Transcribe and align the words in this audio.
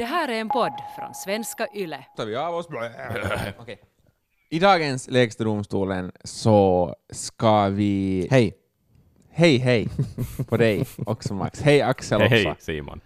Det 0.00 0.06
här 0.06 0.28
är 0.28 0.40
en 0.40 0.48
podd 0.48 0.72
från 0.96 1.14
svenska 1.14 1.66
YLE. 1.74 2.04
tar 2.16 2.26
vi 2.26 2.36
av 2.36 2.54
oss. 2.54 2.68
Okej. 3.58 3.80
I 4.50 4.58
dagens 4.58 5.08
Lägsta 5.08 5.44
domstolen 5.44 6.12
så 6.24 6.94
ska 7.10 7.68
vi... 7.68 8.28
Hej. 8.30 8.54
Hej, 9.30 9.58
hej 9.58 9.88
på 10.48 10.56
dig 10.56 10.84
också 11.06 11.34
Max. 11.34 11.62
Hej 11.62 11.82
Axel 11.82 12.20
Hej, 12.20 12.26
också. 12.26 12.48
hej 12.48 12.56
Simon. 12.58 13.00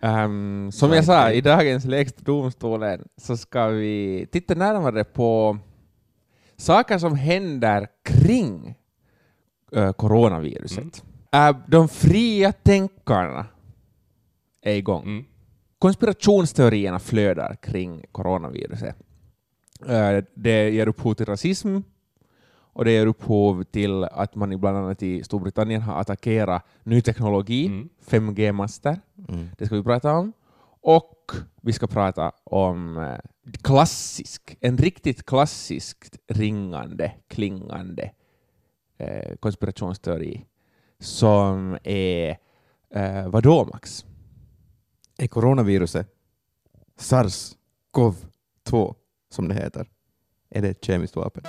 Ehm, 0.00 0.72
som 0.72 0.92
jag 0.92 1.04
sa, 1.04 1.30
i 1.32 1.40
dagens 1.40 1.84
Lägsta 1.84 2.22
domstolen 2.22 3.08
så 3.16 3.36
ska 3.36 3.66
vi 3.66 4.26
titta 4.32 4.54
närmare 4.54 5.04
på 5.04 5.58
saker 6.56 6.98
som 6.98 7.16
händer 7.16 7.86
kring 8.04 8.74
eh, 9.72 9.92
coronaviruset. 9.92 11.04
Mm. 11.32 11.56
Eh, 11.56 11.62
de 11.66 11.88
fria 11.88 12.52
tänkarna 12.52 13.46
är 14.62 14.74
igång. 14.74 15.02
Mm. 15.02 15.24
Konspirationsteorierna 15.78 16.98
flödar 16.98 17.54
kring 17.62 18.04
coronaviruset. 18.12 18.96
Eh, 19.88 20.24
Det 20.34 20.70
ger 20.70 20.88
upphov 20.88 21.14
till 21.14 21.26
rasism 21.26 21.78
och 22.72 22.84
det 22.84 22.92
ger 22.92 23.06
upphov 23.06 23.62
till 23.64 24.04
att 24.04 24.34
man 24.34 24.52
i 24.52 24.56
bland 24.56 24.76
annat 24.76 25.02
i 25.02 25.24
Storbritannien 25.24 25.82
har 25.82 26.00
attackerat 26.00 26.62
ny 26.82 27.00
teknologi, 27.00 27.66
Mm. 27.66 27.88
5G-master. 28.06 29.00
Mm. 29.28 29.48
Det 29.58 29.66
ska 29.66 29.74
vi 29.76 29.82
prata 29.82 30.12
om. 30.14 30.32
Och 30.80 31.32
vi 31.62 31.72
ska 31.72 31.86
prata 31.86 32.32
om 32.44 32.98
eh, 32.98 33.18
klassisk, 33.62 34.56
en 34.60 34.78
riktigt 34.78 35.26
klassiskt 35.26 36.18
ringande, 36.28 37.12
klingande 37.28 38.10
eh, 38.98 39.36
konspirationsteori 39.40 40.44
som 41.00 41.78
är 41.84 42.36
eh, 42.94 43.28
vadå 43.28 43.64
Max? 43.72 44.04
Är 45.20 45.26
coronaviruset 45.26 46.08
SARS-CoV-2, 46.98 48.94
som 49.30 49.48
det 49.48 49.54
heter, 49.54 49.86
är 50.50 50.62
det 50.62 50.68
ett 50.68 50.84
kemiskt 50.84 51.16
vapen? 51.16 51.42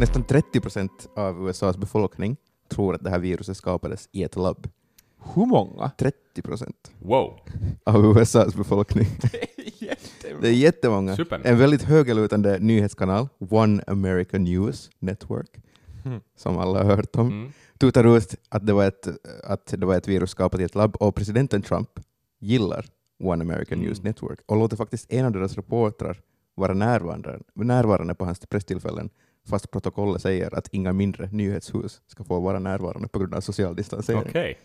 Nästan 0.00 0.24
30 0.24 0.60
procent 0.60 1.08
av 1.16 1.48
USAs 1.48 1.76
befolkning 1.76 2.36
tror 2.68 2.94
att 2.94 3.04
det 3.04 3.10
här 3.10 3.18
viruset 3.18 3.56
skapades 3.56 4.08
i 4.12 4.22
ett 4.22 4.36
labb. 4.36 4.68
Hur 5.34 5.46
många? 5.46 5.90
30 5.98 6.42
procent 6.42 6.92
Wow, 6.98 7.38
av 7.84 8.04
USAs 8.18 8.54
befolkning. 8.54 9.06
Det 10.40 10.48
är 10.48 10.52
jättemånga. 10.52 11.16
super. 11.16 11.40
En 11.44 11.58
väldigt 11.58 11.82
högalutande 11.82 12.58
nyhetskanal, 12.58 13.28
One 13.38 13.82
American 13.86 14.44
News 14.44 14.90
Network, 14.98 15.56
Mm. 16.06 16.20
som 16.36 16.58
alla 16.58 16.84
har 16.84 16.96
hört 16.96 17.16
om, 17.16 17.26
Mm. 17.28 17.52
tutar 17.78 18.16
ut 18.16 18.34
att 18.48 18.66
det, 18.66 18.72
var 18.72 18.84
ett, 18.84 19.08
att 19.44 19.66
det 19.66 19.86
var 19.86 19.94
ett 19.96 20.08
virus 20.08 20.30
skapat 20.30 20.60
i 20.60 20.64
ett 20.64 20.74
labb 20.74 20.96
och 20.96 21.14
presidenten 21.14 21.62
Trump 21.62 21.88
gillar 22.38 22.86
One 23.22 23.44
American 23.44 23.78
Mm. 23.78 23.86
News 23.86 24.02
Network 24.02 24.38
och 24.46 24.56
låter 24.56 24.76
faktiskt 24.76 25.12
en 25.12 25.24
av 25.26 25.32
deras 25.32 25.54
reportrar 25.56 26.20
vara 26.54 26.74
närvarande, 26.74 27.38
närvarande 27.54 28.14
på 28.14 28.24
hans 28.24 28.38
presstillfällen 28.40 29.10
fast 29.48 29.70
protokollet 29.70 30.22
säger 30.22 30.54
att 30.58 30.68
inga 30.72 30.92
mindre 30.92 31.28
nyhetshus 31.32 32.00
ska 32.06 32.24
få 32.24 32.40
vara 32.40 32.58
närvarande 32.58 33.08
på 33.08 33.18
grund 33.18 33.34
av 33.34 33.40
social 33.40 33.76
distansering. 33.76 34.22
Okej. 34.28 34.58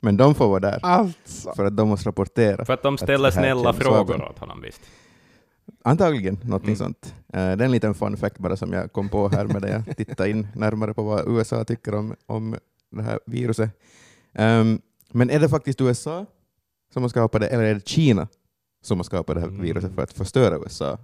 Men 0.00 0.16
de 0.16 0.34
får 0.34 0.48
vara 0.48 0.60
där 0.60 0.78
Alltså. 0.82 1.52
för 1.56 1.64
att 1.64 1.76
de 1.76 1.88
måste 1.88 2.08
rapportera. 2.08 2.64
För 2.64 2.72
att 2.72 2.82
de 2.82 2.98
ställer 2.98 3.24
här 3.30 3.40
snälla 3.40 3.72
frågor 3.72 4.22
åt 4.30 4.38
honom 4.38 4.60
visst. 4.62 4.80
Antagligen 5.84 6.34
någonting 6.44 6.68
Mm. 6.74 6.76
sånt. 6.76 7.14
Eh, 7.28 7.32
det 7.32 7.40
är 7.40 7.62
en 7.62 7.70
liten 7.70 7.94
fun 7.94 8.16
fact 8.16 8.38
bara 8.38 8.56
som 8.56 8.72
jag 8.72 8.92
kom 8.92 9.08
på 9.08 9.28
här 9.28 9.44
med 9.44 9.62
det 9.62 9.70
jag 9.86 9.96
tittade 9.96 10.30
in 10.30 10.48
närmare 10.54 10.94
på 10.94 11.02
vad 11.02 11.28
USA 11.36 11.64
tycker 11.64 11.94
om, 11.94 12.14
om 12.26 12.56
det 12.90 13.02
här 13.02 13.20
viruset. 13.26 13.70
Ehm, 14.32 14.80
men 15.12 15.30
är 15.30 15.40
det 15.40 15.48
faktiskt 15.48 15.80
USA 15.80 16.26
som 16.92 17.02
har 17.02 17.08
skapat 17.10 17.40
det 17.40 17.48
eller 17.48 17.64
är 17.64 17.74
det 17.74 17.88
Kina 17.88 18.28
som 18.82 18.98
har 18.98 19.04
skapat 19.04 19.34
det 19.36 19.40
här 19.40 19.48
Mm. 19.48 19.62
viruset 19.62 19.94
för 19.94 20.02
att 20.02 20.12
förstöra 20.12 20.56
USA? 20.58 20.98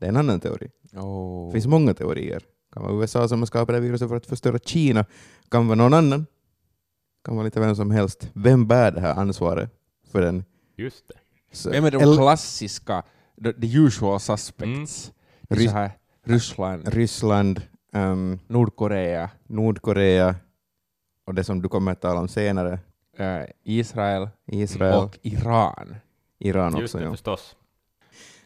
Det 0.00 0.04
är 0.06 0.08
en 0.08 0.16
annan 0.16 0.40
teori. 0.40 0.70
Oh. 0.92 1.46
Det 1.46 1.52
finns 1.52 1.66
många 1.66 1.94
teorier. 1.94 2.40
Det 2.40 2.72
kan 2.74 2.82
vara 2.82 2.92
USA 3.00 3.28
som 3.28 3.38
har 3.38 3.46
skapat 3.46 3.68
det 3.68 3.72
här 3.74 3.80
viruset 3.80 4.08
för 4.08 4.16
att 4.16 4.26
förstöra 4.26 4.58
Kina. 4.58 5.02
Det 5.42 5.50
kan 5.50 5.66
vara 5.66 5.76
någon 5.76 5.94
annan. 5.94 6.20
Det 6.20 7.24
kan 7.24 7.36
vara 7.36 7.44
lite 7.44 7.60
vem 7.60 7.76
som 7.76 7.90
helst. 7.90 8.30
Vem 8.32 8.66
bär 8.66 8.90
det 8.92 9.00
här 9.00 9.14
ansvaret 9.14 9.70
för 10.12 10.20
den? 10.20 10.44
Just 10.76 11.08
det. 11.08 11.14
Så- 11.52 11.70
Vem 11.70 11.84
är 11.84 11.90
de 11.90 12.02
eller- 12.02 12.16
klassiska, 12.16 13.02
the, 13.44 13.52
the 13.52 13.66
usual 13.78 14.20
suspects? 14.20 15.12
Är 15.48 15.56
Rys- 15.56 15.68
så 15.70 15.74
här, 15.76 15.90
Ryssland, 16.24 16.88
Ryssland, 16.88 17.62
ehm, 17.92 18.38
Nordkorea, 18.46 19.30
Nordkorea 19.46 20.34
och 21.26 21.34
det 21.34 21.44
som 21.44 21.62
du 21.62 21.68
kommer 21.68 21.92
att 21.92 22.00
tala 22.00 22.20
om 22.20 22.28
senare, 22.28 22.78
eh, 23.16 23.42
Israel 23.62 24.28
Israel, 24.46 25.04
och 25.04 25.18
Iran. 25.22 25.96
Iran 26.38 26.76
Just 26.78 26.82
också. 26.94 26.98
det, 26.98 27.04
Ja. 27.04 27.10
förstås. 27.10 27.56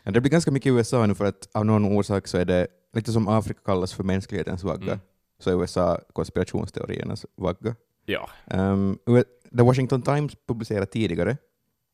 Det 0.05 0.21
blir 0.21 0.31
ganska 0.31 0.51
mycket 0.51 0.71
i 0.73 0.75
USA 0.75 1.07
nu 1.07 1.15
för 1.15 1.25
att 1.25 1.49
av 1.55 1.67
någon 1.67 1.85
orsak 1.85 2.27
så 2.29 2.39
är 2.39 2.45
det 2.45 2.67
lite 2.93 3.13
som 3.13 3.29
Afrika 3.29 3.61
kallas 3.65 3.93
för 3.93 4.05
mänsklighetens 4.05 4.65
vagga, 4.65 4.93
Mm. 4.93 4.99
så 5.39 5.51
är 5.51 5.61
USA 5.63 5.99
konspirationsteoriernas 6.13 7.27
vagga. 7.37 7.75
Ja. 8.05 8.31
Um, 8.47 8.99
The 9.57 9.63
Washington 9.63 10.03
Times 10.03 10.33
publicerade 10.49 10.87
tidigare 10.87 11.37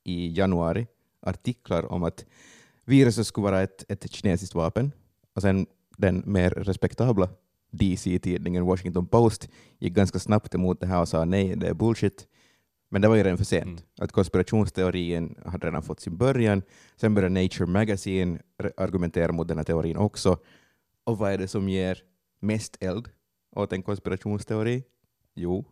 i 0.04 0.38
januari 0.38 0.86
artiklar 1.22 1.92
om 1.92 2.02
att 2.02 2.24
viruset 2.86 3.26
skulle 3.26 3.44
vara 3.44 3.62
ett, 3.62 3.84
ett 3.88 4.12
kinesiskt 4.12 4.54
vapen 4.54 4.92
och 5.34 5.42
sen 5.42 5.66
den 5.96 6.22
mer 6.26 6.50
respektabla 6.50 7.28
DC-tidningen 7.70 8.64
Washington 8.64 9.06
Post 9.06 9.48
gick 9.78 9.92
ganska 9.92 10.18
snabbt 10.18 10.54
emot 10.54 10.80
det 10.80 10.86
här 10.86 11.00
och 11.00 11.08
sa 11.08 11.24
nej, 11.24 11.56
det 11.56 11.68
är 11.68 11.74
bullshit. 11.74 12.26
Men 12.88 13.02
det 13.02 13.08
var 13.08 13.16
ju 13.16 13.22
redan 13.22 13.38
för 13.38 13.44
sent. 13.44 13.64
Mm. 13.64 13.82
Att 13.98 14.12
konspirationsteorin 14.12 15.38
hade 15.46 15.66
redan 15.66 15.82
fått 15.82 16.00
sin 16.00 16.16
början. 16.16 16.62
Sen 16.96 17.14
började 17.14 17.42
Nature 17.42 17.66
Magazine 17.66 18.38
argumentera 18.76 19.32
mot 19.32 19.48
den 19.48 19.56
här 19.56 19.64
teorin 19.64 19.96
också. 19.96 20.38
Och 21.04 21.18
vad 21.18 21.32
är 21.32 21.38
det 21.38 21.48
som 21.48 21.68
ger 21.68 21.98
mest 22.40 22.76
eld 22.80 23.08
åt 23.56 23.72
en 23.72 23.82
konspirationsteori? 23.82 24.84
Jo, 25.34 25.64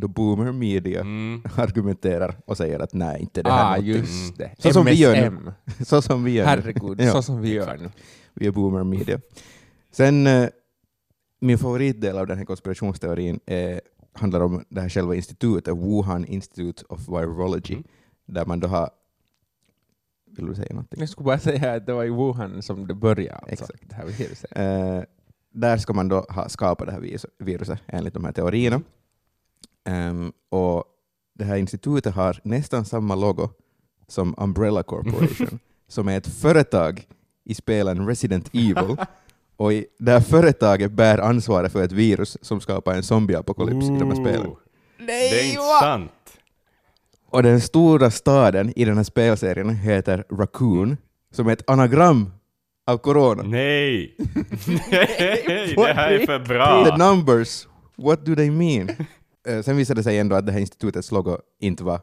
the 0.00 0.06
boomer 0.08 0.52
media 0.52 1.00
Mm. 1.00 1.42
argumenterar 1.56 2.36
och 2.44 2.56
säger 2.56 2.78
att 2.80 2.94
nej, 2.94 3.20
inte 3.20 3.42
det 3.42 3.50
här 3.50 3.64
Ah, 3.64 3.68
någonting. 3.70 3.94
just 3.94 4.38
det. 4.38 4.50
Så 4.58 4.72
som 4.72 4.84
vi 4.86 4.94
gör 4.94 5.12
nu. 5.16 5.26
MSM. 5.26 5.84
Så 5.84 6.02
som 6.02 6.24
vi 6.24 6.30
gör 6.30 6.44
nu. 6.44 6.48
Herregud, 6.50 7.00
Ja. 7.00 7.12
så 7.12 7.22
som 7.22 7.40
vi 7.40 7.52
gör 7.52 7.76
nu. 7.78 7.90
Vi 8.34 8.46
är 8.46 8.50
boomer 8.50 8.84
media. 8.84 9.20
Sen, 9.92 10.26
eh, 10.26 10.48
min 11.40 11.58
favoritdel 11.58 12.18
av 12.18 12.26
den 12.26 12.38
här 12.38 12.44
konspirationsteorin 12.44 13.40
är, 13.46 13.80
handlar 14.12 14.40
om 14.40 14.64
det 14.68 14.80
här 14.80 14.88
själva 14.88 15.14
institutet, 15.14 15.74
Wuhan 15.76 16.24
Institute 16.24 16.84
of 16.88 17.08
Virology, 17.08 17.74
Mm. 17.74 17.84
där 18.26 18.46
man 18.46 18.60
då 18.60 18.68
har... 18.68 18.90
Vill 20.36 20.46
du 20.46 20.54
säga 20.54 20.68
någonting? 20.70 21.00
Jag 21.00 21.08
skulle 21.08 21.24
bara 21.24 21.38
säga 21.38 21.72
att 21.74 21.86
det 21.86 21.92
var 21.92 22.04
i 22.04 22.10
Wuhan 22.10 22.62
som 22.62 22.86
det 22.86 22.94
började. 22.94 23.36
Alltså, 23.38 23.52
Exakt. 23.52 23.88
Det 23.88 23.94
här 23.94 24.06
viruset. 24.06 24.50
Eh, 24.56 25.00
där 25.52 25.76
ska 25.76 25.92
man 25.92 26.08
då 26.08 26.20
ha 26.28 26.48
skapat 26.48 26.86
det 26.86 26.92
här 26.92 27.18
viruset 27.44 27.78
enligt 27.86 28.14
de 28.14 28.24
här 28.24 28.32
teorierna. 28.32 28.82
Ehm, 29.88 30.32
och 30.50 30.84
det 31.34 31.44
här 31.44 31.56
institutet 31.56 32.14
har 32.14 32.40
nästan 32.44 32.84
samma 32.84 33.14
logo 33.14 33.48
som 34.08 34.34
Umbrella 34.38 34.82
Corporation, 34.82 35.58
som 35.88 36.08
är 36.08 36.16
ett 36.18 36.26
företag 36.26 37.06
i 37.44 37.54
spelen 37.54 38.06
Resident 38.06 38.48
Evil. 38.52 38.96
Och 39.56 39.72
i, 39.72 39.86
det 39.98 40.12
här 40.12 40.20
företaget 40.20 40.92
bär 40.92 41.18
ansvaret 41.18 41.72
för 41.72 41.82
ett 41.82 41.92
virus 41.92 42.36
som 42.42 42.60
skapar 42.60 42.94
en 42.94 43.02
zombieapokalyps 43.02 43.86
i 43.86 43.98
de 43.98 44.08
här 44.10 44.14
spelen. 44.14 44.46
Ooh. 44.46 44.56
Det 45.06 45.40
är 45.40 45.44
inte 45.44 45.62
sant. 45.80 46.12
Och 47.30 47.42
den 47.42 47.60
stora 47.60 48.10
staden 48.10 48.72
i 48.76 48.84
den 48.84 48.96
här 48.96 49.04
spelserien 49.04 49.70
heter 49.70 50.24
Raccoon, 50.30 50.96
som 51.32 51.48
är 51.48 51.52
ett 51.52 51.70
anagram 51.70 52.30
av 52.86 52.98
corona. 52.98 53.42
Nej! 53.42 54.16
Nej, 54.90 55.74
det 55.76 55.92
här 55.94 56.10
är 56.10 56.26
för 56.26 56.38
The 56.38 56.44
bra. 56.44 56.96
numbers, 56.96 57.68
what 57.96 58.24
do 58.24 58.34
they 58.34 58.50
mean? 58.50 58.90
Eh, 59.46 59.62
sen 59.62 59.76
visade 59.76 60.00
det 60.00 60.04
sig 60.04 60.18
ändå 60.18 60.36
att 60.36 60.46
det 60.46 60.52
här 60.52 60.60
institutets 60.60 61.12
logo 61.12 61.36
inte 61.60 61.84
var 61.84 62.00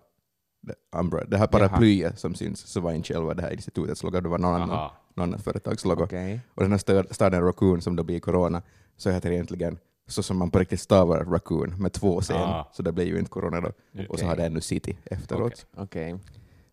Umbra. 0.95 1.24
det 1.25 1.38
här 1.38 1.48
paraplyet 1.48 2.19
som 2.19 2.36
syns 2.36 2.60
så 2.68 2.81
var 2.81 2.92
inte 2.92 3.13
själva 3.13 3.34
det 3.34 3.42
här 3.42 3.51
institutets 3.54 4.04
logo, 4.04 4.19
det 4.22 4.30
var 4.30 4.38
någon 4.38 4.54
annan, 4.62 4.89
någon 5.16 5.24
annan 5.30 5.39
företags 5.39 5.86
logo. 5.86 6.04
Okej. 6.04 6.39
Och 6.56 6.63
den 6.63 6.72
här 6.72 6.78
stad- 6.80 7.07
staden 7.12 7.42
Raccoon 7.44 7.81
som 7.81 7.95
då 7.95 8.04
blir 8.04 8.19
corona, 8.19 8.62
så 8.98 9.10
heter 9.10 9.30
det 9.30 9.36
egentligen 9.36 9.78
så 10.07 10.24
som 10.24 10.38
man 10.38 10.51
på 10.51 10.60
riktigt 10.60 10.80
stavar 10.81 11.25
Raccoon 11.25 11.81
med 11.81 11.94
två 11.94 12.22
Ah. 12.30 12.63
så 12.74 12.84
det 12.84 12.92
blir 12.92 13.06
ju 13.06 13.18
inte 13.19 13.30
corona 13.31 13.62
då. 13.62 13.72
Och 14.10 14.19
så 14.19 14.25
har 14.25 14.36
det 14.36 14.45
ännu 14.45 14.62
city 14.62 14.98
efteråt. 15.06 15.66
Okej. 15.78 16.16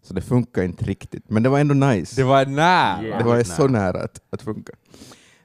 Så 0.02 0.14
det 0.14 0.22
funkar 0.22 0.62
inte 0.62 0.84
riktigt, 0.84 1.30
men 1.30 1.42
det 1.42 1.48
var 1.48 1.58
ändå 1.60 1.74
nice. 1.74 2.16
Det 2.16 2.24
var 2.24 2.46
nära. 2.46 3.02
Yeah. 3.02 3.18
Det 3.18 3.24
var 3.24 3.34
nära. 3.34 3.44
så 3.44 3.68
nära 3.68 4.02
att, 4.02 4.20
att 4.30 4.42
funka. 4.42 4.72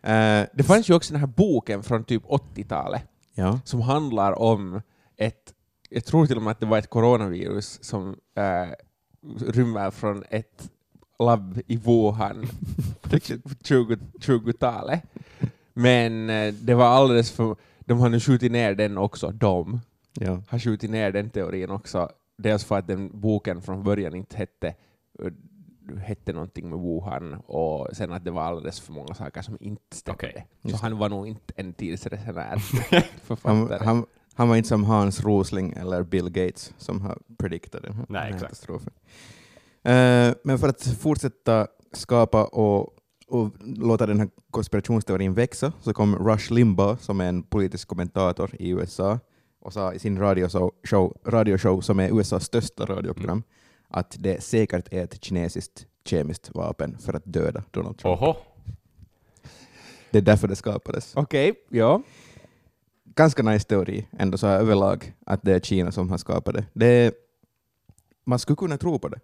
Eh, 0.01 0.45
Det 0.54 0.63
fanns 0.63 0.89
ju 0.89 0.94
också 0.94 1.13
den 1.13 1.19
här 1.19 1.27
boken 1.27 1.83
från 1.83 2.04
typ 2.04 2.24
80-talet 2.25 3.01
ja. 3.36 3.60
som 3.66 3.81
handlar 3.81 4.39
om 4.39 4.81
ett, 5.19 5.54
jag 5.89 6.06
tror 6.06 6.25
till 6.25 6.38
och 6.38 6.44
med 6.44 6.51
att 6.51 6.60
det 6.60 6.66
var 6.66 6.77
ett 6.77 6.89
coronavirus 6.89 7.83
som 7.83 8.16
äh, 8.36 8.69
rymmer 9.48 9.92
från 9.92 10.24
ett 10.30 10.69
labb 11.19 11.62
i 11.68 11.75
Wuhan 11.77 12.45
på 13.01 13.19
20 13.63 13.95
20-talet. 14.19 15.04
Men 15.74 16.30
eh, 16.30 16.54
det 16.54 16.74
var 16.75 16.86
alldeles 16.86 17.31
för 17.31 17.56
de 17.80 18.00
har 18.00 18.10
nu 18.10 18.19
skjutit 18.19 18.51
ner 18.51 18.75
den 18.75 18.98
också, 18.98 19.31
de 19.31 19.80
Ja. 20.13 20.42
har 20.48 20.60
skjutit 20.60 20.89
ner 20.92 21.12
den 21.12 21.30
teorin 21.30 21.69
också. 21.69 22.10
Dels 22.38 22.63
för 22.63 22.77
att 22.77 22.88
den 22.88 23.10
boken 23.21 23.62
från 23.62 23.83
början 23.83 24.16
inte 24.16 24.38
hette, 24.38 24.68
eh, 25.24 25.98
hette 25.98 26.33
någonting 26.33 26.69
med 26.69 26.80
Wuhan 26.80 27.33
och 27.33 27.88
sen 27.94 28.12
att 28.13 28.25
det 28.25 28.31
var 28.31 28.42
alldeles 28.44 28.80
för 28.80 28.92
många 28.94 29.13
saker 29.13 29.42
som 29.42 29.57
inte 29.60 29.95
stämde. 29.95 30.18
Okej, 30.27 30.48
Så 30.71 30.77
han 30.77 30.98
var 30.98 31.10
nog 31.10 31.27
inte 31.27 31.54
en 31.56 31.74
tidsresenär 31.74 32.57
författare. 33.24 33.77
han, 33.86 33.88
han 33.88 34.06
var 34.36 34.56
inte 34.56 34.70
som 34.70 34.84
Hans 34.84 35.24
Rosling 35.24 35.74
eller 35.78 36.04
Bill 36.04 36.30
Gates 36.30 36.74
som 36.78 37.02
har 37.02 37.18
prediktat 37.38 37.84
den 37.84 37.94
här 37.94 38.06
Nej, 38.10 38.31
katastrofen. 38.40 38.94
Eh, 39.84 40.34
men 40.44 40.60
för 40.60 40.70
att 40.70 40.84
fortsätta 40.84 41.68
skapa 41.94 42.46
och, 42.46 42.94
och 43.28 43.52
låta 43.62 44.06
den 44.06 44.20
här 44.20 44.30
konspirationsteorin 44.52 45.34
växa 45.34 45.74
så 45.81 45.94
kom 45.94 46.16
Rush 46.16 46.54
Limbaugh, 46.54 47.00
som 47.00 47.22
är 47.22 47.30
en 47.30 47.44
politisk 47.44 47.88
kommentator 47.88 48.56
i 48.60 48.70
USA, 48.70 49.20
och 49.62 49.74
sa 49.74 49.94
i 49.94 50.00
sin 50.00 50.20
radioshow, 50.20 50.72
show, 50.84 51.18
radioshow 51.26 51.81
som 51.81 52.00
är 52.00 52.20
USAs 52.20 52.46
största 52.46 52.86
radioprogram, 52.86 53.44
att 53.88 54.16
det 54.20 54.44
säkert 54.44 54.94
är 54.94 55.04
ett 55.04 55.24
kinesiskt 55.24 55.86
kemiskt 56.06 56.56
vapen 56.56 56.98
för 56.98 57.14
att 57.14 57.24
döda 57.26 57.64
Donald 57.72 57.98
Trump. 57.98 58.22
Oho. 58.22 58.36
Det 60.12 60.18
är 60.18 60.22
därför 60.22 60.48
det 60.48 60.56
skapades. 60.56 61.16
Okej, 61.16 61.54
ja. 61.70 62.02
Ganska 63.15 63.44
nice 63.44 63.67
teori 63.67 64.07
ändå 64.19 64.38
så 64.38 64.47
här 64.47 64.59
överlag, 64.59 65.13
att 65.25 65.44
det 65.44 65.53
är 65.53 65.59
Kina 65.59 65.91
som 65.91 66.09
har 66.09 66.17
skapat 66.17 66.53
det. 66.53 66.65
det 66.73 66.85
är, 66.85 67.13
man 68.25 68.39
skulle 68.39 68.56
kunna 68.56 68.77
tro 68.77 69.00
på 69.00 69.07
det. 69.07 69.19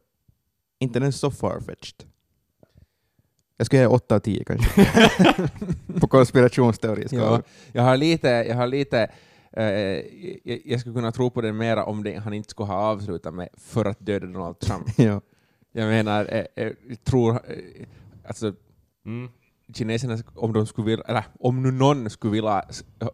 Inte 0.80 1.00
den 1.00 1.14
så 1.14 1.32
farfetched. 1.32 2.04
Jag 3.58 3.66
skulle 3.66 3.82
ge 3.82 3.88
8 3.88 4.16
av 4.16 4.20
10 4.20 4.44
kanske. 4.44 4.88
på 6.00 6.08
konspirationsteoriskalan. 6.08 7.32
ja. 7.32 7.42
Jag 7.72 7.84
har 7.84 7.98
lite, 7.98 8.28
jag 8.28 8.56
har 8.56 8.68
lite 8.68 9.12
eh, 9.52 9.66
jag, 10.44 10.62
jag 10.66 10.80
skulle 10.80 10.96
kunna 10.96 11.12
tro 11.12 11.30
på 11.30 11.42
det 11.42 11.54
mera 11.54 11.86
om 11.86 12.04
det, 12.04 12.16
han 12.16 12.34
inte 12.34 12.50
skulle 12.50 12.68
ha 12.68 12.76
avslutat 12.76 13.34
med 13.34 13.50
för 13.58 13.86
att 13.86 14.00
döda 14.00 14.26
Donald 14.28 14.60
Trump. 14.60 14.88
Ja. 14.98 15.22
Jag 15.72 15.88
menar, 15.88 16.26
eh, 16.32 16.46
eh, 16.66 16.74
jag 16.88 17.04
tror, 17.04 17.32
eh, 17.32 17.86
alltså 18.28 18.54
Mm. 19.06 19.30
Kineserna, 19.74 20.18
om 20.36 20.54
de 20.54 20.66
skulle 20.66 20.86
vilja, 20.88 21.04
eller 21.08 21.24
om 21.40 21.64
nu 21.64 21.72
någon 21.72 22.10
skulle 22.10 22.32
vilja 22.34 22.64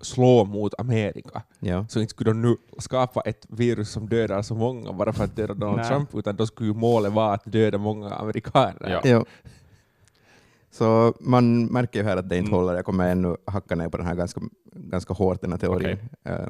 slå 0.02 0.46
mot 0.46 0.74
Amerika, 0.80 1.44
Ja. 1.60 1.86
så 1.90 2.00
inte 2.00 2.10
skulle 2.10 2.30
de 2.30 2.42
nu 2.42 2.56
skapa 2.80 3.22
ett 3.22 3.46
virus 3.50 3.90
som 3.90 4.10
dödar 4.10 4.42
så 4.42 4.56
många 4.56 4.94
bara 4.94 5.14
för 5.14 5.24
att 5.24 5.36
döda 5.36 5.54
Donald 5.54 5.78
Nej. 5.78 5.88
Trump, 5.90 6.16
utan 6.16 6.36
då 6.36 6.46
skulle 6.48 6.70
ju 6.70 6.76
målet 6.76 7.14
vara 7.14 7.34
att 7.34 7.44
döda 7.46 7.78
många 7.78 8.10
amerikaner. 8.10 8.90
Ja. 9.04 9.10
Ja. 9.10 9.26
Så 10.72 11.14
man 11.20 11.66
märker 11.66 12.00
ju 12.00 12.06
här 12.06 12.18
att 12.18 12.30
det 12.30 12.38
inte 12.38 12.48
Mm. 12.50 12.60
håller. 12.60 12.76
Jag 12.76 12.86
kommer 12.86 13.12
ännu 13.12 13.36
hacka 13.46 13.76
ner 13.76 13.90
på 13.90 13.98
den 13.98 14.06
här 14.06 14.16
ganska, 14.16 14.42
ganska 14.76 15.14
hårt, 15.14 15.42
den 15.42 15.52
här 15.52 15.58
teorin. 15.60 15.98
Okej. 16.24 16.36
Eh, 16.36 16.48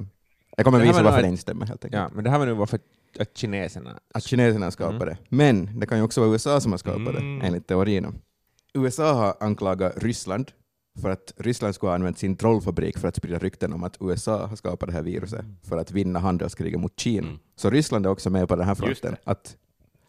jag 0.57 0.65
kommer 0.65 0.79
visa 0.79 0.93
var 0.93 1.03
varför 1.03 1.21
det 1.21 1.27
inte 1.27 1.41
stämmer 1.41 1.65
helt 1.65 1.85
enkelt. 1.85 2.01
Ja, 2.03 2.09
men 2.13 2.23
det 2.23 2.29
här 2.29 2.39
var 2.39 2.45
nu 2.45 2.53
varför 2.53 2.79
att 3.19 3.37
kineserna... 3.37 3.99
Att 4.13 4.23
kineserna 4.23 4.71
skapade 4.71 4.95
Mm. 4.95 5.07
det. 5.07 5.17
Men 5.35 5.79
det 5.79 5.85
kan 5.87 5.97
ju 5.97 6.03
också 6.03 6.21
vara 6.21 6.31
USA 6.31 6.59
som 6.59 6.71
har 6.71 6.77
skapat 6.77 6.99
Mm. 7.15 7.39
det, 7.39 7.45
enligt 7.45 7.67
teorierna. 7.67 8.13
USA 8.73 9.13
har 9.13 9.35
anklagat 9.39 10.03
Ryssland 10.03 10.51
för 11.01 11.09
att 11.09 11.33
Ryssland 11.37 11.75
skulle 11.75 11.89
ha 11.89 11.95
använt 11.95 12.17
sin 12.17 12.35
trollfabrik 12.35 12.97
för 12.97 13.07
att 13.07 13.15
sprida 13.15 13.37
rykten 13.37 13.73
om 13.73 13.83
att 13.83 13.97
USA 13.99 14.45
har 14.47 14.55
skapat 14.55 14.89
det 14.89 14.93
här 14.93 15.01
viruset 15.01 15.45
för 15.63 15.77
att 15.77 15.91
vinna 15.91 16.19
handelskriget 16.19 16.79
mot 16.79 16.99
Kina. 16.99 17.27
Mm. 17.27 17.39
Så 17.55 17.69
Ryssland 17.69 18.05
är 18.05 18.09
också 18.09 18.29
med 18.29 18.47
på 18.47 18.55
den 18.55 18.65
här 18.65 18.75
fronten. 18.75 19.11
det. 19.11 19.31
Att 19.31 19.57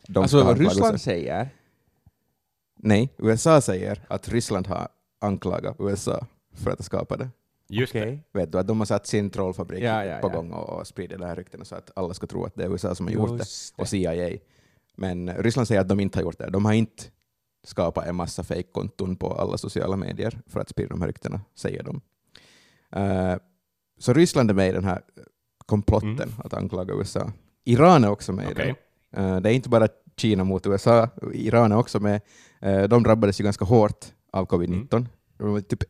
de 0.07 0.13
ska 0.13 0.21
Alltså 0.23 0.45
vad. 0.45 0.59
Ryssland 0.59 1.01
säger, 1.01 1.49
Nej, 2.77 3.15
USA 3.19 3.61
säger 3.61 4.05
att 4.09 4.29
Ryssland 4.29 4.67
har 4.67 4.89
anklagat 5.21 5.77
USA 5.79 6.27
för 6.55 6.71
att 6.71 6.79
ha 6.79 6.85
skapat 6.85 7.19
det. 7.19 7.31
Just 7.69 7.93
det. 7.93 8.03
okej, 8.03 8.25
Vet 8.33 8.53
du, 8.53 8.59
att 8.59 8.67
de 8.67 8.79
har 8.79 8.87
satt 8.87 9.07
sin 9.07 9.31
trollfabrik 9.31 9.83
Ja, 9.83 10.05
ja, 10.05 10.19
på 10.21 10.29
ja. 10.29 10.33
gång 10.33 10.53
och, 10.53 10.81
och 10.81 10.87
sprider 10.87 11.19
det 11.19 11.27
här 11.27 11.37
ryktena 11.37 11.65
så 11.65 11.75
att 11.75 11.91
alla 11.97 12.15
ska 12.15 12.27
tro 12.27 12.45
att 12.45 12.55
det 12.55 12.65
är 12.65 12.73
USA 12.73 12.95
som 12.95 13.07
har 13.07 13.13
gjort 13.13 13.29
det. 13.29 13.37
Just 13.37 13.75
och 13.79 13.89
CIA. 13.89 14.39
Men 14.97 15.35
Ryssland 15.35 15.69
säger 15.69 15.81
att 15.81 15.89
de 15.89 16.01
inte 16.01 16.19
har 16.19 16.23
gjort 16.23 16.39
det. 16.39 16.51
De 16.51 16.65
har 16.65 16.73
inte 16.73 17.05
skapat 17.65 18.07
en 18.07 18.17
massa 18.17 18.43
fake-konton 18.43 19.17
på 19.17 19.33
alla 19.35 19.59
sociala 19.59 19.97
medier 19.97 20.41
för 20.47 20.61
att 20.61 20.69
sprida 20.69 20.89
de 20.89 21.01
här 21.01 21.09
ryktena, 21.09 21.41
säger 21.55 21.83
de. 21.83 22.01
Eh, 23.01 23.37
så 23.99 24.13
Ryssland 24.13 24.51
är 24.51 24.55
med 24.55 24.69
i 24.69 24.73
den 24.73 24.85
här 24.85 25.01
komplotten 25.67 26.11
Mm. 26.13 26.31
att 26.39 26.55
anklaga 26.55 26.95
USA. 26.95 27.33
Iran 27.65 28.05
är 28.05 28.11
också 28.11 28.33
med 28.33 28.49
i 28.51 28.53
Okej. 28.53 28.75
den. 29.11 29.25
Eh, 29.35 29.41
det 29.41 29.51
är 29.51 29.55
inte 29.55 29.69
bara 29.69 29.89
Kina 30.17 30.45
mot 30.45 30.67
USA, 30.67 31.09
Iran 31.33 31.73
är 31.73 31.77
också 31.77 32.01
med. 32.01 32.21
Eh, 32.61 32.83
de 32.83 33.03
drabbades 33.03 33.41
ju 33.41 33.45
ganska 33.45 33.65
hårt 33.65 34.07
av 34.33 34.47
covid-19. 34.47 35.07
De 35.39 35.53
var, 35.53 35.61
typ, 35.61 35.83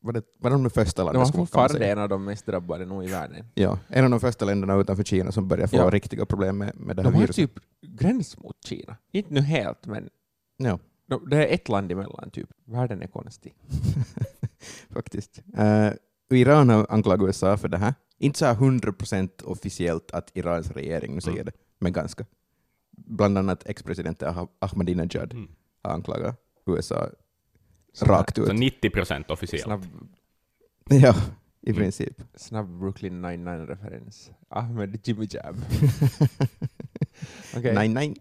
var, 0.00 0.12
det, 0.12 0.22
var 0.38 0.50
de 0.50 0.62
de 0.62 0.70
första 0.70 1.02
De 1.02 1.06
länderna? 1.06 1.18
var 1.18 1.26
skulle 1.26 1.40
man 1.40 1.46
fortfarande 1.46 1.86
en 1.86 1.98
av 1.98 2.08
de 2.08 2.24
mest 2.24 2.46
drabbade 2.46 2.86
nog 2.86 3.04
i 3.04 3.06
världen. 3.06 3.46
Ja, 3.54 3.78
en 3.88 4.04
av 4.04 4.10
de 4.10 4.20
första 4.20 4.44
länderna 4.44 4.74
utanför 4.76 5.04
Kina 5.04 5.32
som 5.32 5.48
börjar 5.48 5.66
få 5.66 5.76
Ja. 5.76 5.90
riktiga 5.90 6.26
problem 6.26 6.58
med, 6.58 6.72
med 6.76 6.96
det 6.96 7.02
här 7.02 7.10
De 7.10 7.14
har 7.14 7.20
viruset. 7.20 7.36
typ 7.54 7.64
gräns 7.82 8.38
mot 8.38 8.56
Kina. 8.64 8.96
Inte 9.12 9.34
nu 9.34 9.40
helt, 9.40 9.86
men 9.86 10.08
Ja. 10.56 10.78
De, 11.06 11.28
det 11.30 11.46
är 11.48 11.54
ett 11.54 11.68
land 11.68 11.92
emellan. 11.92 12.30
Typ. 12.30 12.48
Världen 12.64 13.02
är 13.02 13.06
konstig. 13.06 13.54
faktiskt. 14.90 15.42
Eh, 15.56 15.90
Iran 16.30 16.68
har 16.68 16.86
anklagat 16.90 17.26
USA 17.26 17.56
för 17.56 17.68
det 17.68 17.78
här. 17.78 17.94
Inte 18.18 18.38
så 18.38 18.46
här 18.46 18.54
100% 18.54 19.42
officiellt 19.44 20.10
att 20.10 20.30
Irans 20.34 20.70
regering 20.70 21.14
nu 21.14 21.20
säger 21.20 21.36
Mm. 21.40 21.44
det, 21.46 21.52
men 21.78 21.92
ganska. 21.92 22.24
Bland 22.90 23.38
annat 23.38 23.62
ex-presidenten 23.66 24.34
Ah- 24.34 24.48
Ahmadinejad 24.58 25.32
Mm. 25.32 25.48
har 25.82 25.90
anklagat 25.90 26.40
USA 26.66 27.10
här 28.00 28.06
rakt 28.06 28.38
ut. 28.38 28.46
Så 28.46 28.52
90 28.52 28.90
procent 28.90 29.30
officiellt. 29.30 29.64
Snabb, 29.64 29.84
Ja, 30.90 31.14
i 31.60 31.70
Mm. 31.70 31.82
princip. 31.82 32.22
snabb 32.34 32.78
Brooklyn 32.78 33.24
99-referens. 33.24 34.30
Ahmed 34.48 35.00
Jimmy 35.08 35.26
Jab. 35.30 35.56
Okej. 37.56 37.74
Nej, 37.74 37.88
nej. 37.88 38.14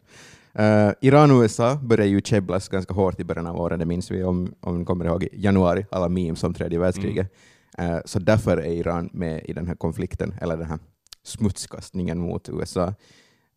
Eh, 0.57 0.91
Iran 1.01 1.31
och 1.31 1.41
USA 1.41 1.75
började 1.75 2.09
ju 2.09 2.21
käbblas 2.21 2.69
ganska 2.69 2.93
hårt 2.93 3.19
i 3.19 3.23
början 3.23 3.47
av 3.47 3.59
året, 3.59 3.79
det 3.79 3.85
minns 3.85 4.11
vi 4.11 4.23
om, 4.23 4.53
om 4.59 4.79
ni 4.79 4.85
kommer 4.85 5.05
ihåg 5.05 5.23
i 5.23 5.29
januari, 5.33 5.85
alla 5.91 6.09
memes 6.09 6.43
om 6.43 6.53
tredje 6.53 6.79
världskriget. 6.79 7.33
Mm. 7.77 7.93
Eh, 7.95 8.01
så 8.05 8.19
därför 8.19 8.57
är 8.57 8.71
Iran 8.71 9.09
med 9.13 9.45
i 9.45 9.53
den 9.53 9.67
här 9.67 9.75
konflikten, 9.75 10.35
eller 10.41 10.57
den 10.57 10.65
här 10.65 10.79
smutskastningen 11.23 12.19
mot 12.19 12.49
USA. 12.49 12.93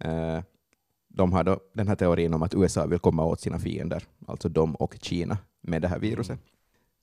Eh, 0.01 0.41
de 1.09 1.33
har 1.33 1.45
då 1.45 1.61
den 1.75 1.89
här 1.89 1.97
teorin 1.97 2.35
om 2.35 2.43
att 2.43 2.55
USA 2.55 2.87
vill 2.87 2.99
komma 2.99 3.25
åt 3.25 3.41
sina 3.41 3.59
fiender, 3.59 4.03
alltså 4.27 4.49
de 4.49 4.75
och 4.75 4.97
Kina, 5.01 5.39
med 5.61 5.83
det 5.83 5.89
här 5.89 5.99
viruset. 5.99 6.31
Mm. 6.31 6.43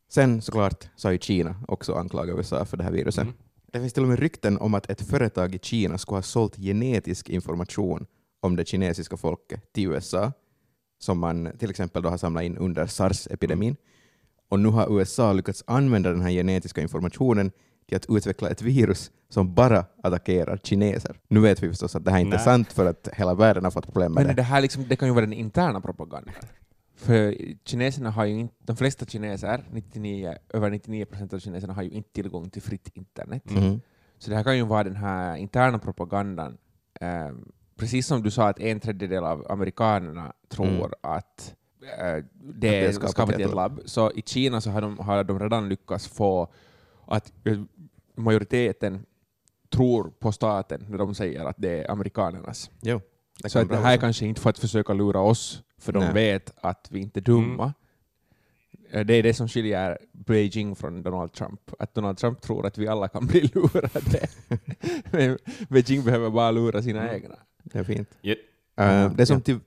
Sen 0.10 0.42
såklart 0.42 0.90
så 0.96 1.08
har 1.08 1.14
ju 1.14 1.20
Kina 1.20 1.56
också 1.68 1.94
anklagat 1.94 2.38
USA 2.38 2.66
för 2.66 2.78
det 2.78 2.84
här 2.84 2.92
viruset. 2.92 3.24
Mm. 3.24 3.34
Det 3.72 3.80
finns 3.80 3.94
till 3.94 4.04
och 4.04 4.10
med 4.10 4.20
rykten 4.20 4.58
om 4.58 4.74
att 4.74 4.90
ett 4.90 5.02
företag 5.02 5.56
i 5.56 5.60
Kina 5.60 5.98
skulle 5.98 6.18
ha 6.18 6.22
sålt 6.22 6.56
genetisk 6.56 7.30
information 7.30 8.06
om 8.46 8.56
det 8.56 8.68
kinesiska 8.68 9.18
folket 9.18 9.74
till 9.74 9.88
USA, 9.88 10.32
som 11.00 11.20
man 11.20 11.52
till 11.58 11.70
exempel 11.70 12.02
då 12.02 12.10
har 12.10 12.18
samlat 12.18 12.44
in 12.44 12.58
under 12.58 12.86
sars-epidemin. 12.86 13.76
Och 14.50 14.60
nu 14.60 14.70
har 14.70 15.00
USA 15.00 15.34
lyckats 15.34 15.64
använda 15.68 16.10
den 16.10 16.22
här 16.22 16.30
genetiska 16.32 16.82
informationen 16.82 17.52
till 17.88 17.98
att 17.98 18.06
utveckla 18.10 18.50
ett 18.50 18.62
virus 18.62 19.12
som 19.30 19.54
bara 19.54 19.86
attackerar 20.04 20.58
kineser. 20.64 21.20
Nu 21.28 21.40
vet 21.40 21.64
vi 21.64 21.70
förstås 21.70 21.96
att 21.96 22.06
det 22.06 22.12
här 22.12 22.20
inte 22.20 22.38
är 22.38 22.40
sant 22.40 22.74
för 22.74 22.86
att 22.86 23.10
hela 23.14 23.34
världen 23.34 23.64
har 23.64 23.72
fått 23.72 23.86
problem 23.86 24.14
med 24.14 24.26
Men 24.26 24.36
det. 24.36 24.42
det 24.42 24.46
här 24.46 24.62
liksom, 24.62 24.86
det 24.88 24.96
kan 24.96 25.08
ju 25.08 25.14
vara 25.14 25.26
den 25.26 25.34
interna 25.34 25.82
propagandan. 25.82 26.34
För 26.96 27.36
kineserna 27.66 28.12
har 28.12 28.26
ju 28.26 28.40
inte, 28.40 28.56
de 28.60 28.76
flesta 28.76 29.06
kineser, 29.06 29.64
99, 29.72 30.36
över 30.54 30.70
99 30.70 31.06
procent 31.06 31.34
av 31.34 31.40
kineserna 31.40 31.74
har 31.74 31.84
ju 31.84 31.90
inte 31.90 32.10
tillgång 32.14 32.50
till 32.50 32.62
fritt 32.62 32.90
internet. 32.94 33.52
Mhm. 33.52 33.82
Så 34.18 34.30
det 34.30 34.36
här 34.36 34.44
kan 34.44 34.58
ju 34.58 34.64
vara 34.64 34.84
den 34.84 34.96
här 34.96 35.36
interna 35.36 35.80
propagandan. 35.80 36.58
Ehm, 37.02 37.52
precis 37.78 38.08
som 38.08 38.24
du 38.24 38.32
sa 38.32 38.48
att 38.50 38.60
en 38.60 38.80
tredjedel 38.80 39.24
av 39.24 39.52
amerikanerna 39.52 40.34
tror 40.50 40.68
Mm. 40.68 40.92
att 41.02 41.56
eh, 42.00 42.24
det 42.42 42.86
är 42.86 42.92
skapat 42.92 43.40
i 43.40 43.44
ett 43.44 43.54
labb. 43.56 43.82
Så 43.86 44.12
i 44.12 44.22
Kina 44.26 44.62
så 44.62 44.70
har 44.70 44.82
de, 44.82 45.00
har 45.00 45.24
de 45.24 45.40
redan 45.40 45.70
lyckats 45.70 46.08
få 46.08 46.54
att 47.06 47.34
eh, 47.44 47.60
majoriteten 48.16 49.06
tror 49.70 50.10
på 50.20 50.32
staten 50.32 50.86
när 50.90 50.98
de 50.98 51.16
säger 51.16 51.46
att 51.46 51.56
det 51.60 51.84
är 51.84 51.92
amerikanernas. 51.92 52.72
Jo, 52.82 53.02
det 53.44 53.50
Så 53.50 53.60
att 53.60 53.70
det 53.70 53.78
här 53.78 53.94
är 53.94 53.98
kanske 53.98 54.26
inte 54.26 54.42
för 54.42 54.50
att 54.50 54.60
försöka 54.60 54.94
lura 54.94 55.20
oss, 55.20 55.64
för 55.78 55.94
de 55.94 56.00
Nej. 56.00 56.14
vet 56.14 56.54
att 56.62 56.88
vi 56.92 57.00
inte 57.00 57.20
är 57.20 57.22
dumma. 57.22 57.74
Eh, 58.92 59.06
Det 59.06 59.14
är 59.14 59.24
det 59.24 59.34
som 59.34 59.48
skiljer 59.48 59.98
Beijing 60.12 60.76
från 60.76 61.04
Donald 61.04 61.34
Trump. 61.34 61.62
Att 61.80 61.94
Donald 61.94 62.18
Trump 62.18 62.42
tror 62.42 62.66
att 62.66 62.78
vi 62.78 62.88
alla 62.88 63.08
kan 63.08 63.28
bli 63.28 63.42
lurade. 63.54 64.28
Men 65.12 65.38
Beijing 65.70 66.04
behöver 66.04 66.30
bara 66.30 66.52
lura 66.52 66.82
sina 66.82 67.02
Mm. 67.02 67.16
egna. 67.16 67.36
Det 67.74 67.80
är 67.80 67.84
fint. 67.84 68.10
Ja. 68.22 68.34
Eh, 68.78 69.12
det 69.12 69.24
är 69.24 69.26
som 69.26 69.42
till... 69.42 69.60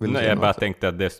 Vill 0.00 0.12
du 0.12 0.18
Nej, 0.18 0.26
jag 0.26 0.38
bara 0.38 0.52
tänkte 0.52 0.88
att 0.88 0.98
det 0.98 1.04
är 1.04 1.12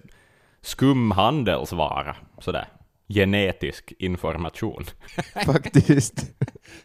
skumhandelsvara, 0.61 2.16
sådär. 2.38 2.68
Genetisk 3.09 3.92
information. 3.99 4.85
Faktiskt. 5.47 6.30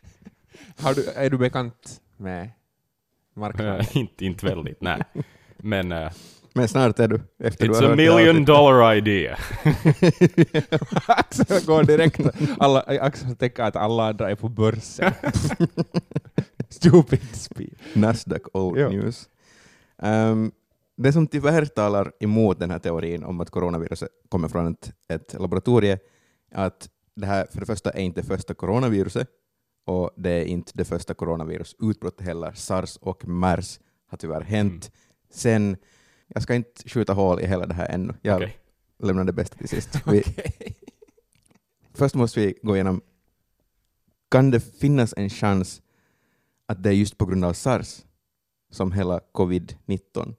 Har 0.80 0.94
du, 0.94 1.06
är 1.10 1.30
du 1.30 1.38
bekant 1.38 2.02
med 2.18 2.50
marknaden? 3.34 3.86
inte, 3.94 4.26
inte 4.26 4.46
väldigt, 4.46 4.82
nej. 4.82 5.02
Men 5.58 5.92
eh, 5.92 6.12
Men 6.54 6.68
snart 6.68 7.00
är 7.00 7.08
du, 7.08 7.22
efter 7.44 7.68
du 7.68 7.74
It's 7.74 7.82
har 7.84 7.92
a 7.92 7.96
million 7.96 8.46
dollar 8.46 8.96
idea. 8.96 9.38
Axel 11.08 11.66
går 11.66 11.84
direkt. 11.84 12.20
Alla, 12.60 12.82
Axel 12.82 13.36
tänker 13.36 13.64
att 13.64 13.76
alla 13.76 14.08
andra 14.10 14.32
är 14.32 14.36
på 14.36 14.50
börsen. 14.50 15.14
Stupid 16.70 17.36
speed. 17.36 17.76
Nasdaq 17.94 18.42
Old 18.54 18.80
Ja. 18.80 18.90
News. 18.90 19.30
Ehm, 19.98 20.52
det 20.98 21.14
som 21.14 21.28
tyvärr 21.28 21.66
talar 21.66 22.12
emot 22.20 22.60
den 22.60 22.72
här 22.72 22.80
teorin 22.80 23.24
om 23.24 23.42
att 23.42 23.50
coronaviruset 23.50 24.10
kommer 24.30 24.48
från 24.48 24.68
ett, 24.74 24.94
ett 25.08 25.34
laboratorium 25.40 26.00
att 26.52 26.90
det 27.16 27.26
här 27.26 27.48
för 27.52 27.60
det 27.60 27.66
första 27.66 27.92
är 27.92 28.02
inte 28.02 28.24
första 28.24 28.54
coronaviruset 28.54 29.28
och 29.86 30.12
det 30.18 30.30
är 30.30 30.46
inte 30.46 30.72
det 30.76 30.86
första 30.86 31.14
coronavirusutbrottet 31.14 32.22
heller. 32.26 32.52
Sars 32.52 32.98
och 32.98 33.28
mers 33.28 33.80
har 34.08 34.18
tyvärr 34.18 34.42
hänt 34.42 34.92
sen, 35.30 35.78
jag 36.28 36.44
ska 36.44 36.56
inte 36.56 36.90
skjuta 36.90 37.14
hål 37.14 37.40
i 37.40 37.48
hela 37.48 37.66
det 37.66 37.74
här 37.74 37.90
ännu. 37.90 38.14
Jag 38.22 38.36
Okej. 38.38 38.58
lämnar 39.00 39.24
det 39.24 39.34
bästa 39.34 39.58
till 39.58 39.70
sist. 39.70 39.90
Vi, 40.08 40.24
först 41.94 42.16
måste 42.16 42.40
vi 42.40 42.60
gå 42.64 42.76
igenom, 42.76 43.02
kan 44.32 44.52
det 44.52 44.60
finnas 44.60 45.14
en 45.18 45.30
chans 45.30 45.82
att 46.68 46.84
det 46.84 46.90
är 46.90 46.94
just 46.94 47.18
på 47.18 47.26
grund 47.26 47.46
av 47.46 47.54
sars 47.54 48.02
som 48.72 48.92
hela 48.92 49.20
covid-19 49.34 50.34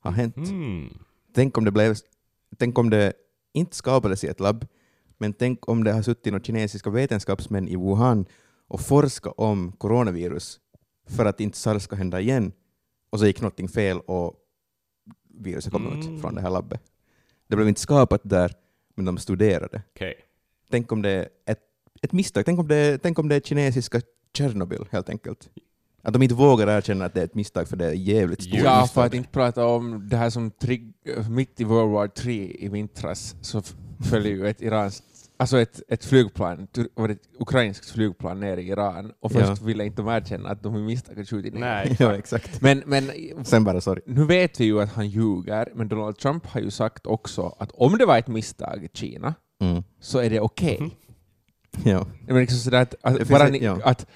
har 0.00 0.10
hänt? 0.12 0.36
Mm. 0.36 0.88
Tänk 1.34 1.58
om 1.58 1.64
det 1.64 1.70
blev, 1.70 1.96
tänk 2.58 2.78
om 2.78 2.90
det 2.90 3.12
inte 3.52 3.76
skapades 3.76 4.24
i 4.24 4.26
ett 4.26 4.40
labb, 4.40 4.66
men 5.18 5.32
tänk 5.32 5.68
om 5.68 5.84
det 5.84 5.92
har 5.92 6.02
suttit 6.02 6.32
några 6.32 6.44
kinesiska 6.44 6.90
vetenskapsmän 6.90 7.68
i 7.68 7.76
Wuhan 7.76 8.26
och 8.68 8.80
forskat 8.80 9.34
om 9.36 9.72
coronavirus 9.72 10.60
för 11.06 11.24
att 11.26 11.40
inte 11.40 11.58
sars 11.58 11.82
ska 11.82 11.96
hända 11.96 12.20
igen, 12.20 12.52
och 13.10 13.18
så 13.18 13.26
gick 13.26 13.40
någonting 13.40 13.68
fel 13.68 14.00
och 14.00 14.34
viruset 15.28 15.72
kom 15.72 15.86
Mm. 15.86 15.98
ut 16.14 16.20
från 16.20 16.34
det 16.34 16.40
här 16.40 16.50
labbet. 16.50 16.82
Det 17.46 17.56
blev 17.56 17.68
inte 17.68 17.80
skapat 17.80 18.20
där, 18.24 18.54
men 18.94 19.04
de 19.04 19.18
studerade. 19.18 19.82
Okej. 19.94 20.14
Tänk 20.70 20.92
om 20.92 21.02
det 21.02 21.10
är 21.10 21.28
ett, 21.46 21.60
ett 22.02 22.12
misstag, 22.12 22.44
tänk 22.44 22.60
om, 22.60 22.68
det, 22.68 22.98
tänk 22.98 23.18
om 23.18 23.28
det 23.28 23.34
är 23.36 23.40
kinesiska 23.40 24.00
Tjernobyl 24.36 24.84
helt 24.90 25.08
enkelt. 25.08 25.48
Att 26.02 26.12
de 26.12 26.22
inte 26.22 26.34
vågar 26.34 26.68
erkänna 26.78 27.04
att 27.04 27.14
det 27.14 27.20
är 27.20 27.24
ett 27.24 27.34
misstag 27.34 27.68
för 27.68 27.76
det 27.76 27.86
är 27.86 27.92
jävligt 27.92 28.42
stort 28.42 28.54
Ja, 28.54 28.80
misstag. 28.80 28.94
för 28.94 29.06
att 29.06 29.14
inte 29.14 29.28
prata 29.28 29.66
om 29.66 30.08
det 30.08 30.16
här 30.16 30.30
som 30.30 30.50
trigg, 30.50 30.92
mitt 31.30 31.60
i 31.60 31.64
World 31.64 31.92
War 31.92 32.08
3 32.08 32.56
i 32.58 32.68
vintras 32.68 33.36
så 33.40 33.62
följer 34.10 34.32
ju 34.32 34.46
ett 34.48 34.62
iranskt 34.62 35.04
Alltså 35.36 35.58
ett, 35.58 35.82
ett 35.88 36.04
flygplan, 36.04 36.66
tur- 36.66 36.88
var 36.94 37.08
det 37.08 37.14
ett 37.14 37.28
ukrainskt 37.38 37.90
flygplan 37.90 38.40
ner 38.40 38.56
i 38.56 38.68
Iran 38.68 39.12
och 39.20 39.32
först 39.32 39.46
Ja. 39.60 39.66
ville 39.66 39.84
inte 39.84 40.02
de 40.02 40.08
erkänna 40.08 40.48
att 40.48 40.62
de 40.62 40.76
i 40.76 40.82
misstag 40.82 41.14
hade 41.14 41.26
skjutit 41.26 41.54
ner. 41.54 41.60
Nej, 41.60 41.96
ja, 42.00 42.14
exakt. 42.16 42.60
Men, 42.60 42.82
men 42.86 43.10
Sen 43.44 43.64
bara 43.64 43.80
sorry. 43.80 44.02
nu 44.06 44.24
vet 44.24 44.60
vi 44.60 44.64
ju 44.64 44.80
att 44.80 44.92
han 44.92 45.08
ljuger, 45.08 45.68
men 45.74 45.88
Donald 45.88 46.18
Trump 46.18 46.46
har 46.46 46.60
ju 46.60 46.70
sagt 46.70 47.06
också 47.06 47.56
att 47.58 47.70
om 47.74 47.98
det 47.98 48.06
var 48.06 48.18
ett 48.18 48.28
misstag 48.28 48.84
i 48.84 48.88
Kina 48.98 49.34
Mm. 49.62 49.82
så 50.00 50.18
är 50.18 50.30
det 50.30 50.40
okej. 50.40 50.76
Mhm. 50.80 50.90
Ja. 51.84 52.06
Men 52.26 52.36
liksom 52.36 52.58
sådär 52.58 52.80
att, 52.82 52.90
Det 52.90 52.98
att, 53.22 53.28
bara 53.28 53.44
ett- 53.46 53.52
ni, 53.52 53.58
ja. 53.64 53.78
att 53.84 54.06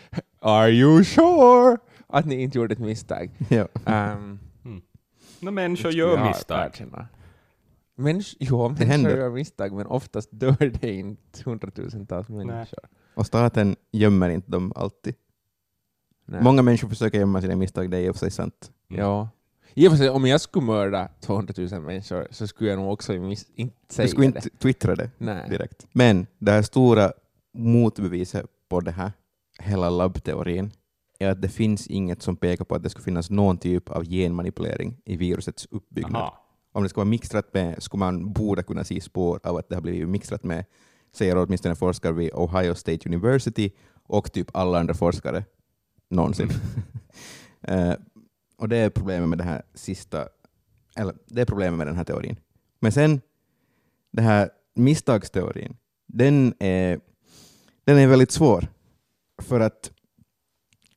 Are 0.41 0.71
you 0.71 1.05
sure? 1.05 1.77
Att 2.07 2.27
ni 2.27 2.43
inte 2.43 2.59
gjorde 2.59 2.73
ett 2.73 2.79
misstag. 2.79 3.31
Ja. 3.49 3.69
Um, 4.13 4.39
No, 5.41 5.51
människor 5.51 5.93
gör 5.93 6.29
misstag. 6.29 6.83
Människ, 7.97 8.37
jo, 8.41 8.69
människor 8.69 9.17
gör 9.19 9.31
misstag, 9.31 9.73
men 9.73 9.87
oftast 9.87 10.29
dör 10.33 10.73
det 10.81 10.93
inte 10.95 11.43
hundratusentals 11.45 12.29
människor. 12.29 12.79
Och 13.15 13.27
staten 13.27 13.77
gömmer 13.93 14.29
inte 14.31 14.51
dem 14.51 14.73
alltid. 14.77 15.15
Nej. 16.27 16.43
Många 16.43 16.63
människor 16.63 16.89
försöker 16.89 17.19
gömma 17.19 17.41
sina 17.41 17.57
misstag, 17.57 17.91
det 17.91 17.97
är 17.97 18.01
i 18.03 18.11
och 18.11 18.15
för 18.15 18.19
sig 18.21 18.31
sant. 18.31 18.71
Mm. 18.91 19.03
Ja. 19.03 19.29
I 19.75 19.87
och 19.89 19.91
för 19.91 19.99
sig, 19.99 20.11
om 20.11 20.27
jag 20.27 20.41
skulle 20.41 20.65
mörda 20.67 21.09
200 21.21 21.55
000 21.57 21.81
människor 21.81 22.27
så 22.31 22.47
skulle 22.47 22.71
jag 22.71 22.79
nog 22.79 22.93
också 22.93 23.13
mis- 23.13 23.47
inte 23.55 23.77
säga 23.95 24.05
Du 24.07 24.11
skulle 24.11 24.27
det. 24.27 24.37
inte 24.39 24.51
twittra 24.59 24.95
det 24.95 25.11
Nej. 25.19 25.49
direkt. 25.51 25.87
Men 25.93 26.27
det 26.39 26.53
här 26.53 26.63
stora 26.63 27.13
motbeviset 27.57 28.47
på 28.69 28.81
det 28.81 28.91
här, 28.91 29.13
hela 29.59 29.91
labbteorin, 29.91 30.73
är 31.19 31.31
att 31.31 31.43
det 31.43 31.49
finns 31.49 31.87
inget 31.87 32.23
som 32.23 32.37
pekar 32.37 32.65
på 32.65 32.75
att 32.75 32.83
det 32.83 32.91
skulle 32.91 33.05
finnas 33.05 33.31
någon 33.31 33.59
typ 33.59 33.91
av 33.91 34.05
genmanipulering 34.05 34.97
i 35.05 35.17
virusets 35.17 35.67
uppbyggnad. 35.71 36.23
Aha. 36.23 36.43
Om 36.73 36.83
det 36.83 36.89
ska 36.89 37.01
vara 37.01 37.09
mixtrat 37.09 37.55
med, 37.55 37.83
skulle 37.83 37.99
man 37.99 38.33
borde 38.33 38.63
kunna 38.63 38.85
se 38.85 39.01
spår 39.01 39.41
av 39.43 39.57
att 39.57 39.69
det 39.69 39.75
har 39.75 39.83
blivit 39.83 40.09
mixtrat 40.09 40.45
med, 40.45 40.65
säger 41.13 41.37
åtminstone 41.37 41.75
forskare 41.75 42.13
vid 42.13 42.31
Ohio 42.35 42.75
State 42.75 43.09
University 43.09 43.71
och 44.03 44.33
typ 44.33 44.51
alla 44.53 44.79
andra 44.79 44.95
forskare 44.95 45.45
någonsin. 46.11 46.51
Eh, 47.69 47.95
och 48.57 48.69
det 48.69 48.77
är 48.77 48.91
problemet 48.91 49.29
med 49.29 49.39
det 49.39 49.45
här 49.45 49.63
sista, 49.75 50.29
eller 50.97 51.15
det 51.27 51.41
är 51.41 51.45
problemet 51.45 51.79
med 51.79 51.87
den 51.87 51.97
här 51.97 52.05
teorin. 52.05 52.37
Men 52.81 52.93
sen, 52.93 53.21
den 54.11 54.25
här 54.25 54.51
misstagsteorin, 54.75 55.77
den 56.07 56.55
är, 56.59 57.01
den 57.87 57.99
är 57.99 58.07
väldigt 58.07 58.31
svår, 58.31 58.69
för 59.43 59.61
att 59.61 59.91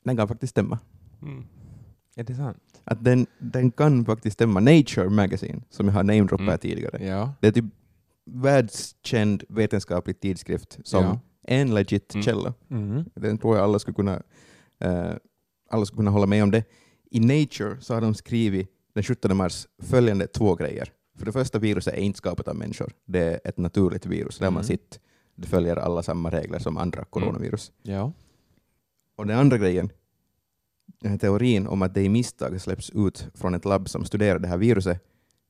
den 0.04 0.18
kan 0.18 0.28
faktiskt 0.28 0.52
stämma. 0.52 0.80
Mm. 1.22 1.46
Är 2.16 2.24
det 2.24 2.36
sant? 2.36 2.58
Att 2.84 3.04
den, 3.04 3.28
den 3.40 3.72
kan 3.72 4.06
faktiskt 4.06 4.34
stämma. 4.34 4.60
Nature 4.60 5.10
Magazine, 5.10 5.62
som 5.70 5.86
jag 5.88 5.94
har 5.94 6.04
namedroppat 6.04 6.42
Mm. 6.48 6.58
tidigare, 6.60 7.06
Ja. 7.06 7.34
det 7.42 7.48
är 7.48 7.52
typ 7.52 7.66
världskänd 8.32 9.44
vetenskaplig 9.50 10.20
tidskrift 10.20 10.80
som 10.84 11.04
Ja. 11.04 11.20
en 11.44 11.74
legit 11.74 12.14
Mm. 12.14 12.24
källa. 12.24 12.54
Mm. 12.70 13.04
Den 13.16 13.38
tror 13.38 13.56
jag 13.56 13.64
alla 13.64 13.80
skulle 13.80 13.96
kunna, 13.96 14.22
eh, 14.80 15.14
alla 15.70 15.86
skulle 15.86 15.98
kunna 15.98 16.12
hålla 16.12 16.26
med 16.26 16.44
om 16.44 16.52
det. 16.52 16.64
I 17.12 17.20
Nature 17.20 17.82
så 17.82 17.94
har 17.94 18.02
de 18.02 18.14
skrivit 18.16 18.70
den 18.94 19.04
17 19.04 19.36
mars 19.36 19.68
följande 19.84 20.28
två 20.28 20.56
grejer. 20.56 20.92
För 21.18 21.26
det 21.26 21.32
första, 21.32 21.60
viruset 21.60 21.94
är 21.94 21.98
inte 21.98 22.18
skapat 22.18 22.48
av 22.48 22.56
människor. 22.56 22.92
Det 23.06 23.20
är 23.20 23.40
ett 23.44 23.58
naturligt 23.58 24.06
virus 24.06 24.38
där 24.38 24.46
man 24.52 24.54
Mm. 24.64 24.64
sitter. 24.68 25.00
Det 25.42 25.48
följer 25.48 25.76
alla 25.76 26.04
samma 26.04 26.30
regler 26.30 26.60
som 26.60 26.78
andra 26.78 27.04
coronavirus. 27.04 27.72
Ja. 27.84 28.14
Och 29.16 29.28
den 29.28 29.40
andra 29.40 29.58
grejen, 29.58 29.92
den 31.00 31.12
här 31.12 31.18
teorin 31.18 31.68
om 31.68 31.82
att 31.82 31.94
det 31.94 32.02
i 32.04 32.10
misstag 32.10 32.62
släpps 32.62 32.90
ut 32.90 33.28
från 33.34 33.54
ett 33.56 33.66
labb 33.66 33.90
som 33.90 34.06
studerar 34.06 34.40
det 34.40 34.48
här 34.48 34.58
viruset, 34.58 35.04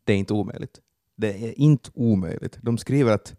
det 0.03 0.13
är 0.13 0.17
inte 0.17 0.33
omöjligt. 0.33 0.79
Det 1.15 1.43
är 1.47 1.59
inte 1.59 1.91
omöjligt. 1.93 2.59
De 2.61 2.77
skriver 2.77 3.11
att 3.11 3.35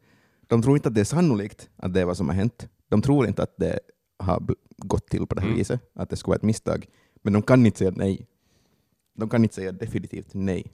de 0.46 0.62
tror 0.62 0.76
inte 0.76 0.88
att 0.88 0.94
det 0.94 1.00
är 1.00 1.04
sannolikt 1.04 1.70
att 1.76 1.94
det 1.94 2.00
är 2.00 2.04
vad 2.04 2.16
som 2.16 2.28
har 2.28 2.34
hänt. 2.34 2.68
De 2.88 3.02
tror 3.02 3.26
inte 3.26 3.42
att 3.42 3.56
det 3.56 3.80
har 4.18 4.42
gått 4.76 5.08
till 5.08 5.26
på 5.26 5.34
det 5.34 5.40
här 5.40 5.48
Mm. 5.48 5.58
viset, 5.58 5.80
att 5.94 6.10
det 6.10 6.16
skulle 6.16 6.30
vara 6.30 6.36
ett 6.36 6.42
misstag. 6.42 6.86
Men 7.22 7.32
de 7.32 7.42
kan 7.42 7.66
inte 7.66 7.78
säga 7.78 7.92
nej. 7.96 8.26
De 9.14 9.28
kan 9.28 9.42
inte 9.42 9.54
säga 9.54 9.72
definitivt 9.72 10.34
nej. 10.34 10.72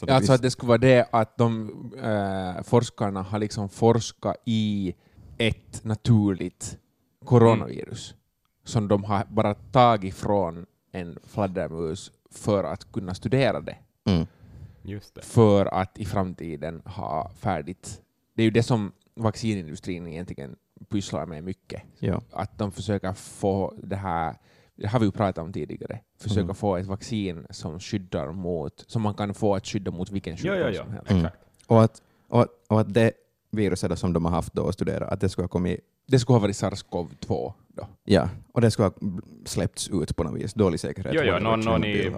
Så 0.00 0.06
det 0.06 0.14
Alltså 0.14 0.32
att 0.32 0.42
det 0.42 0.50
skulle 0.50 0.68
vara 0.68 0.78
det 0.78 1.08
att 1.10 1.36
de 1.38 1.70
äh, 2.02 2.62
forskarna 2.62 3.22
har 3.22 3.38
liksom 3.38 3.68
forskat 3.68 4.36
i 4.44 4.94
ett 5.38 5.84
naturligt 5.84 6.78
coronavirus 7.24 8.14
som 8.64 8.88
de 8.88 9.04
har 9.04 9.24
bara 9.30 9.54
tagit 9.54 10.14
från 10.14 10.66
en 10.92 11.18
fladdermus 11.24 12.12
för 12.30 12.64
att 12.64 12.92
kunna 12.92 13.14
studera 13.14 13.60
det. 13.60 13.76
mm. 14.04 14.26
Just 14.82 15.14
det. 15.14 15.22
för 15.22 15.66
att 15.66 15.98
i 15.98 16.04
framtiden 16.04 16.82
ha 16.84 17.30
färdigt. 17.38 18.02
Det 18.34 18.42
är 18.42 18.44
ju 18.44 18.50
det 18.50 18.62
som 18.62 18.92
vaccinindustrin 19.14 20.06
egentligen 20.06 20.56
pysslar 20.88 21.26
med 21.26 21.44
mycket. 21.44 21.82
ja. 21.98 22.22
Att 22.32 22.58
de 22.58 22.72
försöker 22.72 23.12
få 23.12 23.74
det 23.82 23.96
här, 23.96 24.36
det 24.80 24.88
har 24.88 24.98
vi 25.00 25.06
ju 25.06 25.12
pratat 25.12 25.44
om 25.44 25.52
tidigare, 25.52 26.00
försöka 26.18 26.40
Mm. 26.42 26.54
få 26.54 26.76
ett 26.76 26.86
vaccin 26.86 27.46
som 27.50 27.80
skyddar 27.80 28.32
mot, 28.32 28.84
som 28.86 29.02
man 29.02 29.14
kan 29.14 29.34
få 29.34 29.54
att 29.54 29.66
skydda 29.66 29.90
mot 29.90 30.10
vilken 30.10 30.36
sjukdom 30.36 30.58
ja, 30.60 30.70
ja. 30.70 30.82
som 30.84 30.92
helst. 30.92 31.10
Mm. 31.10 31.26
Och, 31.66 31.82
att, 31.82 32.02
och, 32.28 32.42
att- 32.42 32.50
och 32.68 32.80
att 32.80 32.94
det 32.94 33.12
viruset 33.50 33.98
som 33.98 34.12
de 34.12 34.24
har 34.24 34.32
haft 34.32 34.52
då 34.54 34.62
och 34.62 34.74
studerat, 34.74 35.12
att 35.12 35.20
det 35.20 35.28
skulle 35.28 35.44
ha 35.44 35.48
kommit 35.48 35.80
Det 36.06 36.18
skulle 36.18 36.34
ha 36.34 36.40
varit 36.40 36.56
SARS-CoV-2 36.56 37.52
då. 37.68 37.86
Ja, 38.04 38.28
och 38.52 38.60
det 38.60 38.70
skulle 38.70 38.86
ha 38.88 38.94
släppts 39.44 39.88
ut 39.88 40.16
på 40.16 40.24
något 40.24 40.40
vis. 40.40 40.54
Dålig 40.54 40.80
säkerhet. 40.80 41.12
Jo, 41.16 41.22
jo, 41.24 41.38
någon, 41.38 41.60
någon 41.60 41.84
i 41.84 42.10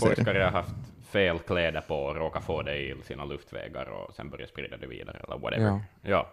forskare 0.00 0.38
har 0.42 0.50
haft 0.50 0.74
fel 1.02 1.38
kläder 1.38 1.80
på 1.80 1.94
och 1.94 2.16
råkat 2.16 2.44
få 2.44 2.62
det 2.62 2.76
i 2.78 2.94
sina 3.04 3.24
luftvägar 3.24 3.86
och 3.90 4.14
sen 4.14 4.30
börjat 4.30 4.48
sprida 4.48 4.76
det 4.76 4.86
vidare 4.86 5.18
eller 5.26 5.38
whatever. 5.38 5.66
Ja. 5.66 5.80
Ja. 6.02 6.32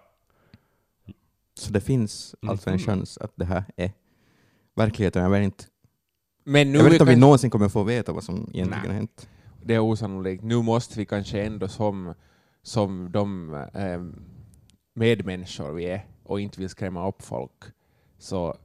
Så 1.54 1.72
det 1.74 1.82
finns 1.82 2.36
alltså 2.48 2.70
en 2.70 2.76
Mhm. 2.76 2.80
chans 2.86 3.18
att 3.18 3.32
det 3.36 3.46
här 3.46 3.64
är 3.76 3.92
verkligheten. 4.80 5.24
Jag 5.24 5.30
vet 5.30 5.44
inte, 5.44 5.64
Men 6.44 6.72
nu 6.72 6.78
jag 6.78 6.84
vet 6.84 6.94
inte 6.94 7.04
om 7.04 7.08
vi 7.08 7.14
kanske- 7.14 7.20
någonsin 7.26 7.50
kommer 7.50 7.70
få 7.70 7.84
veta 7.84 8.14
vad 8.14 8.24
som 8.24 8.36
egentligen 8.36 8.70
Nej. 8.70 8.88
har 8.88 8.94
hänt. 8.96 9.30
det 9.64 9.74
är 9.76 9.80
osannolikt. 9.80 10.44
Nu 10.44 10.62
måste 10.62 11.00
vi 11.00 11.06
kanske 11.06 11.42
ändå 11.44 11.68
som, 11.68 12.14
som 12.64 13.12
de 13.12 13.54
eh, 13.74 14.02
medmänniskor 14.96 15.72
vi 15.74 15.86
är 15.86 16.06
och 16.24 16.40
inte 16.42 16.60
vill 16.60 16.70
skrämma 16.70 17.08
upp 17.08 17.22
folk, 17.22 17.52
så 18.18 18.58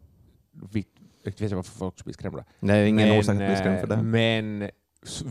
vi, 0.72 0.86
jag 1.24 1.30
vet 1.32 1.40
inte 1.40 1.54
varför 1.56 1.72
folk 1.78 1.94
skulle 1.98 2.04
bli 2.04 2.14
skrämda. 2.14 2.44
Är 2.60 2.84
ingen 2.84 3.08
Men, 3.08 3.18
orsak 3.18 3.32
att 3.32 3.46
bli 3.46 3.56
skrämd 3.56 3.80
för 3.80 3.86
det. 3.86 3.94
eh. 3.94 4.02
Men 4.02 4.70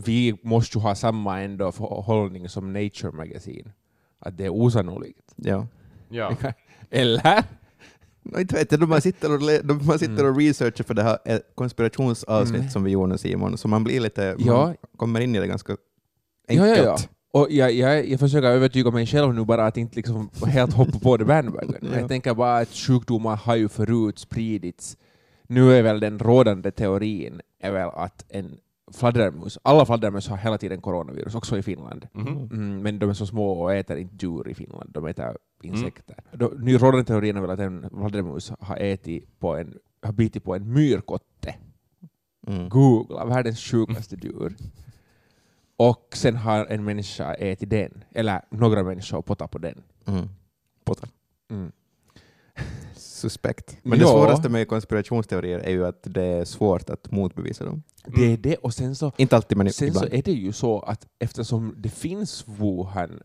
vi 0.04 0.38
måste 0.42 0.78
ju 0.78 0.82
ha 0.82 0.94
samma 0.94 1.40
ändå 1.42 1.72
förhållning 1.72 2.48
som 2.48 2.72
Nature 2.72 3.12
Magazine. 3.12 3.72
Att 4.18 4.36
det 4.36 4.44
är 4.44 4.48
osannolikt. 4.50 5.32
Ja. 5.36 5.66
ja. 6.08 6.36
Eller? 6.90 7.44
Inte 8.38 8.54
vet 8.54 8.70
jag, 8.72 8.80
då 8.80 8.86
man 8.86 9.00
sitter 9.00 9.32
och, 9.34 9.40
då 9.64 9.74
man 9.74 9.98
sitter 9.98 10.30
och 10.30 10.36
researchar 10.36 10.84
för 10.84 10.94
det 10.94 11.02
här 11.02 11.18
eh, 11.24 11.38
konspirationsavsnitt 11.54 12.58
Mm. 12.60 12.70
som 12.70 12.84
vi 12.84 12.90
gjorde 12.90 13.12
nu 13.12 13.18
Simon, 13.18 13.58
så 13.58 13.68
man 13.68 13.84
blir 13.84 14.00
lite, 14.00 14.34
Ja. 14.38 14.66
man 14.66 14.76
kommer 14.96 15.20
in 15.20 15.34
i 15.36 15.40
det 15.40 15.46
ganska 15.46 15.76
Enkelt. 16.48 16.68
ja, 16.78 16.84
ja. 16.84 16.96
Och 17.32 17.46
jag, 17.50 17.72
jag, 17.72 18.08
jag 18.08 18.20
försöker 18.20 18.48
övertyga 18.48 18.90
mig 18.90 19.06
själv 19.06 19.34
nu 19.34 19.44
bara 19.44 19.66
att 19.66 19.76
inte 19.76 19.96
liksom 19.96 20.30
helt 20.46 20.72
hoppa 20.72 20.98
på 20.98 21.16
det 21.16 21.24
bandwagon. 21.24 21.74
Ja. 21.82 21.98
jag 21.98 22.08
tänker 22.08 22.34
bara 22.34 22.56
att 22.58 22.68
sjukdomar 22.68 23.36
har 23.36 23.56
ju 23.56 23.68
förut 23.68 24.18
spridits. 24.18 24.96
Nu 25.48 25.72
är 25.72 25.82
väl 25.82 26.00
den 26.00 26.18
rådande 26.18 26.70
teorin 26.70 27.40
är 27.60 27.70
väl 27.72 27.88
att 27.94 28.24
en 28.28 28.56
fladdermus, 28.92 29.58
alla 29.62 29.86
fladdermöss 29.86 30.28
har 30.28 30.36
hela 30.36 30.58
tiden 30.58 30.80
coronavirus, 30.80 31.34
också 31.34 31.58
i 31.58 31.62
Finland. 31.62 32.06
Mhm. 32.12 32.28
Mm, 32.52 32.82
men 32.82 32.98
de 32.98 33.10
är 33.10 33.14
så 33.14 33.26
små 33.26 33.52
och 33.52 33.74
äter 33.74 33.96
inte 33.98 34.26
djur 34.26 34.48
i 34.48 34.54
Finland, 34.54 34.90
de 34.94 35.06
äter 35.06 35.36
insekter. 35.64 36.16
Då, 36.32 36.52
nu 36.58 36.78
rådande 36.78 37.04
teorin 37.04 37.36
är 37.36 37.40
väl 37.40 37.50
att 37.50 37.58
en 37.60 37.90
fladdermus 37.90 38.52
har 38.60 38.76
ätit 38.76 39.38
på 39.40 39.56
en, 39.56 39.78
har 40.02 40.12
bitit 40.12 40.44
på 40.44 40.54
en 40.54 40.72
myrkotte. 40.72 41.54
Mm. 42.46 42.68
Googla, 42.68 43.24
världens 43.24 43.60
sjukaste 43.60 44.16
djur. 44.22 44.56
Och 45.76 46.08
sen 46.14 46.36
har 46.36 46.66
en 46.66 46.84
människa 46.84 47.34
ätit 47.34 47.70
den, 47.70 48.04
eller 48.12 48.40
några 48.50 48.82
människor 48.82 49.22
pottat 49.22 49.50
på 49.50 49.58
den. 49.58 49.82
Mm. 50.06 50.28
Potter. 50.84 51.08
Mm. 51.50 51.72
Suspekt. 52.96 53.76
Men 53.82 53.98
det 53.98 54.04
Ja. 54.04 54.10
svåraste 54.10 54.48
med 54.48 54.68
konspirationsteorier 54.68 55.58
är 55.58 55.70
ju 55.70 55.86
att 55.86 56.00
det 56.02 56.22
är 56.24 56.44
svårt 56.44 56.90
att 56.90 57.10
motbevisa 57.10 57.64
dem. 57.64 57.82
Det 58.16 58.32
är 58.32 58.36
det, 58.36 58.56
och 58.56 58.74
sen 58.74 58.96
så, 58.96 59.12
Inte 59.16 59.36
alltid, 59.36 59.58
men 59.58 59.72
sen 59.72 59.92
så 59.94 59.98
ibland. 60.04 60.14
är 60.18 60.22
det 60.22 60.32
ju 60.32 60.52
så 60.52 60.80
att 60.80 61.06
eftersom 61.18 61.74
det 61.78 61.88
finns 61.88 62.44
Wuhan, 62.48 63.22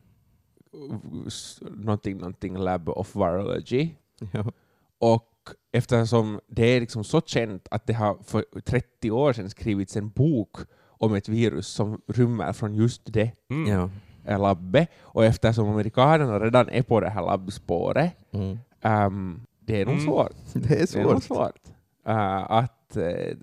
någonting, 1.72 2.18
någonting 2.18 2.58
lab 2.58 2.90
of 2.90 3.16
virology, 3.16 3.90
Ja. 4.32 4.52
och 5.00 5.26
eftersom 5.72 6.40
det 6.48 6.66
är 6.66 6.80
liksom 6.80 7.04
så 7.04 7.22
känt 7.22 7.68
att 7.72 7.88
det 7.88 7.94
har 7.94 8.18
för 8.24 8.46
30 8.66 9.12
år 9.12 9.34
sedan 9.34 9.50
skrivits 9.50 9.98
en 9.98 10.10
bok 10.10 10.58
om 10.88 11.14
ett 11.14 11.30
virus 11.30 11.68
som 11.68 12.02
rymmer 12.08 12.54
från 12.54 12.76
just 12.76 13.14
det 13.14 13.32
Mm. 13.50 13.68
Ja. 13.72 13.90
eh, 14.26 14.42
labbet, 14.42 14.90
och 15.02 15.26
eftersom 15.26 15.70
amerikanerna 15.70 16.40
redan 16.40 16.70
är 16.70 16.82
på 16.82 17.00
det 17.00 17.10
här 17.10 17.22
labbspåret, 17.22 18.14
Mm. 18.32 18.58
ehm, 18.82 19.42
det 19.60 19.82
är 19.82 19.86
nog 19.86 19.94
Mm. 19.94 20.06
svårt. 20.06 20.32
Det 20.54 20.72
är 20.82 20.88
Det 20.94 20.96
är 20.96 21.04
nog 21.04 21.12
svårt. 21.24 21.24
svårt 21.24 21.76
eh, 22.06 22.52
att 22.52 22.98
eh, 22.98 23.38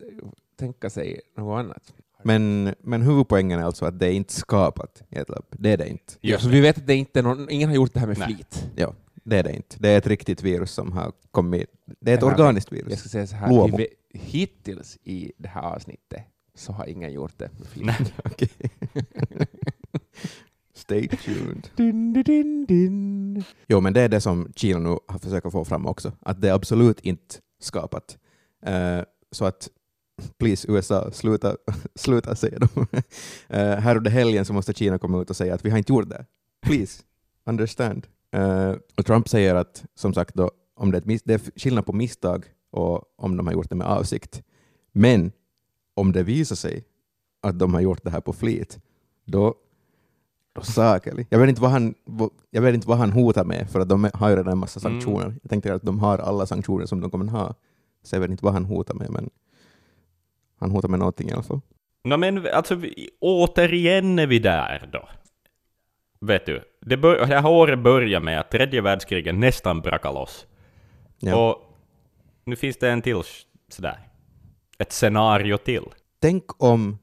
tänka 0.57 0.91
sig 0.91 1.21
något 1.37 1.59
annat. 1.59 1.95
Men, 2.27 2.75
men 2.83 3.03
huvudpoängen 3.03 3.61
är 3.61 3.65
alltså 3.65 3.85
att 3.85 3.99
det 3.99 4.07
är 4.07 4.13
inte 4.13 4.33
skapat 4.33 5.03
i 5.11 5.17
ett 5.17 5.29
labb. 5.29 5.45
Det 5.51 5.73
är 5.73 5.77
det 5.77 5.89
inte. 5.89 6.13
Ja, 6.21 6.31
Just 6.31 6.45
så 6.45 6.51
vi 6.51 6.61
vet 6.61 6.79
att 6.79 6.87
det 6.87 6.95
inte 6.95 7.19
är 7.19 7.23
någon, 7.23 7.51
ingen 7.51 7.69
har 7.69 7.77
gjort 7.77 7.95
det 7.95 8.01
här 8.01 8.07
med 8.07 8.19
Nej. 8.19 8.27
flit. 8.35 8.69
Ja, 8.77 8.95
det 9.25 9.39
är 9.39 9.43
det 9.43 9.53
inte. 9.57 9.77
Det 9.79 9.89
är 9.89 9.99
ett 9.99 10.07
riktigt 10.07 10.43
virus 10.43 10.71
som 10.73 10.93
har 10.93 11.13
kommit. 11.31 11.67
Det 12.01 12.11
är 12.11 12.15
ett 12.17 12.23
Eller- 12.23 12.33
organiskt 12.33 12.69
Jag 12.73 12.85
virus. 12.85 13.01
ska 13.01 13.09
säga 13.09 13.27
så 13.27 13.37
här, 13.37 13.49
Luomo. 13.49 13.79
hittills 14.15 14.99
i 15.05 15.33
det 15.39 15.49
här 15.49 15.63
avsnittet 15.63 16.23
så 16.55 16.73
har 16.73 16.87
ingen 16.87 17.13
gjort 17.13 17.39
det 17.39 17.51
med 17.59 17.67
flit. 17.69 17.87
Nej. 17.87 17.97
Okej. 18.25 18.51
Stay 20.75 21.09
tuned. 21.09 21.69
Din, 21.77 22.13
din, 22.13 22.23
din, 22.25 22.67
din. 22.67 23.45
Jo, 23.69 23.81
men 23.81 23.93
det 23.93 24.01
är 24.01 24.09
det 24.09 24.21
som 24.21 24.53
Kina 24.57 24.79
nu 24.79 24.99
har 25.09 25.19
försökt 25.19 25.53
få 25.53 25.65
fram 25.65 25.87
också. 25.87 26.13
Att 26.21 26.41
det 26.41 26.49
är 26.49 26.53
absolut 26.53 27.01
inte 27.01 27.35
skapat. 27.61 28.19
Eh, 28.67 29.01
så 29.31 29.45
att 29.45 29.69
please 30.39 30.73
USA, 30.73 31.11
sluta, 31.13 31.57
sluta 31.95 32.35
säga 32.37 32.59
dem. 32.59 32.87
uh, 32.93 33.01
här 33.57 33.97
under 33.97 34.11
helgen 34.11 34.45
så 34.45 34.53
måste 34.53 34.73
Kina 34.73 34.99
komma 34.99 35.23
ut 35.23 35.31
och 35.31 35.37
säga 35.37 35.55
att 35.55 35.65
vi 35.65 35.71
har 35.71 35.79
inte 35.79 35.93
gjort 35.93 36.09
det. 36.09 36.27
Please, 36.67 37.03
understand. 37.47 38.07
Eh, 38.33 38.75
och 38.97 39.07
Trump 39.07 39.29
säger 39.29 39.55
att, 39.55 39.85
som 39.95 40.15
sagt, 40.15 40.35
då, 40.35 40.51
om 40.77 40.91
det, 40.91 40.99
är 40.99 41.21
det 41.25 41.35
är 41.35 41.61
skillnad 41.61 41.87
på 41.87 41.93
misstag 41.93 42.45
och 42.71 43.03
om 43.17 43.37
de 43.37 43.47
har 43.47 43.55
gjort 43.55 43.69
det 43.69 43.75
med 43.75 43.87
avsikt. 43.87 44.43
Men 44.93 45.33
om 45.95 46.13
det 46.13 46.23
visar 46.23 46.57
sig 46.57 46.85
att 47.43 47.59
de 47.59 47.75
har 47.75 47.81
gjort 47.81 48.01
det 48.05 48.11
här 48.11 48.21
på 48.21 48.33
flit, 48.33 48.79
då 49.25 49.55
då 50.55 50.63
sakeli. 50.63 51.27
Jag 51.31 51.39
vet, 51.39 51.49
inte 51.49 51.61
vad 51.61 51.71
han, 51.71 51.95
jag 52.51 52.63
vet 52.63 52.75
inte 52.75 52.89
vad 52.89 52.99
han 52.99 53.13
hotar 53.13 53.45
med, 53.45 53.71
för 53.71 53.81
att 53.81 53.89
de 53.89 54.11
har 54.15 54.31
ju 54.31 54.37
redan 54.37 54.53
en 54.53 54.59
massa 54.59 54.81
Mm. 54.89 55.01
sanktioner. 55.01 55.35
Jag 55.43 55.51
tänkte 55.51 55.75
att 55.75 55.83
de 55.83 55.99
har 56.01 56.19
alla 56.19 56.47
sanktioner 56.47 56.87
som 56.87 57.01
de 57.01 57.11
kommer 57.11 57.27
ha, 57.27 57.55
så 58.03 58.17
jag 58.17 58.21
vet 58.21 58.31
inte 58.31 58.45
vad 58.45 58.53
han 58.55 58.65
hotar 58.65 58.95
med, 58.95 59.11
men 59.11 59.31
han 60.61 60.71
hotar 60.71 60.89
med 60.89 60.99
någonting 60.99 61.29
i 61.29 61.33
alla 61.33 61.43
fall. 61.43 61.61
Nå 62.05 62.17
men 62.17 62.47
alltså, 62.53 62.81
återigen 63.21 64.19
är 64.19 64.27
vi 64.27 64.39
där 64.39 64.89
då. 64.93 65.09
Vet 66.21 66.47
du, 66.47 66.63
det, 66.81 66.97
bör, 66.97 67.27
det 67.27 67.41
här 67.41 67.47
året 67.51 67.79
började 67.79 68.25
med 68.25 68.41
att 68.41 68.51
tredje 68.51 68.81
världskriget 68.81 69.35
nästan 69.35 69.81
brakade 69.81 70.15
loss. 70.15 70.47
Ja. 71.19 71.51
Och 71.51 71.63
nu 72.45 72.57
finns 72.57 72.77
det 72.77 72.91
en 72.91 73.03
till 73.03 73.23
sådär, 73.69 73.99
ett 74.79 74.93
scenario 74.93 75.57
till. 75.57 75.85
Tänk 76.21 76.63
om 76.63 76.99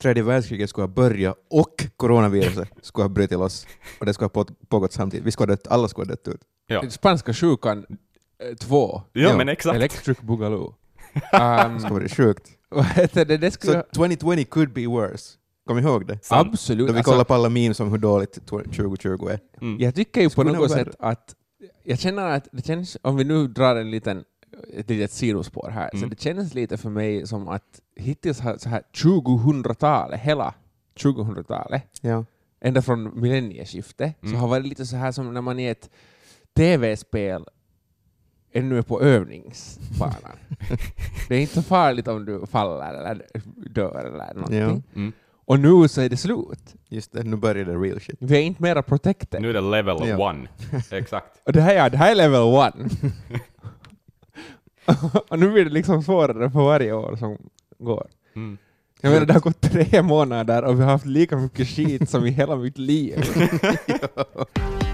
tredje 0.00 0.22
världskriget 0.22 0.70
skulle 0.70 0.82
ha 0.86 0.94
börjat 0.94 1.36
och 1.50 1.86
coronaviruset 1.96 2.68
skulle 2.82 3.04
ha 3.04 3.08
brutit 3.08 3.38
loss 3.38 3.66
och 4.00 4.06
det 4.06 4.14
skulle 4.14 4.26
ha 4.34 4.44
på- 4.44 4.54
pågått 4.68 4.92
samtidigt. 4.92 5.26
Vi 5.26 5.30
skulle 5.30 5.50
ha 5.52 5.56
dött, 5.56 5.66
alla 5.66 5.88
skulle 5.88 6.04
ha 6.06 6.10
dött 6.14 6.28
ut. 6.28 6.40
Ja, 6.66 6.90
Spanska 6.90 7.32
sjukan 7.34 7.86
2, 8.60 9.02
ja 9.12 9.20
Ja, 9.22 9.36
men 9.36 9.48
exakt. 9.48 9.76
Electric 9.76 10.20
Boogaloo. 10.20 10.74
Det 11.32 11.66
Um, 11.66 11.78
skulle 11.80 11.94
vara 11.94 12.08
sjukt. 12.08 12.48
vad 12.68 12.84
heter 12.84 13.24
det? 13.24 13.36
det 13.36 13.50
Så 13.50 13.54
skulle, 13.54 13.82
2020 13.82 14.44
could 14.50 14.72
be 14.72 14.86
worse. 14.86 15.34
Kom 15.66 15.78
ihåg 15.78 16.06
det. 16.06 16.18
Sant. 16.24 16.48
absolut. 16.52 16.86
Då 16.86 16.92
vi 16.92 16.98
alltså, 16.98 17.12
kollar 17.12 17.24
på 17.24 17.34
alla 17.34 17.48
memes 17.48 17.80
om 17.80 17.90
hur 17.90 17.98
dåligt 17.98 18.46
2020 18.46 19.28
är. 19.30 19.40
Mm. 19.60 19.80
Jag 19.80 19.94
tycker 19.94 20.20
ju 20.20 20.30
på 20.30 20.42
något 20.44 20.70
sätt 20.70 20.88
att 20.98 21.34
jag 21.84 21.98
känner 21.98 22.22
att 22.30 22.48
det 22.52 22.66
känns, 22.66 22.96
om 23.02 23.16
vi 23.16 23.24
nu 23.24 23.46
drar 23.48 23.76
en 23.76 23.90
liten, 23.90 24.24
ett 24.74 24.90
litet 24.90 25.10
sidospår 25.12 25.70
här, 25.70 25.90
så 25.92 25.96
Mm. 25.96 26.10
det 26.10 26.20
känns 26.20 26.54
lite 26.54 26.76
för 26.76 26.90
mig 26.90 27.26
som 27.26 27.48
att 27.48 27.80
hittills 27.96 28.40
har 28.40 28.56
så 28.58 28.68
här 28.68 28.82
2000-talet, 28.94 30.20
hela 30.20 30.54
2000-talet, 31.00 31.82
Ja. 32.00 32.24
ända 32.60 32.82
från 32.82 33.20
millennieskiftet, 33.20 34.12
så 34.20 34.26
Mm. 34.26 34.40
har 34.40 34.48
varit 34.48 34.66
lite 34.66 34.86
så 34.86 34.96
här 34.96 35.12
som 35.12 35.34
när 35.34 35.40
man 35.40 35.58
i 35.58 35.66
ett 35.66 35.90
tv-spel 36.56 37.44
ännu 38.58 38.78
är 38.78 38.82
på 38.82 39.02
övningsbanan. 39.02 40.38
det 41.28 41.34
är 41.36 41.40
inte 41.40 41.54
så 41.54 41.62
farligt 41.62 42.08
om 42.08 42.24
du 42.24 42.46
faller 42.46 43.04
eller 43.04 43.26
dör 43.70 44.04
eller 44.04 44.34
någonting. 44.34 44.58
Ja. 44.58 44.80
Mm. 45.00 45.12
Och 45.44 45.60
nu 45.60 45.88
så 45.88 46.00
är 46.00 46.08
det 46.08 46.16
slut. 46.16 46.74
Just 46.88 47.12
det, 47.12 47.22
nu 47.22 47.36
börjar 47.36 47.64
det 47.64 47.74
real 47.74 48.00
shit. 48.00 48.16
Vi 48.18 48.36
är 48.36 48.42
inte 48.42 48.62
mera 48.62 48.82
protected. 48.82 49.42
Nu 49.42 49.50
är 49.50 49.54
det 49.54 49.60
level 49.60 49.96
Ja. 50.08 50.28
one. 50.30 50.48
Exakt. 50.90 51.26
Och 51.46 51.52
det 51.52 51.60
här, 51.60 51.74
ja, 51.74 51.88
det 51.88 51.96
här 51.96 52.10
är 52.10 52.14
level 52.14 52.40
one. 52.40 52.88
och 55.28 55.38
nu 55.38 55.50
blir 55.52 55.64
det 55.64 55.70
liksom 55.70 56.02
svårare 56.02 56.50
för 56.50 56.60
varje 56.64 56.92
år 56.92 57.16
som 57.16 57.38
går. 57.78 58.06
Mm. 58.36 58.58
Jag 59.00 59.12
menar, 59.12 59.26
det 59.26 59.32
har 59.32 59.40
gått 59.40 59.60
tre 59.60 60.02
månader 60.02 60.62
och 60.64 60.78
vi 60.78 60.82
har 60.84 60.90
haft 60.90 61.06
lika 61.06 61.36
mycket 61.36 61.68
skit 61.68 62.10
som 62.10 62.26
i 62.26 62.30
hela 62.30 62.56
mitt 62.56 62.78
liv. 62.78 63.24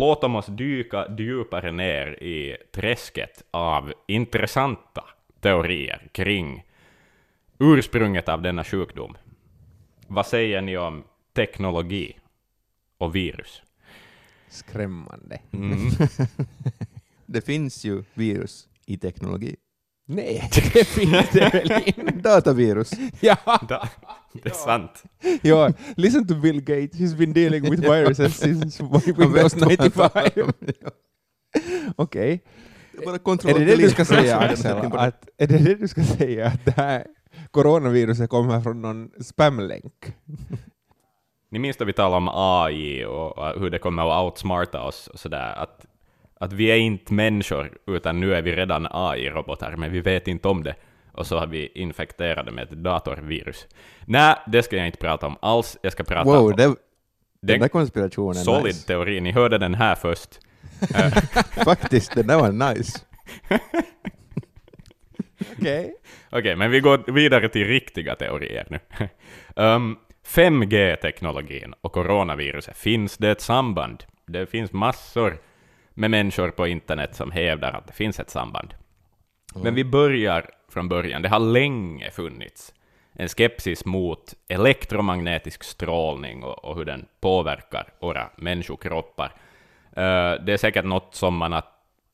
Låt 0.00 0.24
oss 0.24 0.46
dyka 0.46 1.06
djupare 1.18 1.72
ner 1.72 2.22
i 2.22 2.56
träsket 2.72 3.42
av 3.50 3.92
intressanta 4.08 5.04
teorier 5.40 6.08
kring 6.12 6.64
ursprunget 7.58 8.28
av 8.28 8.42
denna 8.42 8.64
sjukdom. 8.64 9.16
Vad 10.06 10.26
säger 10.26 10.62
ni 10.62 10.76
om 10.76 11.04
teknologi 11.34 12.16
och 12.98 13.16
virus? 13.16 13.62
Skrämmande. 14.48 15.40
Mm. 15.52 15.78
Det 17.26 17.40
finns 17.40 17.84
ju 17.84 18.04
virus 18.14 18.68
i 18.86 18.96
teknologi. 18.96 19.56
Nej, 20.06 20.50
det 20.72 20.84
finns 20.84 21.30
det 21.32 21.50
väl 21.52 21.82
inte. 21.86 22.02
Datavirus. 22.02 22.90
Ja, 23.20 23.36
Da, 23.68 23.88
det 24.42 24.50
är 24.50 24.54
sant. 24.54 25.04
ja, 25.42 25.72
listen 25.96 26.26
to 26.26 26.34
Bill 26.34 26.60
Gates, 26.60 27.00
he's 27.00 27.16
been 27.16 27.32
dealing 27.32 27.70
with 27.70 27.82
viruses 27.92 28.36
since 28.36 28.82
Windows 29.16 29.54
Han 29.60 29.68
vet 29.68 29.96
vad 29.96 30.12
han 30.14 30.24
95. 30.24 30.32
pratar 30.34 30.42
om. 30.42 30.52
Okej. 31.96 32.42
Bara 33.04 33.16
Är 33.16 33.58
det 33.58 33.64
det 33.64 33.76
du 33.76 33.90
ska 33.90 34.04
säga 34.04 34.38
Axel? 34.38 34.76
Att, 34.92 35.28
är 35.38 35.46
det 35.46 35.58
det 35.58 35.74
du 35.74 35.88
ska 35.88 36.04
säga 36.04 36.46
att 36.46 36.64
det 36.64 36.74
här 36.76 37.06
coronaviruset 37.50 38.30
kommer 38.30 38.60
från 38.60 38.82
någon 38.82 39.10
spamlänk? 39.20 40.14
Ni 41.50 41.58
minns 41.58 41.76
då 41.76 41.84
vi 41.84 41.92
talade 41.92 42.16
om 42.16 42.28
AI 42.32 43.04
och 43.04 43.38
och 43.38 43.60
hur 43.60 43.70
det 43.70 43.78
kommer 43.78 44.02
att 44.02 44.24
outsmarta 44.24 44.82
oss 44.82 45.06
och 45.06 45.18
sådär, 45.18 45.54
att, 45.56 45.86
att 46.40 46.52
vi 46.52 46.66
är 46.66 46.76
inte 46.76 47.12
människor, 47.14 47.78
utan 47.86 48.20
nu 48.20 48.34
är 48.34 48.42
vi 48.42 48.56
redan 48.56 48.86
AI-robotar, 48.90 49.76
men 49.76 49.92
vi 49.92 50.00
vet 50.00 50.28
inte 50.28 50.48
om 50.48 50.62
det. 50.62 50.74
Och 51.16 51.26
så 51.26 51.38
har 51.38 51.46
vi 51.46 51.72
infekterade 51.74 52.50
med 52.50 52.64
ett 52.64 52.70
datorvirus. 52.70 53.66
Nej, 54.04 54.36
det 54.46 54.62
ska 54.62 54.76
jag 54.76 54.86
inte 54.86 54.98
prata 54.98 55.26
om 55.26 55.36
alls. 55.42 55.78
Jag 55.82 55.92
ska 55.92 56.04
prata 56.04 56.24
Wow, 56.24 56.44
om 56.44 56.56
det, 56.56 56.62
den 56.62 56.76
den 57.42 57.60
där 57.60 57.68
konspirationen 57.68 58.34
solid 58.34 58.64
nice. 58.64 58.86
teori. 58.86 59.20
Ni 59.20 59.32
hörde 59.32 59.58
den 59.58 59.74
här 59.74 59.94
först. 59.94 60.40
Eh, 60.94 61.12
Faktiskt, 61.64 62.14
den 62.14 62.26
där 62.26 62.38
var 62.38 62.74
nice. 62.74 62.98
Okej. 65.58 65.94
Okej, 66.30 66.56
men 66.56 66.70
vi 66.70 66.80
går 66.80 67.12
vidare 67.12 67.48
till 67.48 67.66
riktiga 67.66 68.14
teorier 68.14 68.66
nu. 68.70 68.78
um, 69.62 69.98
5G-teknologin 70.26 71.74
och 71.80 71.92
coronaviruset, 71.92 72.76
finns 72.76 73.16
det 73.16 73.30
ett 73.30 73.40
samband? 73.40 74.04
Det 74.26 74.46
finns 74.46 74.72
massor 74.72 75.38
med 75.94 76.10
människor 76.10 76.50
på 76.50 76.66
internet 76.66 77.14
som 77.14 77.30
hävdar 77.30 77.72
att 77.72 77.86
det 77.86 77.92
finns 77.92 78.20
ett 78.20 78.30
samband. 78.30 78.74
Men 79.62 79.74
vi 79.74 79.84
börjar 79.84 80.50
från 80.68 80.88
början. 80.88 81.22
Det 81.22 81.28
har 81.28 81.38
länge 81.38 82.10
funnits 82.10 82.74
en 83.12 83.28
skepsis 83.28 83.84
mot 83.84 84.34
elektromagnetisk 84.48 85.64
strålning 85.64 86.42
och, 86.42 86.64
och 86.64 86.76
hur 86.76 86.84
den 86.84 87.06
påverkar 87.20 87.88
våra 88.00 88.28
människokroppar. 88.36 89.26
Uh, 89.96 90.44
det 90.44 90.52
är 90.52 90.56
säkert 90.56 90.84
något 90.84 91.14
som 91.14 91.36
man 91.36 91.52
att 91.52 91.72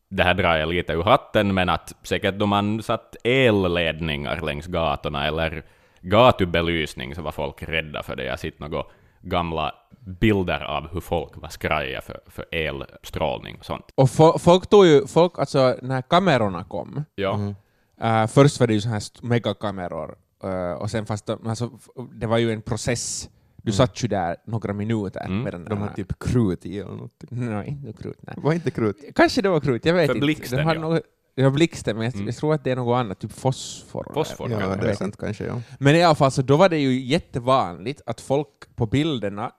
det 0.08 0.22
här 0.22 0.34
drar 0.34 0.56
jag 0.56 0.68
lite 0.68 0.92
ur 0.92 1.02
hatten, 1.02 1.54
men 1.54 1.68
att 1.68 1.94
säkert 2.02 2.34
då 2.34 2.46
man 2.46 2.82
satt 2.82 3.16
elledningar 3.24 4.40
längs 4.40 4.66
gatorna 4.66 5.26
eller 5.26 5.62
gatubelysning 6.00 7.14
så 7.14 7.22
var 7.22 7.32
folk 7.32 7.62
rädda 7.62 8.02
för 8.02 8.16
det. 8.16 8.24
Jag 8.24 8.32
har 8.32 8.36
sett 8.36 8.58
några 8.58 8.84
gamla 9.20 9.74
bilder 10.04 10.60
av 10.64 10.88
hur 10.92 11.00
folk 11.00 11.36
var 11.36 11.48
skraja 11.48 12.00
för, 12.00 12.20
för 12.26 12.44
elstrålning 12.54 13.56
och 13.58 13.64
sånt. 13.64 13.84
Och 13.94 14.08
fo- 14.08 14.38
folk 14.38 14.66
tog 14.66 14.86
ju, 14.86 15.06
folk, 15.06 15.38
alltså 15.38 15.76
när 15.82 16.02
kamerorna 16.02 16.64
kom, 16.64 17.04
Ja. 17.14 17.54
äh, 18.00 18.26
först 18.26 18.60
var 18.60 18.66
det 18.66 18.74
ju 18.74 18.80
så 18.80 18.88
här 18.88 19.02
megakameror, 19.22 20.14
äh, 20.44 20.72
och 20.72 20.90
sen 20.90 21.06
fast 21.06 21.26
de, 21.26 21.46
alltså, 21.48 21.70
det 22.12 22.26
var 22.26 22.38
ju 22.38 22.52
en 22.52 22.62
process. 22.62 23.28
Du 23.64 23.72
satt 23.72 24.04
ju 24.04 24.08
där 24.08 24.36
några 24.46 24.72
minuter 24.72 25.20
Mm. 25.24 25.42
med 25.42 25.52
den 25.52 25.64
De 25.64 25.78
har 25.78 25.86
där- 25.86 25.94
typ 25.94 26.18
krut 26.18 26.66
i 26.66 26.78
eller 26.78 26.90
något. 26.92 27.24
Nej, 27.30 27.68
inte 27.68 28.02
krut. 28.02 28.18
Nej. 28.20 28.34
Var 28.38 28.52
inte 28.52 28.70
krut? 28.70 28.96
Kanske 29.14 29.42
det 29.42 29.48
var 29.48 29.60
krut, 29.60 29.84
jag 29.84 29.94
vet 29.94 30.06
För 30.06 30.14
inte. 30.14 30.24
blixten, 30.26 30.58
det 30.58 30.64
har 30.64 30.74
ja. 30.74 30.80
något, 30.80 31.02
var 31.36 31.50
blixten, 31.50 31.96
men 31.96 32.04
jag, 32.04 32.14
Mm. 32.14 32.26
jag 32.26 32.36
tror 32.36 32.54
att 32.54 32.64
det 32.64 32.70
är 32.70 32.76
något 32.76 32.96
annat, 32.96 33.18
typ 33.20 33.32
fosfor. 33.32 34.10
Fosfor, 34.14 34.50
Ja, 34.50 34.76
det 34.76 34.90
är 34.90 34.94
sant 34.94 35.16
kanske. 35.16 35.44
Ja. 35.46 35.60
Men 35.78 35.94
i 35.96 36.02
alla 36.02 36.14
fall, 36.14 36.30
så 36.30 36.42
då 36.42 36.56
var 36.56 36.68
det 36.68 36.78
ju 36.78 37.00
jättevanligt 37.00 38.00
att 38.06 38.20
folk 38.20 38.48
på 38.76 38.86
bilderna 38.86 39.52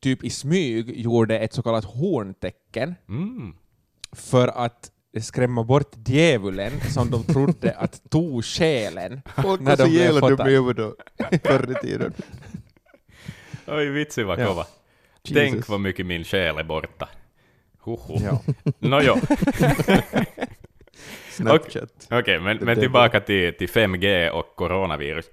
typ 0.00 0.24
i 0.24 0.30
smyg 0.30 1.00
gjorde 1.00 1.38
ett 1.38 1.52
så 1.52 1.62
kallat 1.62 1.84
horntecken 1.84 2.94
Mm. 3.08 3.54
för 4.12 4.48
att 4.48 4.90
skrämma 5.20 5.64
bort 5.64 5.92
djävulen 6.06 6.72
som 6.80 7.10
de 7.10 7.24
trodde 7.24 7.72
att 7.76 8.10
tog 8.10 8.44
själen. 8.44 9.22
Folk 9.42 9.60
När 9.60 9.76
var 9.76 9.86
så 9.86 9.92
jävla 9.92 10.28
dumma 10.28 10.50
i 10.50 10.52
huvudet 10.52 10.76
då, 10.76 11.26
förr 11.44 11.70
i 11.70 11.86
tiden. 11.86 12.12
Oj, 13.66 13.86
vitsig 13.90 14.26
vad 14.26 14.40
Ja. 14.40 14.46
kova. 14.46 14.66
Jesus. 15.24 15.34
Tänk 15.52 15.68
vad 15.68 15.80
mycket 15.80 16.06
min 16.06 16.24
själ 16.24 16.58
är 16.58 16.62
borta. 16.64 17.08
Hoho. 17.78 18.18
Ja. 18.24 18.42
Nåjo, 18.78 19.16
Snapchat. 21.30 22.08
okej, 22.10 22.40
men, 22.40 22.56
Det 22.58 22.64
men 22.64 22.76
är 22.78 22.80
tillbaka 22.80 23.20
till, 23.20 23.54
till 23.54 23.68
5G 23.68 24.28
och 24.30 24.56
coronavirus. 24.56 25.24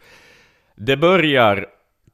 Det 0.75 0.97
börjar 0.97 1.67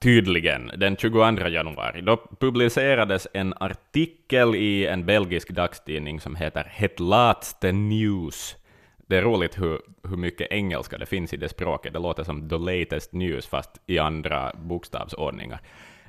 tydligen 0.05 0.71
den 0.77 0.97
22 0.97 1.47
januari. 1.47 2.01
Då 2.01 2.17
publicerades 2.39 3.27
en 3.33 3.53
artikel 3.59 4.55
i 4.55 4.87
en 4.87 5.05
belgisk 5.05 5.49
dagstidning 5.49 6.19
som 6.19 6.35
heter 6.35 6.67
Het 6.69 6.99
Laatste 6.99 7.71
News. 7.71 8.55
Det 9.07 9.17
är 9.17 9.21
roligt 9.21 9.61
hur, 9.61 9.79
hur 10.09 10.17
mycket 10.17 10.51
engelska 10.51 10.97
det 10.97 11.05
finns 11.05 11.33
i 11.33 11.37
det 11.37 11.49
språket. 11.49 11.93
Det 11.93 11.99
låter 11.99 12.23
som 12.23 12.49
the 12.49 12.57
latest 12.57 13.13
news, 13.13 13.47
fast 13.47 13.71
i 13.87 13.99
andra 13.99 14.51
bokstavsordningar. 14.55 15.59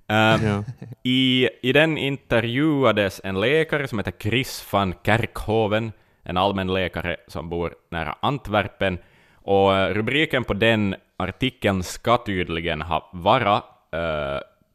Eh, 0.08 0.44
Ja. 0.44 0.64
i, 1.02 1.48
I 1.62 1.72
den 1.72 1.98
intervjuades 1.98 3.20
en 3.24 3.40
läkare 3.40 3.88
som 3.88 3.98
heter 3.98 4.14
Chris 4.18 4.68
van 4.72 4.94
Kerkhoven, 5.04 5.92
en 6.22 6.36
allmänläkare 6.36 7.16
som 7.26 7.48
bor 7.48 7.74
nära 7.90 8.16
Antwerpen, 8.20 8.98
och 9.34 9.76
eh, 9.76 9.94
rubriken 9.94 10.44
på 10.44 10.54
den 10.54 10.94
artikeln 11.16 11.82
ska 11.82 12.16
tydligen 12.16 12.82
ha 12.82 13.10
vara 13.12 13.56
eh, 13.56 13.75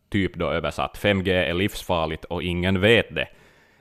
typ 0.10 0.36
då 0.36 0.50
översatt 0.50 0.98
5G 0.98 1.30
är 1.32 1.54
livsfarligt 1.54 2.26
och 2.26 2.44
ingen 2.44 2.82
vet 2.82 3.16
det. 3.16 3.28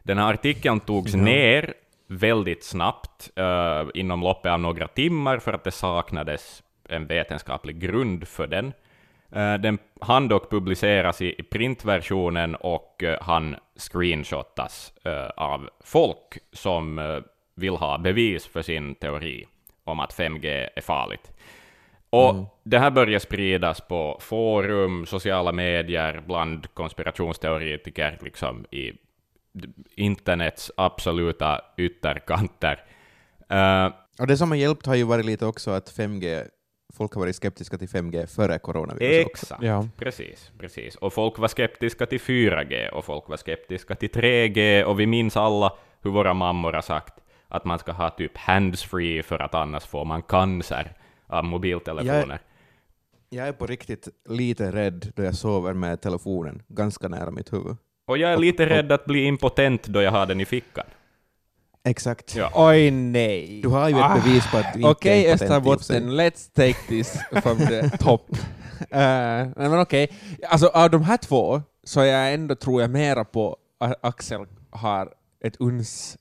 Den 0.03 0.19
här 0.19 0.33
artikeln 0.35 0.81
togs 0.81 1.15
ner 1.15 1.75
väldigt 2.07 2.65
snabbt, 2.65 3.31
eh, 3.37 3.85
inom 3.95 4.21
loppet 4.23 4.53
av 4.53 4.61
några 4.61 4.89
timmar, 4.89 5.39
för 5.39 5.53
att 5.53 5.65
det 5.65 5.71
saknades 5.71 6.63
en 6.89 7.07
vetenskaplig 7.07 7.79
grund 7.81 8.29
för 8.29 8.47
den. 8.47 8.73
Eh, 9.33 9.55
Den 9.55 9.79
hann 10.01 10.29
dock 10.29 10.51
publiceras 10.51 11.23
i 11.23 11.35
i 11.39 11.43
printversionen 11.43 12.55
och 12.55 13.03
eh, 13.03 13.19
han 13.23 13.57
screenshotas 13.77 14.93
eh, 15.05 15.27
av 15.37 15.71
folk 15.85 16.39
som 16.53 16.99
eh, 16.99 17.19
vill 17.57 17.77
ha 17.77 17.99
bevis 17.99 18.47
för 18.47 18.63
sin 18.63 18.95
teori 18.95 19.47
om 19.85 20.01
att 20.01 20.15
5G 20.15 20.69
är 20.77 20.81
farligt. 20.83 21.33
Och 22.11 22.61
det 22.65 22.79
här 22.79 22.91
börjar 22.91 23.19
spridas 23.19 23.81
på 23.81 24.17
forum, 24.21 25.07
sociala 25.07 25.53
medier, 25.53 26.23
bland 26.27 26.75
konspirationsteoretiker, 26.75 28.19
liksom 28.23 28.67
i 28.71 28.93
internets 29.97 30.73
absoluta 30.77 31.61
ytterkanter. 31.77 32.85
Eh, 33.49 33.87
Och 34.21 34.27
det 34.27 34.37
som 34.37 34.51
har 34.51 34.57
hjälpt 34.59 34.87
har 34.87 34.95
ju 34.95 35.05
varit 35.05 35.25
lite 35.27 35.47
också 35.47 35.71
att 35.71 35.89
5G, 35.97 36.45
folk 36.97 37.13
har 37.15 37.21
varit 37.21 37.37
skeptiska 37.37 37.79
till 37.79 37.89
5G 37.89 38.27
före 38.27 38.59
coronavirus 38.59 39.27
också. 39.27 39.45
Exakt, 39.47 39.63
Ja. 39.63 39.89
precis, 39.99 40.51
precis. 40.59 40.95
Och 40.97 41.13
folk 41.13 41.39
var 41.39 41.49
skeptiska 41.49 42.07
till 42.07 42.21
4G, 42.21 42.89
och 42.89 43.05
folk 43.05 43.29
var 43.29 43.37
skeptiska 43.37 43.95
till 43.95 44.11
3G, 44.11 44.83
och 44.85 45.01
vi 45.01 45.07
minns 45.07 45.37
alla 45.37 45.73
hur 46.03 46.11
våra 46.11 46.35
mammor 46.35 46.73
har 46.73 46.83
sagt 46.83 47.15
att 47.49 47.65
man 47.65 47.79
ska 47.79 47.93
ha 47.93 48.11
typ 48.11 48.37
handsfree 48.37 49.23
för 49.23 49.39
att 49.39 49.55
annars 49.55 49.85
får 49.87 50.05
man 50.05 50.23
cancer 50.23 50.93
av 51.31 51.45
mobiltelefoner. 51.45 52.41
Jag 53.29 53.49
är 53.49 53.53
på 53.53 53.67
riktigt 53.67 54.09
lite 54.29 54.73
rädd 54.73 55.13
då 55.17 55.23
jag 55.23 55.35
sover 55.35 55.73
med 55.73 56.01
telefonen 56.01 56.63
ganska 56.69 57.09
nära 57.09 57.31
mitt 57.31 57.53
huvud. 57.53 57.77
Och 58.07 58.19
jag 58.19 58.33
är 58.33 58.37
lite 58.37 58.67
rädd 58.67 58.93
att 58.93 59.05
bli 59.05 59.25
impotent 59.25 59.83
då 59.87 60.03
jag 60.03 60.11
har 60.11 60.27
den 60.27 60.41
i 60.41 60.45
fickan. 60.45 60.87
Exakt. 61.85 62.37
Ja. 62.37 62.51
Oj 62.55 62.91
nej! 62.91 63.61
Du 63.63 63.69
har 63.69 63.89
ju 63.89 63.95
ett 63.95 64.03
Ah. 64.03 64.15
bevis 64.15 64.51
på 64.51 64.57
att 64.59 64.73
du 64.73 64.79
inte 64.79 64.91
Okej 64.91 65.27
är 65.27 65.37
sig. 65.37 65.49
Österbotten, 65.49 66.11
let's 66.21 66.51
take 66.55 66.79
this 66.89 67.19
from 67.43 67.59
the 67.59 67.91
top. 67.99 68.31
Uh, 68.31 68.37
nej 68.91 69.53
men 69.57 69.81
okej, 69.81 70.11
alltså 70.49 70.67
av 70.69 70.91
de 70.91 71.03
här 71.03 71.17
två 71.17 71.63
så 71.85 72.01
är 72.01 72.05
jag 72.07 72.35
ändå, 72.35 72.55
tror 72.55 72.81
jag, 72.81 72.91
mera 72.91 73.25
på 73.25 73.57
att 73.81 73.95
Axel 74.05 74.47
har 74.71 75.15
ett 75.45 75.57
uns 75.61 76.19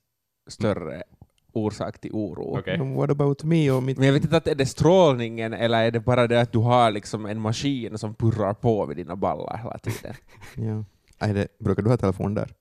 större 0.50 1.04
orsak 1.54 2.00
till 2.00 2.12
oro. 2.14 2.62
Men 2.66 2.96
What 2.96 3.10
about 3.10 3.44
me 3.44 3.72
och 3.72 3.84
mitt... 3.84 3.98
Men 3.98 4.08
jag 4.08 4.14
vet 4.14 4.24
inte 4.24 4.38
att 4.38 4.48
är 4.48 4.56
det 4.56 4.66
strålningen 4.66 5.54
eller 5.54 5.84
är 5.84 5.92
det 5.92 6.00
bara 6.00 6.28
det 6.28 6.42
att 6.42 6.52
du 6.52 6.60
har 6.60 6.92
liksom 6.92 7.26
en 7.26 7.40
maskin 7.42 7.98
som 7.98 8.16
purrar 8.16 8.54
på 8.54 8.86
vid 8.86 8.98
dina 8.98 9.16
ballar 9.16 9.58
hela 9.58 9.78
tiden? 9.78 10.14
Ja. 10.56 10.84
Nej, 11.22 11.34
det, 11.34 11.48
brukar 11.60 11.84
du 11.84 11.90
ha 11.90 11.98
telefon 11.98 12.34
där? 12.34 12.54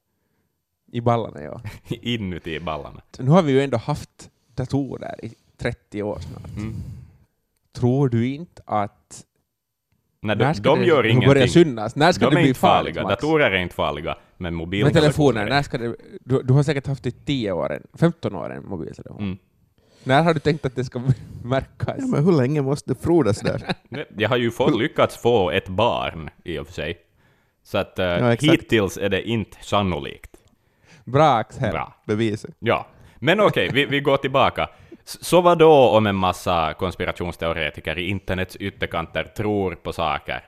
I 0.93 1.01
ballarna, 1.01 1.43
ja. 1.43 1.61
Inuti 1.89 2.61
ballarna. 2.61 3.03
Nu 3.19 3.31
har 3.31 3.43
vi 3.43 3.53
ju 3.53 3.61
ändå 3.61 3.77
haft 3.77 4.31
datorer 4.55 5.25
i 5.25 5.33
30 5.57 6.03
år 6.03 6.19
snart. 6.19 6.57
Mm. 6.57 6.75
Tror 7.73 8.09
du 8.09 8.27
inte 8.27 8.63
att 8.65 9.25
Nej, 10.21 10.37
När 10.37 10.45
de, 10.47 10.55
ska 10.55 10.71
de 10.71 10.79
det 10.81 10.87
gör 10.87 10.97
börja 11.03 11.13
ingenting. 11.13 11.49
synas? 11.49 11.97
När 11.97 12.13
ska 12.13 12.25
De 12.25 12.35
det 12.35 12.41
är 12.41 12.43
bli 12.43 12.49
inte 12.49 12.61
farligt, 12.61 12.95
farliga. 12.97 13.09
Max? 13.09 13.23
Datorer 13.23 13.51
är 13.51 13.57
inte 13.59 13.75
farliga, 13.75 14.15
men 14.15 14.19
Men 14.37 14.55
mobiltelefoner 14.55 15.01
telefoner, 15.03 15.41
är. 15.47 15.49
när 15.51 15.63
ska 15.63 15.79
det, 15.79 15.97
du, 16.21 16.43
du 16.43 16.53
har 16.53 16.63
säkert 16.63 16.87
haft 16.87 17.03
det 17.03 17.09
i 17.09 17.13
10 17.13 17.53
år, 17.53 17.73
en- 17.73 17.87
15 17.99 18.35
år 18.35 18.53
en 18.53 18.65
mobiltelefon. 18.69 19.23
Mm. 19.23 19.39
När 20.05 20.23
har 20.23 20.35
du 20.35 20.41
tänkt 20.41 20.67
att 20.67 20.77
det 20.77 20.85
ska 20.85 20.99
märkas? 21.45 21.95
Ja, 21.99 22.07
men 22.07 22.25
hur 22.25 22.33
länge 22.33 22.63
måste 22.63 22.91
det 22.95 23.01
frodas 23.01 23.41
där? 23.41 23.63
Jag 24.17 24.29
har 24.29 24.37
ju 24.37 24.51
fått, 24.51 24.79
lyckats 24.79 25.17
få 25.17 25.51
ett 25.51 25.69
barn 25.69 26.31
i 26.45 26.59
och 26.59 26.67
för 26.67 26.73
sig. 26.75 26.99
Så 27.63 27.79
att 27.79 27.99
uh, 27.99 28.05
Ja, 28.05 28.31
hittills 28.31 28.97
är 28.99 29.09
det 29.09 29.29
inte 29.29 29.57
sannolikt. 29.61 30.31
Bra 31.05 31.29
Axel. 31.37 31.73
Bra. 31.73 31.95
Beviset. 32.07 32.55
Ja. 32.59 32.87
Men 33.19 33.41
okej, 33.41 33.71
vi, 33.73 33.85
vi 33.85 34.01
går 34.01 34.17
tillbaka. 34.17 34.69
Så 35.09 35.41
vad 35.41 35.59
då 35.59 35.73
om 35.73 36.07
en 36.07 36.17
massa 36.17 36.75
konspirationsteoretiker 36.75 37.99
i 37.99 38.09
internets 38.09 38.57
ytterkanter 38.57 39.25
tror 39.25 39.75
på 39.75 39.93
saker? 39.93 40.45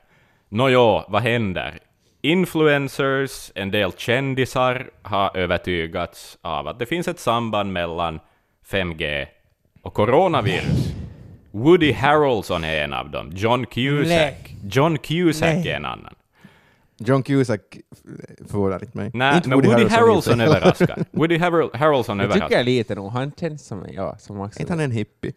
Nåjo, 0.49 1.05
vad 1.09 1.23
händer? 1.23 1.79
Influencers, 2.23 3.53
en 3.55 3.70
del 3.70 3.92
kändisar 3.92 4.90
har 5.03 5.37
övertygats 5.37 6.38
av 6.42 6.68
att 6.68 6.79
det 6.79 6.87
finns 6.87 7.09
ett 7.09 7.20
samband 7.20 7.73
mellan 7.73 8.20
5G 8.70 9.27
och 9.83 9.94
coronavirus. 9.94 10.94
Woody 11.51 11.92
Harrelson 11.92 12.64
är 12.64 12.85
en 12.85 12.92
av 12.92 13.11
dem. 13.11 13.31
John 13.35 13.66
Cusack. 13.66 14.09
Nej. 14.09 14.57
John 14.70 14.99
Cusack 14.99 15.57
Nej. 15.57 15.68
är 15.68 15.77
en 15.77 15.85
annan. 15.85 16.14
John 17.05 17.23
Cusack 17.23 17.79
förvånar 18.47 18.85
inte 18.85 18.97
mig. 18.99 19.11
Nej, 19.15 19.37
inte 19.37 19.49
men 19.49 19.61
Woody, 19.61 19.83
i 19.85 19.89
Harrelson 19.89 20.37
sig. 20.37 20.47
överraskar. 20.47 21.05
Woody 21.11 21.39
Harrel- 21.39 21.77
Harrelson 21.77 22.19
Jag 22.19 22.27
tycker 22.29 22.37
överraskar. 22.37 22.57
jag 22.57 22.65
lite 22.65 22.95
nog, 22.95 23.11
han 23.11 23.33
känns 23.33 23.67
som 23.67 23.85
en, 23.85 23.93
ja, 23.93 24.19
som 24.19 24.41
Axel. 24.41 24.61
inte 24.63 24.73
han 24.73 24.81
en 24.81 24.91
hippie? 24.91 25.33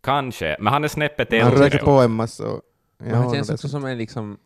Kanske, 0.00 0.56
men 0.60 0.72
han 0.72 0.84
är 0.84 0.88
snäppet 0.88 1.28
Han 1.32 1.40
äldre. 1.52 1.64
röker 1.64 1.78
på 1.78 1.90
en 1.90 2.10
massa 2.10 2.48
och... 2.48 2.60
Men 2.98 3.10
Ja, 3.10 3.16
han 3.16 3.34
känns 3.34 3.50
också 3.50 3.68
som 3.68 3.84
en 3.84 3.98
liksom 3.98 4.38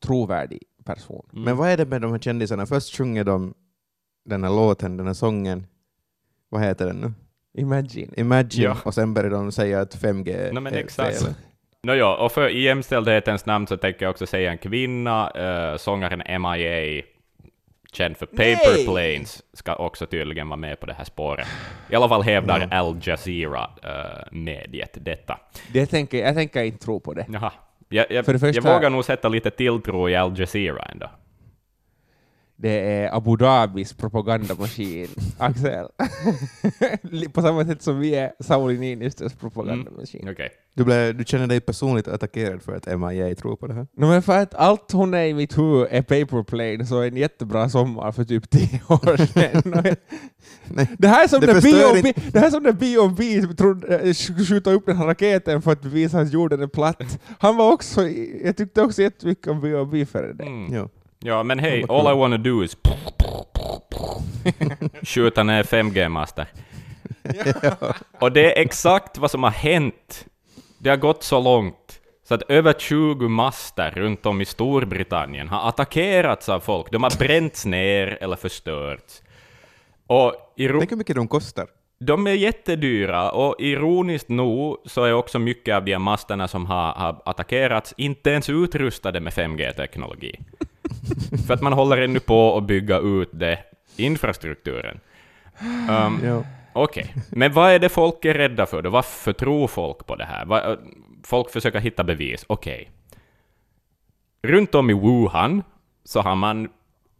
trovärdig 0.00 0.62
person. 0.84 1.26
Mm. 1.32 1.44
Men 1.44 1.56
vad 1.56 1.68
är 1.70 1.76
det 1.76 1.86
med 1.86 2.00
de 2.02 2.12
här 2.12 2.18
kändisarna? 2.18 2.66
Först 2.66 2.96
sjunger 2.96 3.24
de 3.24 3.54
den 4.24 4.44
här 4.44 4.50
låten, 4.50 4.96
den 4.96 5.06
här 5.06 5.14
sången. 5.14 5.66
Vad 6.48 6.62
heter 6.62 6.86
den 6.86 6.96
nu? 6.96 7.12
Imagine. 7.62 8.10
Imagine. 8.16 8.62
Ja. 8.64 8.76
Och 8.84 8.94
sen 8.94 9.14
börjar 9.14 9.30
de 9.30 9.52
säga 9.52 9.80
att 9.80 9.96
5G 10.02 10.52
No, 10.52 10.60
men 10.60 10.74
är 10.74 10.78
exakt. 10.78 11.22
fel. 11.22 11.34
Nåja, 11.82 12.08
och 12.16 12.32
för 12.32 12.48
i 12.48 12.62
jämställdhetens 12.62 13.46
namn 13.46 13.66
så 13.66 13.76
tänker 13.76 14.04
jag 14.04 14.10
också 14.10 14.26
säga 14.26 14.50
en 14.50 14.58
kvinna, 14.58 15.30
uh, 15.70 15.76
sångaren 15.76 16.42
MIA, 16.42 17.02
känd 17.92 18.16
för 18.16 18.26
Paper 18.26 18.74
Nej! 18.76 18.84
Planes, 18.86 19.42
ska 19.52 19.74
också 19.76 20.06
tydligen 20.06 20.48
vara 20.48 20.56
med 20.56 20.80
på 20.80 20.86
det 20.86 20.92
här 20.92 21.04
spåret. 21.04 21.46
I 21.90 21.94
alla 21.94 22.08
fall 22.08 22.22
hävdar 22.22 22.68
Ja. 22.70 22.78
Al 22.78 22.98
Jazeera-mediet 23.02 24.98
detta. 25.00 25.38
Det 25.72 25.86
tänker, 25.86 26.18
jag 26.18 26.34
tänker 26.34 26.62
inte 26.62 26.84
tro 26.84 27.00
på 27.00 27.14
det. 27.14 27.26
Jaha, 27.32 27.52
Jag, 27.88 28.06
jag, 28.10 28.24
För 28.24 28.32
det 28.32 28.38
första- 28.38 28.68
jag 28.68 28.74
vågar 28.74 28.90
nog 28.90 29.04
sätta 29.04 29.28
lite 29.28 29.50
tilltro 29.50 30.08
i 30.08 30.16
Al 30.16 30.38
Jazeera 30.38 30.82
ändå. 30.82 31.10
Det 32.56 32.70
är 32.92 33.16
Abu 33.16 33.36
Dhabis 33.36 33.92
propagandamaskin, 33.92 35.08
Axel. 35.38 35.86
På 37.32 37.42
samma 37.42 37.64
sätt 37.64 37.82
som 37.82 38.00
vi 38.00 38.14
är 38.14 38.32
Sauli 38.40 38.78
Niinistös 38.78 39.34
propagandamaskin. 39.36 40.28
Okej. 40.30 40.50
Du, 40.78 40.84
blev, 40.84 41.16
du 41.16 41.24
känner 41.24 41.46
dig 41.46 41.60
personligt 41.60 42.08
attackerad 42.08 42.62
för 42.62 42.76
att 42.76 43.00
MIA 43.00 43.34
tror 43.34 43.56
på 43.56 43.66
det 43.66 43.74
här? 43.74 43.86
No, 43.96 44.06
men 44.06 44.22
för 44.22 44.38
att 44.38 44.54
allt 44.54 44.92
hon 44.92 45.14
är 45.14 45.24
i 45.24 45.34
mitt 45.34 45.58
huvud 45.58 45.86
är 45.90 46.02
Paperplane, 46.02 46.86
så 46.86 47.02
en 47.02 47.16
jättebra 47.16 47.68
sommar 47.68 48.12
för 48.12 48.24
typ 48.24 48.50
tio 48.50 48.80
år 48.88 49.16
sedan. 49.26 49.62
Nej. 50.68 50.86
det 50.98 51.08
här 51.08 51.24
är 51.24 51.28
som 51.28 51.40
Det 51.40 51.46
när 52.60 52.72
B.O.B. 52.72 53.34
Eh, 53.34 54.00
sk- 54.02 54.44
skjuta 54.48 54.70
upp 54.70 54.86
den 54.86 54.96
här 54.96 55.06
raketen 55.06 55.62
för 55.62 55.72
att 55.72 55.82
bevisa 55.82 56.18
att 56.20 56.32
jorden 56.32 56.62
är 56.62 56.66
platt. 56.66 57.18
Han 57.38 57.56
var 57.56 57.72
också, 57.72 58.08
jag 58.44 58.56
tyckte 58.56 58.82
också 58.82 59.02
jättemycket 59.02 59.46
om 59.46 59.60
B.O.B. 59.60 60.06
före 60.06 60.32
det. 60.32 60.44
Mm. 60.44 60.74
Ja. 60.74 60.88
Ja, 61.20 61.42
men 61.42 61.58
hej, 61.58 61.84
all 61.88 62.16
I 62.16 62.18
wanna 62.18 62.36
do 62.38 62.64
is 62.64 62.76
skjuta 65.02 65.42
ner 65.42 65.62
5G-master. 65.62 66.46
Och 68.20 68.32
det 68.32 68.58
är 68.58 68.62
exakt 68.62 69.18
vad 69.18 69.30
som 69.30 69.42
har 69.42 69.50
hänt. 69.50 70.24
Det 70.78 70.90
har 70.90 70.96
gått 70.96 71.22
så 71.22 71.40
långt 71.40 72.00
så 72.28 72.34
att 72.34 72.42
över 72.50 72.72
20 72.78 73.28
master 73.28 73.90
runt 73.90 74.26
om 74.26 74.40
i 74.40 74.44
Storbritannien 74.44 75.48
har 75.48 75.68
attackerats 75.68 76.48
av 76.48 76.60
folk. 76.60 76.92
De 76.92 77.02
har 77.02 77.18
bränts 77.18 77.66
ner 77.66 78.18
eller 78.20 78.36
förstörts. 78.36 79.22
Och 80.06 80.34
iro- 80.56 80.78
Tänk 80.78 80.90
hur 80.90 80.96
mycket 80.96 81.16
de 81.16 81.28
kostar. 81.28 81.66
de 81.98 82.26
är 82.26 82.32
jättedyra 82.32 83.30
och 83.30 83.54
ironiskt 83.58 84.28
nog 84.28 84.76
så 84.84 85.04
är 85.04 85.12
också 85.12 85.38
mycket 85.38 85.74
av 85.74 85.84
de 85.84 85.92
här 85.92 85.98
masterna 85.98 86.48
som 86.48 86.66
har, 86.66 86.92
har 86.92 87.22
attackerats 87.24 87.94
inte 87.96 88.30
ens 88.30 88.48
utrustade 88.50 89.20
med 89.20 89.32
5G-teknologi. 89.32 90.40
För 91.46 91.54
att 91.54 91.62
man 91.62 91.72
håller 91.72 91.96
ännu 91.98 92.20
på 92.20 92.56
att 92.56 92.64
bygga 92.64 92.98
ut 92.98 93.30
det, 93.32 93.58
infrastrukturen. 93.96 95.00
Um, 95.90 96.20
Ja. 96.24 96.42
Okej, 96.82 97.14
men 97.30 97.52
vad 97.52 97.70
är 97.70 97.78
det 97.78 97.88
folk 97.88 98.24
är 98.24 98.34
rädda 98.34 98.66
för 98.66 98.82
då? 98.82 98.90
Varför 98.90 99.32
tror 99.32 99.66
folk 99.68 100.06
på 100.06 100.16
det 100.16 100.24
här? 100.24 100.44
Va- 100.44 100.76
Folk 101.24 101.50
försöker 101.50 101.80
hitta 101.80 102.04
bevis. 102.04 102.44
Okej. 102.48 102.90
Runt 104.42 104.74
om 104.74 104.90
i 104.90 104.94
Wuhan 104.94 105.62
så 106.04 106.20
har 106.20 106.34
man 106.34 106.68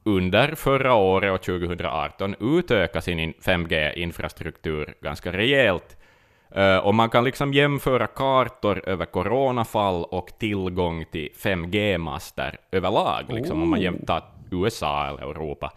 under 0.04 0.54
förra 0.54 0.94
året 0.94 1.32
och 1.32 1.42
2018 1.42 2.34
utökat 2.40 3.04
sin 3.04 3.18
in- 3.18 3.34
5G-infrastruktur 3.42 4.94
ganska 5.00 5.32
rejält. 5.32 5.96
Eh, 6.54 6.76
och 6.78 6.94
man 6.94 7.10
kan 7.10 7.24
liksom 7.24 7.52
jämföra 7.54 8.06
kartor 8.06 8.88
över 8.88 9.04
coronafall 9.06 10.04
och 10.04 10.28
tillgång 10.38 11.04
till 11.12 11.28
5G-master 11.36 12.58
överlag, 12.72 13.24
liksom, 13.28 13.62
om 13.62 13.68
man 13.68 13.80
jämtar 13.80 14.22
USA 14.50 15.06
eller 15.08 15.22
Europa, 15.30 15.72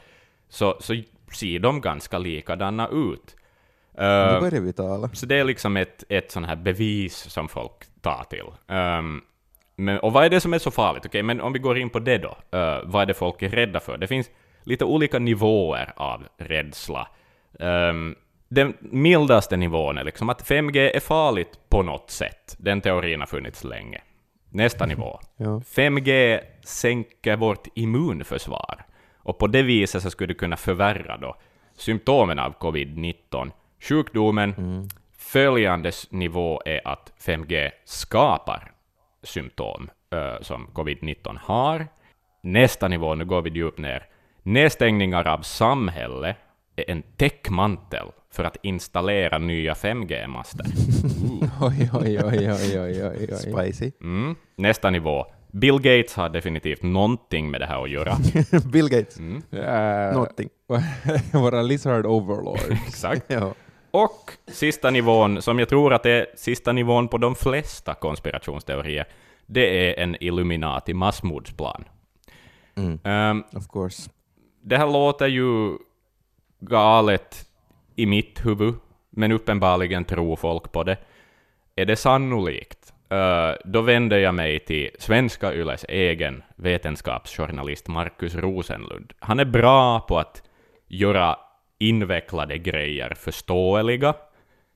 så, 0.49 0.77
så 0.79 0.93
ser 1.31 1.59
de 1.59 1.81
ganska 1.81 2.17
likadana 2.17 2.87
ut. 2.87 3.35
Nu 3.97 4.39
börjar 4.39 4.62
vi 4.62 4.73
tala. 4.73 5.10
så 5.13 5.25
det 5.25 5.36
är 5.39 5.43
liksom 5.43 5.77
ett, 5.77 6.04
ett 6.10 6.32
sånt 6.32 6.47
här 6.47 6.56
bevis 6.56 7.15
som 7.17 7.47
folk 7.47 7.73
tar 8.01 8.23
till. 8.30 8.45
Ehm, 8.67 9.21
men, 9.75 9.99
och 9.99 10.13
vad 10.13 10.25
är 10.25 10.30
det 10.30 10.39
som 10.41 10.54
är 10.54 10.60
så 10.60 10.71
farligt? 10.71 11.06
Okej, 11.06 11.23
men 11.23 11.41
om 11.41 11.54
vi 11.54 11.60
går 11.60 11.77
in 11.77 11.89
på 11.89 11.99
det 11.99 12.17
då. 12.17 12.38
eh, 12.58 12.80
vad 12.84 13.01
är 13.01 13.06
det 13.06 13.13
folk 13.13 13.41
är 13.41 13.49
rädda 13.49 13.80
för? 13.80 13.97
Det 13.97 14.08
finns 14.08 14.30
lite 14.63 14.86
olika 14.86 15.19
nivåer 15.19 15.93
av 15.95 16.23
rädsla. 16.38 17.08
Ehm, 17.60 18.15
den 18.47 18.73
mildaste 18.80 19.58
nivån 19.58 19.97
är 19.97 20.04
liksom 20.04 20.30
att 20.30 20.41
5G 20.49 20.91
är 20.95 20.99
farligt 20.99 21.60
på 21.69 21.84
något 21.84 22.10
sätt. 22.12 22.56
Den 22.60 22.82
teorin 22.82 23.19
har 23.19 23.27
funnits 23.27 23.63
länge. 23.63 24.01
Nästa 24.49 24.86
nivå. 24.86 25.19
Ja. 25.38 25.62
5G 25.75 26.39
sänker 26.63 27.36
vårt 27.38 27.67
immunförsvar. 27.75 28.86
Och 29.17 29.38
på 29.38 29.47
det 29.47 29.63
viset 29.63 30.04
så 30.04 30.10
skulle 30.10 30.34
det 30.34 30.39
kunna 30.39 30.58
förvärra 30.58 31.17
då 31.17 31.36
symptomen 31.77 32.39
av 32.39 32.54
covid-19. 32.60 33.51
Sjukdomen, 33.81 34.53
följande 35.17 35.89
s- 35.89 36.07
nivå 36.09 36.61
är 36.65 36.87
att 36.87 37.11
5G 37.25 37.69
skapar 37.85 38.71
symptom 39.23 39.89
eh, 40.13 40.41
som 40.41 40.67
covid-19 40.73 41.37
har. 41.41 41.87
Nästa 42.43 42.87
nivå, 42.87 43.15
nu 43.15 43.25
går 43.25 43.41
vi 43.41 43.49
djupt 43.49 43.79
ner, 43.79 44.05
nedstängningar 44.43 45.27
av 45.27 45.41
samhälle 45.41 46.35
är 46.75 46.89
en 46.91 47.01
täckmantel 47.17 48.07
för 48.31 48.43
att 48.43 48.57
installera 48.61 49.37
nya 49.37 49.73
5G-master. 49.73 50.65
Oj, 51.61 51.89
oj, 51.93 52.19
oj, 52.23 52.49
oj, 52.51 52.51
oj, 52.51 52.81
oj, 52.81 53.29
oj. 53.31 53.37
Spicy. 53.37 53.91
Mm. 54.01 54.35
Nästa 54.55 54.89
nivå, 54.89 55.25
Bill 55.51 55.75
Gates 55.81 56.15
har 56.15 56.29
definitivt 56.29 56.83
någonting 56.83 57.51
med 57.51 57.61
det 57.61 57.65
här 57.65 57.83
att 57.83 57.89
göra. 57.89 58.15
Bill 58.71 58.89
Gates. 58.89 59.19
Uh, 59.19 60.13
Någonting. 60.13 60.49
Våra 61.33 61.61
lizard 61.61 62.05
overlords. 62.05 62.69
Exakt. 62.87 63.25
Ja. 63.27 63.53
Och 63.91 64.32
sista 64.47 64.89
nivån, 64.89 65.41
som 65.41 65.60
jag 65.60 65.69
tror 65.69 65.93
att 65.93 66.06
är 66.06 66.25
sista 66.36 66.71
nivån 66.71 67.08
på 67.08 67.17
de 67.17 67.36
flesta 67.36 67.93
konspirationsteorier, 67.93 69.06
det 69.45 69.89
är 69.89 70.04
en 70.04 70.23
Illuminati 70.23 70.93
massmordsplan. 70.93 71.84
Mm. 72.75 72.99
Ehm, 73.04 73.43
Of 73.56 73.67
course. 73.67 74.10
det 74.62 74.77
här 74.77 74.88
låter 74.88 75.27
ju 75.27 75.77
galet 76.60 77.45
i 77.95 78.06
mitt 78.06 78.45
huvud, 78.45 78.73
men 79.10 79.32
uppenbarligen 79.32 80.06
tror 80.06 80.36
folk 80.36 80.71
på 80.71 80.84
det. 80.84 80.97
Är 81.75 81.86
det 81.86 81.95
sannolikt? 81.95 82.93
Eh, 83.10 83.51
då 83.65 83.82
vänder 83.82 84.17
jag 84.17 84.36
mig 84.36 84.60
till 84.60 84.89
Svenska 84.99 85.54
Yles 85.54 85.86
egen 85.89 86.43
vetenskapsjournalist 86.56 87.88
Markus 87.88 88.36
Rosenlund. 88.36 89.13
Han 89.19 89.39
är 89.39 89.45
bra 89.45 89.99
på 89.99 90.17
att 90.19 90.43
göra 90.88 91.38
invecklade 91.81 92.57
grejer 92.57 93.13
förståeliga. 93.15 94.13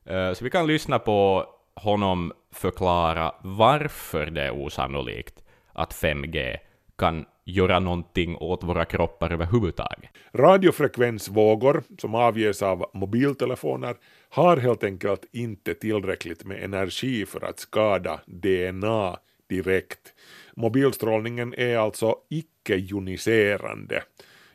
Eh, 0.05 0.33
så 0.33 0.43
vi 0.43 0.49
kan 0.49 0.67
lyssna 0.67 0.99
på 0.99 1.45
honom 1.75 2.33
förklara 2.53 3.35
varför 3.43 4.25
det 4.25 4.41
är 4.41 4.51
osannolikt 4.51 5.43
att 5.73 5.93
5G 5.93 6.57
kan 6.97 7.25
göra 7.45 7.79
någonting 7.79 8.37
åt 8.37 8.63
våra 8.63 8.85
kroppar 8.85 9.33
överhuvudtaget. 9.33 10.09
Radiofrekvensvågor 10.33 11.83
som 11.97 12.15
avges 12.15 12.61
av 12.61 12.85
mobiltelefoner 12.93 13.95
har 14.29 14.57
helt 14.57 14.83
enkelt 14.83 15.25
inte 15.31 15.73
tillräckligt 15.73 16.45
med 16.45 16.63
energi 16.63 17.25
för 17.25 17.45
att 17.45 17.59
skada 17.59 18.19
DNA 18.25 19.17
direkt. 19.49 20.13
Mobilstrålningen 20.55 21.53
är 21.57 21.77
alltså 21.77 22.15
icke-joniserande 22.29 24.01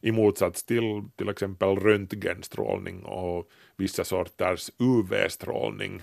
i 0.01 0.13
motsats 0.13 0.65
till 0.65 1.03
till 1.17 1.29
exempel 1.29 1.77
röntgenstrålning 1.77 3.03
och 3.03 3.49
vissa 3.77 4.05
sorters 4.05 4.71
UV-strålning. 4.79 6.03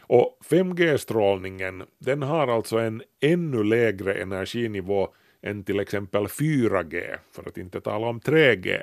Och 0.00 0.38
5G-strålningen 0.50 1.82
den 1.98 2.22
har 2.22 2.48
alltså 2.48 2.78
en 2.78 3.02
ännu 3.20 3.64
lägre 3.64 4.14
energinivå 4.14 5.08
än 5.42 5.64
till 5.64 5.80
exempel 5.80 6.26
4G, 6.26 7.16
för 7.32 7.48
att 7.48 7.58
inte 7.58 7.80
tala 7.80 8.06
om 8.06 8.20
3G. 8.20 8.80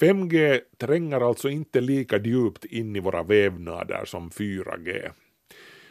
5G 0.00 0.60
tränger 0.78 1.20
alltså 1.20 1.48
inte 1.48 1.80
lika 1.80 2.18
djupt 2.18 2.64
in 2.64 2.96
i 2.96 3.00
våra 3.00 3.22
vävnader 3.22 4.04
som 4.04 4.30
4G. 4.30 5.10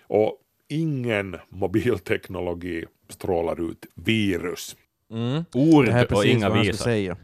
Och 0.07 0.41
ingen 0.67 1.37
mobilteknologi 1.49 2.85
strålar 3.09 3.69
ut 3.69 3.85
virus. 3.95 4.75
Ord 5.53 5.85
Det 5.85 5.91
här 5.91 6.05
är 6.05 6.15
och 6.15 6.25
inga 6.25 6.49
visor. 6.49 7.15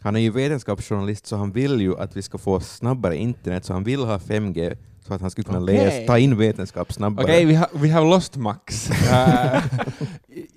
Han 0.00 0.16
är 0.16 0.20
ju 0.20 0.30
vetenskapsjournalist 0.30 1.26
så 1.26 1.36
han 1.36 1.52
vill 1.52 1.80
ju 1.80 1.98
att 1.98 2.16
vi 2.16 2.22
ska 2.22 2.38
få 2.38 2.60
snabbare 2.60 3.16
internet 3.16 3.64
så 3.64 3.72
han 3.72 3.84
vill 3.84 4.00
ha 4.00 4.18
5G 4.18 4.76
så 5.06 5.14
att 5.14 5.20
han 5.20 5.30
ska 5.30 5.42
kunna 5.42 5.58
Okej. 5.62 5.76
läsa, 5.76 6.06
ta 6.06 6.18
in 6.18 6.36
vetenskap 6.38 6.92
snabbare. 6.92 7.24
Okej, 7.24 7.44
vi, 7.44 7.54
har, 7.54 7.68
vi 7.74 7.88
har 7.90 8.04
lost 8.10 8.36
Max. 8.36 8.90
Eh, 9.12 9.62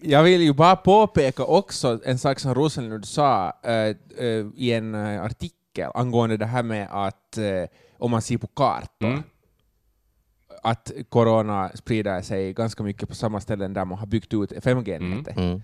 jag 0.01 0.23
vill 0.23 0.41
ju 0.41 0.53
bara 0.53 0.75
påpeka 0.75 1.43
också 1.43 1.99
en 2.05 2.19
sak 2.19 2.39
som 2.39 2.55
Rosenlund 2.55 3.05
sa 3.05 3.53
eh, 3.63 3.73
eh, 4.25 4.45
i 4.55 4.71
en 4.71 4.95
artikel 4.95 5.89
angående 5.95 6.37
det 6.37 6.45
här 6.45 6.63
med 6.63 6.87
att 6.91 7.37
om 7.97 8.11
man 8.11 8.21
ser 8.21 8.37
på 8.37 8.47
kartor, 8.47 9.07
Mm. 9.07 9.23
att 10.63 10.91
corona 11.09 11.71
sprider 11.73 12.21
sig 12.21 12.53
ganska 12.53 12.83
mycket 12.83 13.09
på 13.09 13.15
samma 13.15 13.41
ställen 13.41 13.73
där 13.73 13.85
man 13.85 13.97
har 13.97 14.07
byggt 14.07 14.33
ut 14.33 14.51
5G-nätet. 14.51 15.37
Mm. 15.37 15.61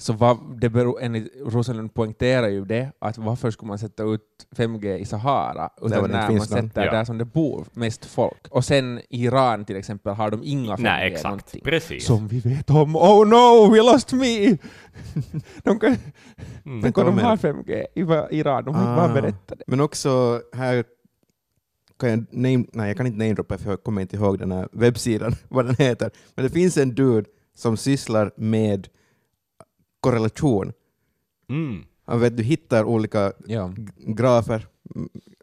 Så 0.00 0.12
vad, 0.12 0.38
det 0.60 0.68
beror, 0.68 1.02
enligt 1.02 1.32
Rosenlund 1.46 1.94
poängterar 1.94 2.48
ju 2.48 2.64
det, 2.64 2.92
att 2.98 3.18
varför 3.18 3.50
skulle 3.50 3.68
man 3.68 3.78
sätta 3.78 4.02
ut 4.02 4.20
5G 4.56 4.96
i 4.98 5.04
Sahara, 5.04 5.70
var 5.80 5.88
utan 5.88 6.02
det 6.02 6.08
när 6.08 6.30
man 6.30 6.46
sätter 6.46 6.84
Ja. 6.84 6.90
där 6.92 7.04
som 7.04 7.18
det 7.18 7.24
bor 7.24 7.64
mest 7.72 8.04
folk. 8.04 8.48
Och 8.50 8.64
sen 8.64 8.98
i 8.98 9.24
Iran 9.24 9.64
till 9.64 9.76
exempel 9.76 10.12
har 10.14 10.30
de 10.30 10.40
inga 10.44 10.76
5G 10.76 10.82
Nej, 10.82 11.12
exakt. 11.12 11.62
Precis. 11.64 12.04
Som 12.06 12.28
vi 12.28 12.40
vet 12.40 12.70
om. 12.70 12.96
Oh 12.96 13.26
no, 13.28 13.72
we 13.72 13.92
lost 13.92 14.12
me! 14.12 14.56
de 15.64 15.78
kan, 15.80 15.96
Mm. 16.64 16.82
Tänk 16.82 16.98
om 16.98 17.04
de 17.04 17.10
har 17.10 17.16
menar 17.22 17.36
5G 17.36 17.84
i 17.94 18.00
Iran, 18.38 18.64
de 18.64 18.74
har 18.74 18.82
inte 18.82 18.96
bara 19.02 19.10
Ah. 19.10 19.14
berättat 19.22 19.58
det. 19.58 19.64
Men 19.66 19.80
också 19.80 20.40
här 20.52 20.84
kan 22.00 22.10
jag 22.10 22.26
name, 22.30 22.64
nej 22.72 22.88
jag 22.88 22.96
kan 22.96 23.06
inte 23.06 23.18
namedroppa 23.18 23.58
för 23.58 23.70
jag 23.70 23.82
kommer 23.82 24.02
inte 24.02 24.16
ihåg 24.16 24.38
den 24.38 24.52
här 24.52 24.68
webbsidan, 24.72 25.32
vad 25.48 25.66
den 25.66 25.74
heter. 25.78 26.10
Men 26.34 26.44
det 26.44 26.50
finns 26.50 26.76
en 26.76 26.94
dude 26.94 27.28
som 27.56 27.76
sysslar 27.76 28.30
med 28.36 28.88
korrelation. 30.00 30.72
Mm. 31.48 31.84
Han 32.06 32.20
vet, 32.20 32.36
du 32.36 32.42
hittar 32.42 32.84
olika 32.84 33.32
Ja. 33.46 33.72
grafer. 33.96 34.66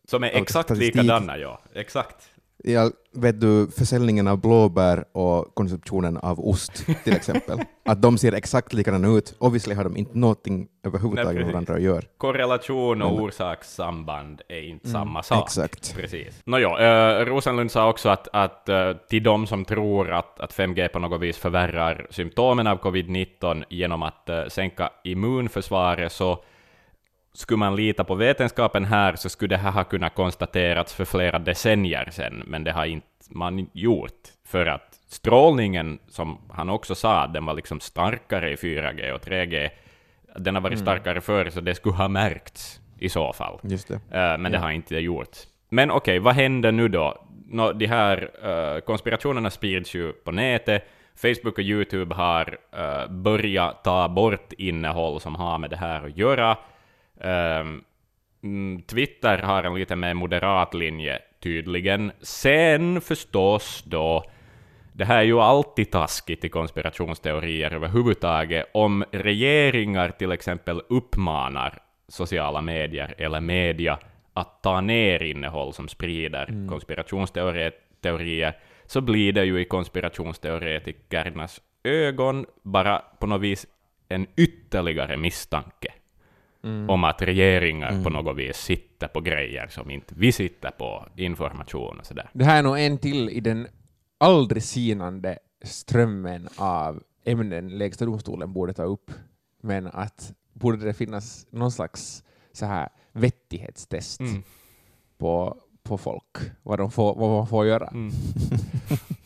Som 0.06 0.24
är 0.24 0.32
Ja, 0.32 0.38
exakt 0.42 0.70
likadana, 0.78 1.38
ja. 1.38 1.62
Exakt. 1.74 2.30
Ja, 2.64 2.92
vet 3.14 3.42
du, 3.42 3.68
försäljningen 3.78 4.28
av 4.28 4.42
blåbär 4.42 5.06
och 5.12 5.56
konsumtionen 5.56 6.18
av 6.18 6.40
ost 6.40 6.86
till 7.04 7.14
exempel. 7.16 7.60
att 7.86 8.02
de 8.02 8.18
ser 8.18 8.32
exakt 8.32 8.74
likadana 8.74 9.08
ut. 9.08 9.36
Obviously 9.40 9.76
har 9.76 9.84
de 9.84 9.98
inte 9.98 10.18
någonting 10.18 10.68
överhuvudtaget 10.84 11.36
med 11.36 11.46
varandra 11.46 11.76
att 11.76 11.82
göra. 11.82 12.02
Korrelation 12.18 13.02
och 13.02 13.22
orsakssamband 13.22 14.42
är 14.48 14.62
inte 14.62 14.90
samma 14.90 15.24
sak. 15.24 15.44
Exakt. 15.46 15.96
Precis. 15.96 16.42
Nåja, 16.46 16.70
eh, 16.70 17.26
Rosenlund 17.26 17.72
sa 17.72 17.90
också 17.90 18.10
att, 18.10 18.28
att 18.34 18.70
eh, 18.70 18.94
till 19.10 19.24
de 19.24 19.48
som 19.48 19.66
tror 19.66 20.12
att, 20.12 20.40
att 20.40 20.54
5G 20.54 20.88
på 20.88 21.00
något 21.00 21.22
vis 21.22 21.38
förvärrar 21.38 22.08
symptomen 22.10 22.68
av 22.68 22.80
covid-19 22.80 23.64
genom 23.70 24.04
att 24.04 24.30
eh, 24.30 24.46
sänka 24.48 24.90
immunförsvaret, 25.04 26.12
så 26.12 26.44
skulle 27.38 27.58
man 27.58 27.76
lita 27.76 28.04
på 28.04 28.16
vetenskapen 28.16 28.86
här 28.86 29.16
så 29.16 29.30
skulle 29.30 29.56
det 29.56 29.58
här 29.58 29.72
ha 29.72 29.84
kunnat 29.84 30.16
konstaterats 30.16 30.94
för 30.94 31.06
flera 31.06 31.40
decennier 31.40 32.10
sedan, 32.12 32.44
men 32.48 32.64
det 32.64 32.72
har 32.72 32.86
inte 32.86 33.08
man 33.30 33.70
gjort, 33.74 34.28
för 34.46 34.66
att 34.66 35.00
strålningen, 35.08 36.00
som 36.10 36.38
han 36.50 36.70
också 36.70 36.96
sa, 36.96 37.28
den 37.28 37.46
var 37.46 37.54
liksom 37.54 37.80
starkare 37.80 38.52
i 38.52 38.56
4G 38.56 39.12
och 39.12 39.22
3G, 39.22 39.70
den 40.36 40.56
har 40.56 40.62
varit 40.62 40.80
starkare 40.80 41.22
förr, 41.22 41.50
så 41.50 41.62
det 41.62 41.76
skulle 41.76 41.96
ha 41.96 42.08
märkts 42.08 42.82
i 43.00 43.10
så 43.10 43.34
fall. 43.34 43.60
Just 43.64 43.88
det. 43.88 43.94
Eh, 43.94 44.38
men 44.38 44.52
det 44.52 44.58
har 44.58 44.72
inte 44.72 44.96
gjort. 44.96 45.38
Men 45.70 45.92
okej, 45.92 46.20
vad 46.20 46.34
händer 46.34 46.72
nu 46.72 46.88
då? 46.88 47.26
Nå, 47.48 47.74
de 47.74 47.86
här 47.86 48.30
eh, 48.44 48.80
konspirationerna 48.80 49.50
sprids 49.50 49.96
ju 49.96 50.12
på 50.12 50.32
nätet. 50.32 50.84
Facebook 51.16 51.58
och 51.58 51.64
YouTube 51.64 52.16
har 52.16 52.58
eh, 52.78 53.12
börjat 53.12 53.84
ta 53.84 54.10
bort 54.10 54.54
innehåll 54.54 55.22
som 55.22 55.36
har 55.36 55.58
med 55.58 55.70
det 55.70 55.78
här 55.78 56.06
att 56.06 56.18
göra. 56.18 56.58
Ehm, 57.22 57.84
mm, 58.44 58.82
Twitter 58.82 59.38
har 59.38 59.64
en 59.64 59.76
lite 59.76 59.96
mer 59.96 60.14
moderat 60.14 60.74
linje 60.74 61.20
tydligen. 61.40 62.12
Sen 62.22 63.02
förstås 63.02 63.84
då, 63.86 64.24
det 64.94 65.06
här 65.06 65.18
är 65.18 65.24
ju 65.24 65.40
alltid 65.40 65.92
taskigt 65.92 66.46
i 66.46 66.50
konspirationsteorier 66.50 67.74
överhuvudtaget, 67.74 68.66
om 68.74 69.06
regeringar 69.12 70.10
till 70.10 70.32
exempel 70.32 70.82
uppmanar 70.90 71.80
sociala 72.08 72.62
medier 72.62 73.16
eller 73.18 73.42
media 73.42 74.00
att 74.34 74.64
ta 74.64 74.82
ner 74.82 75.24
innehåll 75.24 75.74
som 75.74 75.88
sprider 75.88 76.68
konspirationsteorier, 76.70 78.58
så 78.86 79.02
blir 79.02 79.34
det 79.34 79.46
ju 79.46 79.62
i 79.62 79.66
konspirationsteoretikernas 79.66 81.62
ögon 81.84 82.46
bara 82.64 83.02
på 83.20 83.28
något 83.28 83.42
vis 83.42 83.68
en 84.10 84.28
ytterligare 84.38 85.18
misstanke 85.18 85.94
om 86.90 87.04
att 87.04 87.22
regeringar 87.22 88.04
på 88.04 88.10
något 88.10 88.38
vis 88.38 88.58
sitter 88.58 89.08
på 89.08 89.22
grejer 89.22 89.68
som 89.68 89.92
inte 89.92 90.14
vi 90.18 90.32
sitter 90.32 90.72
på, 90.72 91.06
information 91.16 92.00
och 92.00 92.06
sådär. 92.06 92.30
Det 92.34 92.46
här 92.46 92.58
är 92.60 92.64
nog 92.64 92.80
en 92.80 92.98
till 92.98 93.30
i 93.30 93.40
den 93.40 93.68
aldrig 94.18 94.64
sinande 94.64 95.40
strömmen 95.64 96.48
av 96.58 97.04
ämnen 97.26 97.70
Lägsta 97.70 98.06
domstolen 98.06 98.54
borde 98.54 98.74
ta 98.74 98.84
upp. 98.84 99.12
Men 99.62 99.88
att 99.88 100.34
borde 100.54 100.86
det 100.86 100.94
finnas 100.94 101.48
någon 101.50 101.72
slags 101.72 102.24
så 102.54 102.66
här 102.66 102.90
vettighetstest 103.12 104.20
Mm. 104.20 104.44
på, 105.18 105.58
på 105.84 105.98
folk, 105.98 106.38
vad, 106.64 106.80
de 106.80 106.92
får, 106.92 107.16
vad 107.16 107.30
man 107.30 107.48
får 107.48 107.66
göra. 107.66 107.88
Mm. 107.88 108.12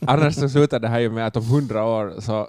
Annars 0.06 0.34
så 0.34 0.48
slutar 0.48 0.80
det 0.80 0.88
här 0.88 1.00
ju 1.00 1.10
med 1.10 1.26
att 1.26 1.36
om 1.36 1.44
hundra 1.44 1.84
år 1.84 2.20
så, 2.20 2.48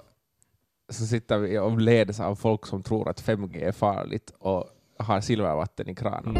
så 0.88 1.06
sitter 1.06 1.38
vi 1.38 1.58
och 1.58 1.80
leds 1.80 2.20
av 2.20 2.34
folk 2.34 2.66
som 2.66 2.82
tror 2.82 3.08
att 3.08 3.22
5G 3.22 3.64
är 3.64 3.72
farligt 3.72 4.32
och 4.38 4.64
har 4.98 5.20
silvervatten 5.20 5.88
i 5.88 5.94
kranen. 5.94 6.36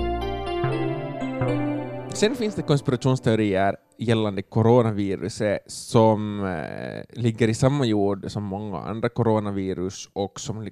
Sen 2.15 2.37
finns 2.37 2.55
det 2.55 2.63
konspirationsteorier 2.63 3.77
gällande 3.99 4.43
coronaviruset 4.43 5.59
som 5.67 6.45
eh, 6.45 7.21
ligger 7.23 7.49
i 7.49 7.55
samma 7.55 7.85
jord 7.85 8.31
som 8.31 8.43
många 8.43 8.79
andra 8.79 9.09
coronavirus 9.09 10.09
och 10.13 10.41
som 10.41 10.71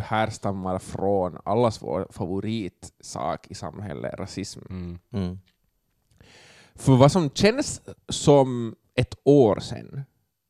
härstammar 0.00 0.78
från 0.78 1.38
allas 1.44 1.82
vår 1.82 2.06
favoritsak 2.10 3.46
i 3.50 3.54
samhället, 3.54 4.14
rasism. 4.18 4.60
Mm. 4.70 4.98
Mm. 5.12 5.38
För 6.74 6.96
vad 6.96 7.12
som 7.12 7.30
känns 7.30 7.80
som 8.08 8.74
ett 8.94 9.14
år 9.24 9.60
sedan 9.60 10.04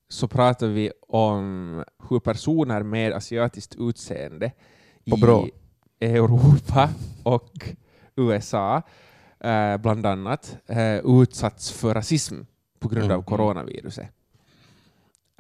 så 0.09 0.29
pratar 0.29 0.67
vi 0.67 0.93
om 1.09 1.85
hur 2.09 2.21
personer 2.21 2.83
med 2.83 3.13
asiatiskt 3.13 3.77
utseende 3.79 4.53
På 5.11 5.17
i. 5.17 5.51
Europa 6.07 6.89
och 7.23 7.69
USA 8.17 8.83
eh, 9.41 9.77
bland 9.77 10.07
annat 10.07 10.57
eh, 10.67 10.97
utsatts 10.97 11.71
för 11.73 11.95
rasism 11.95 12.35
på 12.79 12.89
grund 12.89 13.05
av 13.05 13.11
Mm. 13.19 13.25
coronaviruset. 13.25 14.09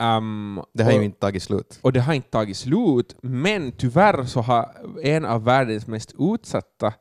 Um, 0.02 0.62
Det 0.72 0.82
har 0.84 0.92
och- 0.92 0.98
ju 0.98 1.04
inte 1.04 1.18
tagit 1.20 1.42
slut. 1.42 1.78
och 1.82 1.92
det 1.92 2.00
har 2.00 2.14
inte 2.14 2.30
tagit 2.30 2.56
slut, 2.56 3.16
men 3.22 3.72
tyvärr 3.72 4.24
så 4.24 4.40
har 4.40 4.72
en 5.02 5.24
av 5.24 5.44
världens 5.44 5.86
mest 5.86 6.14
utsatta 6.18 6.94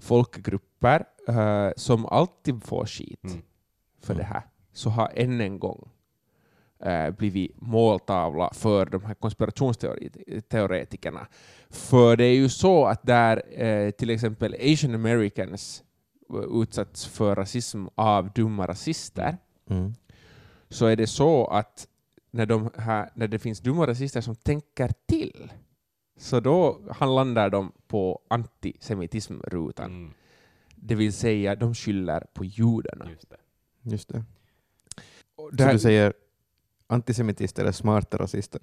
folkgrupper, 0.00 1.04
eh, 1.28 1.70
som 1.76 2.06
alltid 2.06 2.62
får 2.64 2.86
skit 2.86 3.24
Mm. 3.24 3.42
för 4.02 4.14
det 4.14 4.24
här, 4.24 4.42
så 4.72 4.90
har 4.90 5.12
än 5.14 5.40
en 5.40 5.58
gång 5.58 5.88
eh, 6.82 7.10
blivit 7.10 7.60
måltavla 7.60 8.50
för 8.54 8.86
de 8.86 9.04
här 9.04 9.14
konspirationsteoretikerna. 9.14 11.26
För 11.70 12.16
det 12.16 12.24
är 12.24 12.34
ju 12.34 12.48
så 12.48 12.86
att 12.86 13.02
där 13.02 13.62
eh, 13.62 13.90
till 13.90 14.10
exempel 14.10 14.54
Asian 14.72 14.94
Americans 14.94 15.84
utsatts 16.62 17.06
för 17.06 17.34
rasism 17.34 17.86
av 17.94 18.32
dumma 18.32 18.66
rasister, 18.66 19.36
Mm. 19.70 19.94
så 20.68 20.86
är 20.86 20.96
det 20.96 21.06
så 21.06 21.46
att 21.46 21.88
när, 22.30 22.46
de 22.46 22.70
här, 22.76 23.10
när 23.14 23.28
det 23.28 23.38
finns 23.38 23.60
dumma 23.60 23.86
rasister 23.86 24.20
som 24.20 24.34
tänker 24.34 24.90
till, 25.06 25.52
så 26.16 26.40
då 26.40 26.80
han 26.90 27.14
landar 27.14 27.50
de 27.50 27.72
på 27.86 28.20
antisemitismrutan. 28.28 29.90
Mm. 29.90 30.12
Det 30.76 30.94
vill 30.94 31.12
säga, 31.12 31.54
de 31.56 31.74
skyller 31.74 32.26
på 32.34 32.44
judarna. 32.44 33.10
Just 33.10 33.30
det. 33.30 33.36
Just 33.82 34.08
det. 34.08 34.24
Och 35.36 35.50
Så 35.58 35.72
du 35.72 35.78
säger 35.78 36.12
antisemitister 36.92 37.64
är 37.64 37.72
smarta 37.72 38.16
rasister? 38.16 38.60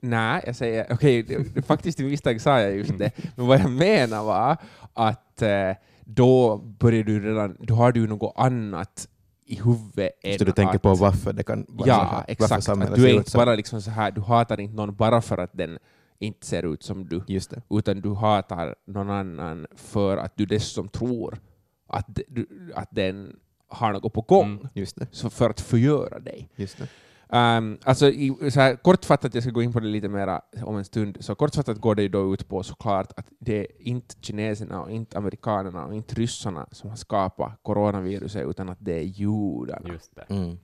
Nej, 0.00 0.42
jag 0.46 0.56
säger, 0.56 0.86
okej, 0.90 1.22
det- 1.22 1.62
faktiskt 1.62 2.00
i 2.00 2.04
misstag 2.04 2.40
sa 2.40 2.60
jag 2.60 2.76
just 2.76 2.98
det, 2.98 3.12
men 3.36 3.46
vad 3.46 3.60
jag 3.60 3.70
menar 3.70 4.24
var 4.24 4.56
att 4.94 5.42
eh, 5.42 5.70
då 6.04 6.56
börjar 6.56 7.02
du 7.04 7.20
redan, 7.28 7.56
då 7.60 7.74
har 7.74 7.92
du 7.92 8.06
något 8.06 8.32
annat 8.36 9.08
i 9.46 9.54
huvudet 9.54 10.10
än 10.22 10.38
Så 10.38 10.44
du 10.44 10.52
tänker 10.52 10.76
att, 10.76 10.82
på 10.82 10.94
varför 10.94 11.32
det 11.32 11.42
kan 11.42 11.66
vara 11.68 11.84
så 11.86 11.88
Ja, 11.88 11.94
här, 11.94 12.12
varför 12.12 12.24
exakt. 12.32 12.68
Att 12.68 12.94
du 12.94 13.04
är 13.10 13.14
inte 13.14 13.30
så. 13.30 13.38
bara 13.38 13.54
liksom 13.54 13.82
så 13.82 13.90
här, 13.90 14.10
du 14.10 14.20
hatar 14.20 14.60
inte 14.60 14.74
någon 14.76 14.94
bara 14.96 15.22
för 15.22 15.38
att 15.38 15.50
den 15.52 15.78
inte 16.18 16.46
ser 16.46 16.72
ut 16.74 16.82
som 16.82 17.08
du, 17.08 17.22
Just 17.28 17.50
det. 17.50 17.62
utan 17.70 18.00
du 18.00 18.14
hatar 18.14 18.74
någon 18.86 19.10
annan 19.10 19.66
för 19.76 20.16
att 20.16 20.32
du 20.36 20.46
dessutom 20.46 20.88
tror 20.88 21.38
att, 21.88 22.06
du, 22.28 22.46
att 22.74 22.88
den 22.90 23.36
har 23.68 23.92
något 23.92 24.12
på 24.12 24.20
gång, 24.20 24.68
Mm. 24.74 24.88
Så 25.10 25.30
för 25.30 25.50
att 25.50 25.60
förgöra 25.60 26.18
dig. 26.18 26.48
Just 26.56 26.78
det. 26.78 26.88
Um, 27.32 27.78
alltså, 27.84 28.08
i, 28.08 28.50
så 28.50 28.60
här, 28.60 28.76
kortfattat, 28.76 29.34
jag 29.34 29.42
ska 29.42 29.52
gå 29.52 29.62
in 29.62 29.72
på 29.72 29.80
det 29.80 29.86
lite 29.86 30.08
mer 30.08 30.40
om 30.64 30.76
en 30.76 30.84
stund, 30.84 31.16
så 31.20 31.34
kortfattat 31.34 31.78
går 31.78 31.94
det 31.94 32.02
ju 32.02 32.08
då 32.08 32.34
ut 32.34 32.48
på 32.48 32.62
såklart 32.62 33.12
att 33.16 33.26
det 33.38 33.58
är 33.58 33.66
inte 33.78 34.14
kineserna 34.20 34.82
och 34.82 34.90
inte 34.90 35.18
amerikanerna 35.18 35.84
och 35.84 35.94
inte 35.94 36.14
ryssarna 36.14 36.66
som 36.72 36.90
har 36.90 36.96
skapat 36.96 37.52
coronaviruset, 37.62 38.48
utan 38.48 38.68
att 38.68 38.78
det 38.80 38.94
är 38.94 39.02
judarna. 39.02 39.88
Just 39.88 40.16
det. 40.16 40.34
Mm. 40.34 40.58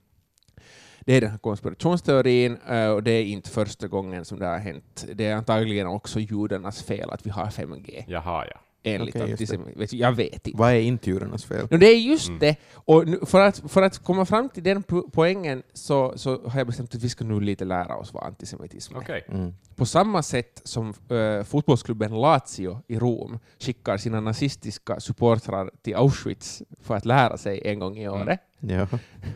Det 1.00 1.12
är 1.12 1.20
den 1.20 1.30
här 1.30 1.38
konspirationsteorin 1.38 2.56
eh, 2.68 2.88
och 2.88 3.02
det 3.02 3.10
är 3.10 3.24
inte 3.24 3.50
första 3.50 3.88
gången 3.88 4.24
som 4.24 4.38
det 4.38 4.46
har 4.46 4.58
hänt. 4.58 5.06
Det 5.14 5.26
är 5.26 5.36
antagligen 5.36 5.86
också 5.86 6.20
judarnas 6.20 6.82
fel 6.82 7.10
att 7.10 7.26
vi 7.26 7.30
har 7.30 7.46
5G. 7.46 8.04
Jaha, 8.06 8.46
ja. 8.50 8.60
Enligt 8.94 9.16
Okej, 9.16 9.30
just 9.30 9.50
det. 9.52 9.56
antisemi- 9.58 9.88
Jag 9.96 10.12
vet 10.12 10.46
inte. 10.46 10.58
Vad 10.58 10.70
är 10.72 10.80
inte 10.80 11.10
judarnas 11.10 11.44
fel? 11.44 11.68
No, 11.70 11.76
det 11.76 11.86
är 11.86 11.98
just 12.00 12.28
Mm. 12.28 12.38
det. 12.40 12.56
Och 12.74 13.08
nu, 13.08 13.20
för, 13.26 13.40
att, 13.40 13.62
för 13.72 13.82
att 13.82 13.98
komma 13.98 14.24
fram 14.24 14.48
till 14.48 14.62
den 14.62 14.82
po- 14.84 15.10
poängen 15.12 15.62
så, 15.72 16.12
så 16.16 16.48
har 16.48 16.60
jag 16.60 16.66
bestämt 16.66 16.94
att 16.94 17.02
vi 17.02 17.08
ska 17.08 17.24
nu 17.24 17.40
lite 17.40 17.64
lära 17.64 17.96
oss 17.96 18.12
vad 18.14 18.22
antisemitism 18.24 18.94
är. 18.96 19.00
Okej. 19.00 19.24
Mm. 19.28 19.54
På 19.76 19.86
samma 19.86 20.22
sätt 20.22 20.60
som 20.64 20.94
eh, 21.08 21.44
fotbollsklubben 21.44 22.20
Lazio 22.20 22.80
i 22.88 22.98
Rom 22.98 23.38
skickar 23.58 23.96
sina 23.96 24.20
nazistiska 24.20 25.00
supportrar 25.00 25.70
till 25.82 25.94
Auschwitz 25.96 26.62
för 26.80 26.94
att 26.96 27.04
lära 27.04 27.36
sig 27.36 27.62
en 27.64 27.78
gång 27.78 27.96
i 27.98 28.08
året. 28.08 28.40
Ja. 28.60 28.86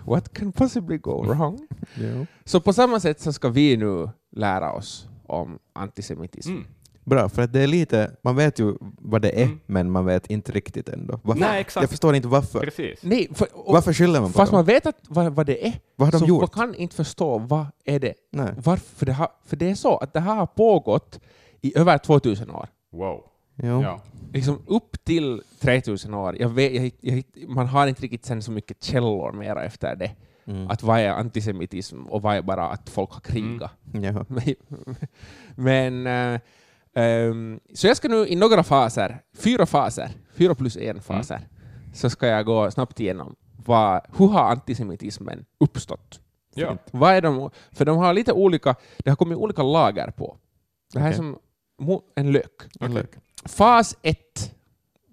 What 0.07 0.33
can 0.33 0.53
possibly 0.53 0.99
go 0.99 1.23
wrong? 1.23 1.69
ja. 1.95 2.27
Så 2.45 2.61
på 2.61 2.73
samma 2.73 3.01
sätt 3.01 3.21
så 3.21 3.33
ska 3.33 3.49
vi 3.49 3.77
nu 3.77 4.09
lära 4.37 4.73
oss 4.73 5.07
om 5.27 5.59
antisemitism. 5.73 6.57
Mm. 7.11 7.19
Bra, 7.23 7.29
för 7.29 7.43
att 7.43 7.53
det 7.53 7.61
är 7.61 7.67
lite, 7.67 8.11
man 8.23 8.37
vet 8.37 8.59
ju 8.59 8.75
vad 8.81 9.23
det 9.23 9.41
är, 9.41 9.45
Mm. 9.45 9.61
men 9.67 9.91
man 9.91 10.05
vet 10.05 10.27
inte 10.27 10.53
riktigt 10.53 10.89
ändå. 10.89 11.21
Varför? 11.23 11.41
Nej, 11.41 11.61
exakt. 11.61 11.83
Jag 11.83 11.91
förstår 11.91 12.15
inte 12.15 12.29
varför. 12.29 12.61
Precis. 12.61 12.99
Nej, 13.03 13.29
för, 13.35 13.47
och, 13.53 13.73
Varför 13.75 13.93
skyller 13.93 14.21
man 14.21 14.33
på 14.33 14.37
fast 14.39 14.51
dem? 14.53 14.59
man 14.59 14.65
vet 14.65 14.87
att, 14.87 14.97
vad, 15.09 15.33
vad 15.33 15.47
det 15.47 15.67
är, 15.67 15.73
Vad 15.97 16.07
har 16.09 16.13
de 16.13 16.19
så 16.19 16.27
gjort? 16.27 16.41
man 16.41 16.49
kan 16.69 16.75
inte 16.75 16.97
förstå 16.97 17.39
vad 17.39 17.67
är 17.85 17.99
det 18.01 18.15
Nej. 18.33 18.53
Varför 18.65 19.07
det 19.07 19.13
har, 19.13 19.29
för 19.47 19.57
det 19.57 19.71
är 19.71 19.75
så 19.75 19.97
att 19.97 20.13
det 20.13 20.21
här 20.21 20.35
har 20.35 20.47
pågått 20.47 21.21
i 21.61 21.79
över 21.79 21.99
2000 21.99 22.51
år. 22.51 22.69
Wow. 22.93 23.25
Jo. 23.63 23.83
Ja. 23.83 24.01
Liksom 24.33 24.59
upp 24.67 25.05
till 25.05 25.43
3000 25.61 26.15
år. 26.15 26.37
Jag 26.41 26.49
vet, 26.49 26.73
jag, 26.73 26.93
jag, 27.01 27.49
man 27.49 27.67
har 27.67 27.87
inte 27.87 28.03
riktigt 28.03 28.25
sen 28.25 28.43
så 28.43 28.51
mycket 28.51 28.83
källor 28.85 29.33
mera 29.33 29.65
efter 29.65 29.97
det. 29.97 30.11
Mm. 30.47 30.69
Att 30.71 30.83
vad 30.83 31.01
är 31.01 31.09
antisemitism 31.09 32.03
och 32.07 32.23
vad 32.23 32.37
är 32.37 32.43
bara 32.43 32.67
att 32.69 32.91
folk 32.91 33.11
har 33.13 33.21
krigat. 33.21 33.71
Jaha. 33.93 34.25
Men 35.55 36.07
ehm, 36.95 37.61
så 37.75 37.87
jag 37.87 37.97
ska 37.97 38.09
nu 38.09 38.27
i 38.27 38.37
några 38.37 38.63
faser, 38.63 39.23
fyra 39.35 39.67
faser, 39.67 40.11
fyra 40.35 40.55
plus 40.55 40.77
en 40.77 41.01
faser, 41.01 41.49
så 41.95 42.11
ska 42.11 42.27
jag 42.27 42.47
gå 42.47 42.71
snabbt 42.71 43.01
igenom 43.01 43.37
vad, 43.65 44.01
hur 44.19 44.29
har 44.29 44.51
antisemitismen 44.51 45.45
uppstått? 45.61 46.21
Ja. 46.55 46.77
Vad 46.91 47.15
är 47.15 47.21
de, 47.21 47.51
för 47.73 47.85
de 47.85 47.99
har 47.99 48.15
lite 48.15 48.33
olika, 48.33 48.75
det 48.99 49.11
har 49.11 49.17
kommit 49.17 49.39
olika 49.39 49.63
lager 49.63 50.11
på. 50.11 50.37
Det 50.93 51.01
här 51.01 51.09
Okej. 51.09 51.13
är 51.13 51.17
som 51.17 51.39
en 52.15 52.33
lök. 52.33 52.63
En 52.81 52.95
lök. 52.95 53.11
Fas 53.45 53.97
1, 54.03 54.55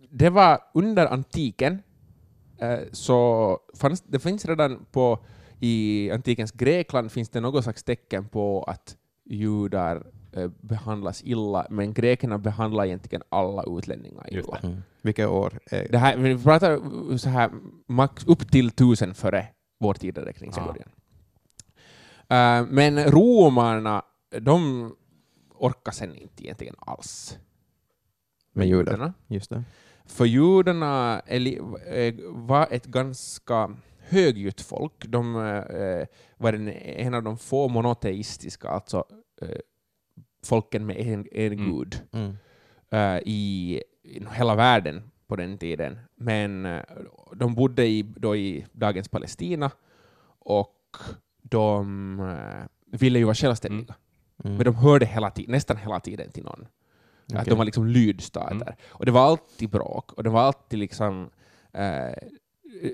det 0.10 0.30
var 0.30 0.60
under 0.74 1.06
antiken, 1.06 1.84
eh, 2.58 2.80
så 2.92 3.60
fanns, 3.76 4.02
det 4.02 4.20
finns 4.20 4.46
redan 4.46 4.86
på 4.92 5.20
i 5.60 6.12
antikens 6.12 6.52
Grekland 6.52 7.12
finns 7.12 7.30
det 7.30 7.40
något 7.40 7.64
slags 7.64 7.84
tecken 7.84 8.28
på 8.28 8.64
att 8.64 8.96
judar 9.26 10.04
behandlas 10.62 11.24
illa, 11.24 11.68
men 11.70 11.94
grekerna 11.94 12.38
behandlar 12.38 12.86
egentligen 12.86 13.22
alla 13.30 13.64
utlänningar 13.78 14.34
illa. 14.34 14.60
Mm. 14.64 14.84
Vilka 15.02 15.30
år? 15.30 15.60
Är... 15.66 15.88
Det 15.92 15.98
här, 15.98 16.18
vi 16.18 16.44
pratar 16.44 17.18
så 17.18 17.30
här 17.30 17.52
max 17.88 18.26
upp 18.26 18.52
till 18.52 18.72
tusen 18.72 19.14
före 19.14 19.48
vår 19.80 19.94
tideräknings 19.94 20.58
Ah. 20.58 20.76
Eh, 22.30 22.66
men 22.70 23.04
romarna, 23.04 24.02
de 24.40 24.92
orkar 25.56 25.92
sen 25.92 26.16
inte 26.16 26.44
egentligen 26.44 26.76
alls. 26.80 27.38
Med 28.54 28.68
judar. 28.68 29.14
Just 29.28 29.50
det. 29.50 29.64
För 30.06 30.26
judarna 30.26 31.20
eh, 31.20 32.14
var 32.30 32.68
ett 32.72 32.86
ganska 32.86 33.76
högljutt 34.00 34.62
folk. 34.62 35.06
De 35.08 35.36
eh, 35.36 36.08
var 36.38 36.54
en, 36.54 36.68
en 36.70 37.14
av 37.14 37.24
de 37.24 37.38
få 37.38 37.68
monoteistiska, 37.68 38.68
alltså 38.70 39.04
eh, 39.42 39.60
folken 40.48 40.86
med 40.86 40.98
en, 40.98 41.26
en 41.32 41.54
Mm. 41.54 41.66
gud 41.72 42.02
Mm. 42.14 42.38
eh, 42.90 43.22
i, 43.26 43.82
i 44.04 44.26
hela 44.34 44.56
världen 44.56 45.12
på 45.28 45.36
den 45.36 45.58
tiden. 45.58 46.00
Men 46.16 46.66
eh, 46.66 46.82
de 47.36 47.56
bodde 47.56 47.86
i, 47.88 48.02
då 48.16 48.36
i 48.36 48.66
dagens 48.72 49.10
Palestina 49.10 49.72
och 50.40 50.98
de 51.42 52.20
eh, 52.20 52.98
ville 53.00 53.20
ju 53.20 53.26
vara 53.26 53.36
självständiga. 53.36 53.96
Mm. 54.44 54.56
Men 54.56 54.66
de 54.66 54.76
hörde 54.76 55.06
hela 55.06 55.30
tiden, 55.32 55.52
nästan 55.52 55.78
hela 55.78 56.00
tiden 56.00 56.32
till 56.32 56.44
någon. 56.44 56.68
Att 57.34 57.34
Okej. 57.34 57.46
de 57.50 57.58
var 57.58 57.66
liksom 57.66 57.88
lydstater. 57.88 58.56
Mm. 58.56 58.74
Och 58.90 59.06
det 59.06 59.12
var 59.12 59.22
alltid 59.22 59.70
bråk. 59.70 60.12
Och 60.14 60.24
det 60.24 60.30
var 60.30 60.42
alltid 60.42 60.80
liksom... 60.80 61.30
Eh, 61.74 62.14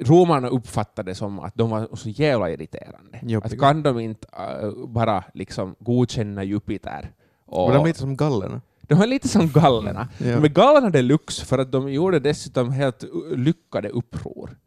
romarna 0.02 0.48
uppfattade 0.48 1.12
det 1.12 1.16
som 1.16 1.40
att 1.40 1.56
de 1.56 1.70
var 1.70 1.96
så 1.96 2.10
jävla 2.10 2.50
irriterande. 2.52 3.38
Att 3.44 3.60
kan 3.60 3.84
de 3.84 4.00
inte 4.00 4.28
eh, 4.38 4.88
bara 4.88 5.24
liksom 5.34 5.76
godkänna 5.80 6.44
Jupiter? 6.44 7.12
Och 7.54 7.74
de 7.74 7.86
lite 7.86 8.00
som 8.00 8.18
gallerna? 8.18 8.62
de 8.88 8.96
var 8.96 9.08
lite 9.08 9.28
som 9.28 9.50
gallerna. 9.50 10.08
Ja. 10.18 10.40
Men 10.40 10.54
gallerna 10.54 10.90
deluxe 10.90 11.46
för 11.46 11.58
att 11.58 11.72
de 11.72 11.92
gjorde 11.92 12.20
dessutom 12.20 12.72
helt 12.72 13.04
lyckade 13.36 13.90
uppror. 13.90 14.58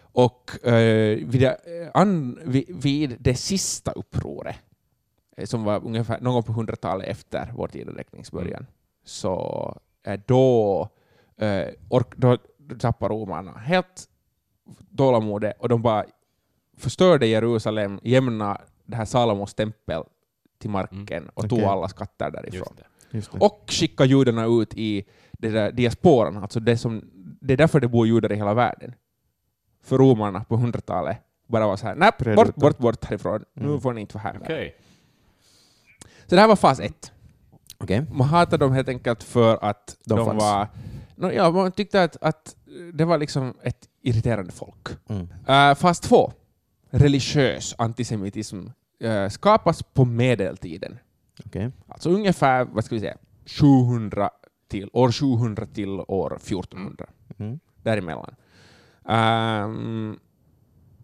Och 0.00 0.66
eh, 0.66 1.18
vid, 1.26 1.40
det, 1.40 1.48
eh, 1.48 1.90
an, 1.94 2.38
vid, 2.44 2.64
vid 2.82 3.16
det 3.20 3.34
sista 3.34 3.92
upproret, 3.92 4.56
eh, 5.36 5.46
som 5.46 5.64
var 5.64 5.84
ungefär 5.84 6.20
någon 6.20 6.34
gång 6.34 6.42
på 6.42 6.52
hundratalet 6.52 7.08
efter 7.08 7.52
vår 7.56 7.68
tideräkningsbörjan, 7.68 8.66
så 9.04 9.76
eh, 10.06 10.20
då, 10.26 10.88
eh, 11.36 11.68
ork, 11.88 12.16
då 12.16 12.38
tappade 12.78 13.14
romarna 13.14 13.52
helt 13.52 14.08
tålamodet 14.96 15.56
och 15.58 15.68
de 15.68 15.82
bara 15.82 16.04
förstörde 16.76 17.26
Jerusalem, 17.26 18.00
jämnade 18.02 18.60
det 18.84 18.96
här 18.96 19.04
Salomos 19.04 19.54
tempel 19.54 20.02
till 20.58 20.70
marken 20.70 21.28
och 21.34 21.48
tog 21.48 21.58
Okej. 21.58 21.64
alla 21.68 21.88
skatter 21.88 22.30
därifrån. 22.30 22.58
Just 22.58 22.76
det. 22.76 23.16
Just 23.16 23.32
det. 23.32 23.38
Och 23.38 23.64
skicka 23.68 24.04
judarna 24.04 24.44
ut 24.44 24.74
i 24.74 25.04
det 25.32 25.48
där 25.50 25.72
diasporan, 25.72 26.36
alltså 26.36 26.60
det, 26.60 26.76
som, 26.78 27.10
det 27.40 27.52
är 27.52 27.56
därför 27.56 27.80
det 27.80 27.88
bor 27.88 28.06
judar 28.06 28.32
i 28.32 28.36
hela 28.36 28.54
världen. 28.54 28.94
För 29.82 29.98
romarna 29.98 30.44
på 30.44 30.56
hundratalet 30.56 31.18
bara 31.48 31.66
var 31.66 31.76
så 31.76 31.86
här, 31.86 31.94
nej, 31.94 32.10
bort, 32.18 32.26
ut 32.26 32.34
dem." 32.36 32.52
bort, 32.56 32.78
bort 32.78 33.04
härifrån, 33.04 33.44
nu 33.54 33.64
Mm. 33.66 33.80
får 33.80 33.92
ni 33.92 34.00
inte 34.00 34.14
vara 34.14 34.22
här. 34.22 34.32
mer." 34.32 34.42
Okej. 34.42 34.76
Så 36.26 36.34
det 36.34 36.40
här 36.40 36.48
var 36.48 36.56
fas 36.56 36.80
ett. 36.80 37.12
Okej. 37.78 38.04
Man 38.12 38.28
hatade 38.28 38.64
dem 38.64 38.72
helt 38.72 38.88
enkelt 38.88 39.22
för 39.22 39.58
att 39.64 39.96
De 40.04 40.18
de, 40.18 40.36
var... 40.36 40.68
No, 41.14 41.30
ja, 41.32 41.50
man 41.50 41.72
tyckte 41.72 42.02
att, 42.02 42.16
att 42.20 42.56
det 42.92 43.04
var 43.04 43.18
liksom 43.18 43.54
ett 43.62 43.88
irriterande 44.02 44.52
folk. 44.52 44.88
Mm. 45.08 45.28
Uh, 45.48 45.74
fas 45.74 46.00
två, 46.00 46.32
religiös 46.90 47.74
antisemitism, 47.78 48.66
skapas 49.30 49.82
på 49.82 50.04
medeltiden. 50.04 50.98
Okej. 51.46 51.70
Alltså 51.88 52.10
ungefär, 52.10 52.64
vad 52.64 52.84
ska 52.84 52.94
vi 52.94 53.00
säga, 53.00 53.16
700 53.46 54.30
till, 54.68 54.90
år 54.92 55.12
700 55.12 55.66
till 55.66 56.00
år 56.00 56.36
1400. 56.36 57.06
Mm. 57.38 57.60
Däremellan. 57.82 58.34
Ehm, 59.08 60.18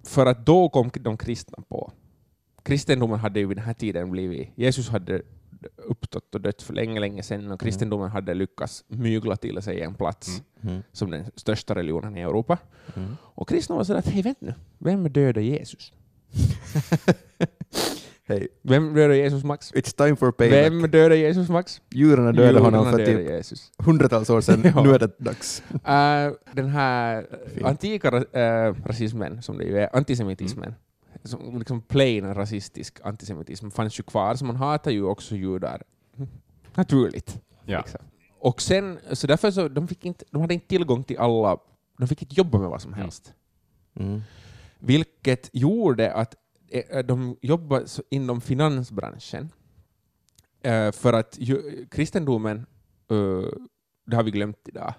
för 0.05 0.27
att 0.27 0.47
då 0.47 0.69
kom 0.69 0.91
de 1.01 1.17
kristna 1.17 1.59
på. 1.69 1.93
Kristendomen 2.63 3.19
hade 3.19 3.41
ju 3.41 3.47
vid 3.47 3.57
den 3.57 3.65
här 3.65 3.75
tiden 3.75 4.11
blivit, 4.11 4.49
Jesus 4.55 4.89
hade 4.89 5.23
uppstått 5.77 6.35
och 6.35 6.41
dött 6.41 6.63
för 6.63 6.75
länge, 6.75 7.01
länge 7.01 7.23
sedan 7.23 7.51
och 7.51 7.61
kristendomen 7.61 8.11
hade 8.11 8.35
lyckats 8.35 8.85
mygla 8.89 9.37
till 9.37 9.63
sig 9.63 9.81
en 9.81 9.95
plats 9.95 10.43
Mm. 10.65 10.83
som 10.93 11.11
den 11.11 11.25
största 11.37 11.75
religionen 11.75 12.17
i 12.17 12.21
Europa. 12.21 12.59
Mm. 12.97 13.17
Och 13.23 13.49
kristna 13.49 13.77
var 13.77 13.85
sådär 13.85 13.99
att 13.99 14.07
hej, 14.09 14.23
vänta 14.23 14.47
nu, 14.47 14.55
vem 14.79 15.13
dödade 15.13 15.43
Jesus? 15.43 15.93
Hej. 18.25 18.49
Vem 18.63 18.95
dödade 18.95 19.17
Jesus 19.17 19.45
Max? 19.45 19.73
It's 19.73 19.97
time 19.97 20.17
for 20.17 20.33
payback. 20.33 20.73
Vem 20.73 20.91
dödade 20.91 21.17
Jesus 21.17 21.49
Max? 21.49 21.81
Djuren 21.91 22.35
dödade 22.37 22.59
honom 22.61 22.91
för 22.91 23.07
typ 23.07 23.31
Jesus. 23.31 23.73
hundratals 23.79 24.31
år 24.31 24.41
sedan. 24.41 24.63
Ja. 24.75 24.83
Nu 24.83 24.95
är 24.95 24.99
det 24.99 25.19
dags. 25.19 25.63
Uh, 25.73 26.37
den 26.53 26.69
här 26.69 27.27
Fint. 27.55 27.67
antika 27.67 28.11
uh, 28.11 28.75
rasismen, 28.87 29.43
som 29.43 29.59
det 29.59 29.65
ju 29.65 29.79
är, 29.79 29.97
antisemitismen, 29.97 30.75
som 31.25 31.59
liksom 31.59 31.81
plain 31.81 32.35
rasistisk 32.35 32.99
antisemitism, 33.05 33.71
fanns 33.71 33.99
ju 34.01 34.03
kvar, 34.03 34.35
så 34.35 34.45
man 34.45 34.57
hatar 34.57 34.91
ju 34.91 35.05
också 35.05 35.35
judar. 35.37 35.83
Naturligt. 36.75 37.41
Ja. 37.65 37.79
Liksom. 37.79 38.01
Och 38.39 38.63
sen, 38.63 38.99
så 39.13 39.27
därför 39.27 39.51
så, 39.51 39.69
de, 39.69 39.89
fick 39.89 40.05
inte, 40.05 40.25
de 40.31 40.41
hade 40.41 40.55
inte 40.55 40.67
tillgång 40.67 41.05
till 41.05 41.19
alla, 41.19 41.59
de 41.99 42.09
fick 42.09 42.23
inte 42.23 42.35
jobba 42.35 42.59
med 42.59 42.69
vad 42.71 42.83
som 42.83 42.93
Mm. 42.93 43.03
helst. 43.03 43.33
Mm. 44.01 44.23
Vilket 44.85 45.51
gjorde 45.53 46.13
att 46.13 46.35
eh, 46.69 46.99
de 47.07 47.37
jobbade 47.43 47.87
inom 48.11 48.41
finansbranschen. 48.41 49.53
Eh, 50.63 50.93
För 50.93 51.13
att 51.13 51.37
ju, 51.39 51.87
kristendomen, 51.91 52.67
eh, 53.11 53.49
det 54.07 54.17
har 54.17 54.23
vi 54.23 54.31
glömt 54.31 54.69
idag, 54.69 54.95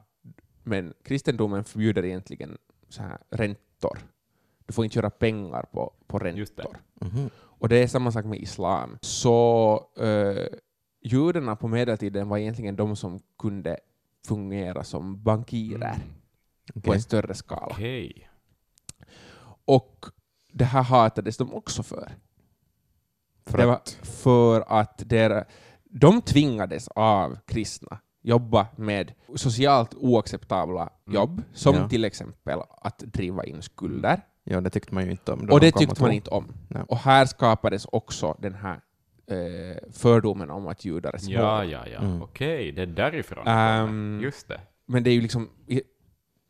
men 0.64 0.94
kristendomen 1.04 1.64
förbjuder 1.64 2.06
egentligen 2.06 2.58
så 2.90 3.02
här 3.04 3.18
räntor. 3.30 3.98
Du 4.66 4.74
får 4.74 4.86
inte 4.86 4.98
göra 5.00 5.10
pengar 5.10 5.64
på, 5.72 5.94
på 6.08 6.28
Just 6.28 6.56
det. 6.58 6.64
räntor. 6.64 6.78
Mhm. 7.02 7.30
Och 7.36 7.70
det 7.70 7.76
är 7.78 7.88
samma 7.88 8.12
sak 8.12 8.26
med 8.26 8.40
islam. 8.40 8.98
Så 9.02 9.76
eh, 9.98 10.48
judarna 11.02 11.56
på 11.56 11.68
medeltiden 11.68 12.30
var 12.30 12.38
egentligen 12.38 12.76
de 12.76 12.96
som 12.96 13.20
kunde 13.40 13.78
fungera 14.28 14.84
som 14.84 15.24
bankirer 15.24 15.96
på 16.74 16.80
Okej. 16.80 16.94
en 16.94 17.02
större 17.02 17.34
skala. 17.34 17.68
Okej. 17.72 18.30
Och 19.66 20.06
det 20.52 20.66
här 20.66 20.84
hatades 20.84 21.38
de 21.38 21.54
också 21.54 21.84
för. 21.84 22.12
För 23.46 23.58
det 23.58 23.74
att- 23.74 23.98
för 24.04 24.64
att 24.68 25.02
der, 25.10 25.46
de 25.84 26.22
tvingades 26.22 26.88
av 26.88 27.38
kristna 27.46 28.00
jobba 28.22 28.68
med 28.76 29.14
socialt 29.36 29.94
oacceptabla 29.94 30.82
Mm. 31.08 31.16
jobb, 31.16 31.42
som 31.54 31.76
Ja. 31.76 31.90
till 31.90 32.06
exempel 32.06 32.60
att 32.82 33.00
driva 33.00 33.44
in 33.44 33.62
skulder. 33.62 34.22
Ja, 34.44 34.62
det 34.62 34.70
tyckte 34.70 34.94
man 34.94 35.06
ju 35.06 35.12
inte 35.12 35.32
om. 35.32 35.40
Och 35.40 35.60
de 35.60 35.60
det 35.60 35.72
tyckte 35.72 36.02
man 36.02 36.12
inte 36.12 36.30
om. 36.30 36.54
Ja. 36.70 36.84
Och 36.88 36.98
här 36.98 37.26
skapades 37.26 37.86
också 37.92 38.38
den 38.40 38.54
här 38.54 38.82
eh, 39.28 39.78
fördomen 39.92 40.50
om 40.50 40.68
att 40.68 40.86
judar 40.86 41.14
är 41.14 41.18
små. 41.18 41.34
Ja, 41.34 41.64
ja, 41.64 41.88
ja. 41.88 42.00
Mm. 42.00 42.22
Okej, 42.22 42.72
det 42.72 42.82
är 42.82 42.86
därifrån 42.86 43.44
kommer. 43.46 44.20
Just 44.24 44.48
det. 44.48 44.62
Men 44.86 45.04
det 45.04 45.10
är 45.10 45.14
ju 45.14 45.22
liksom 45.22 45.50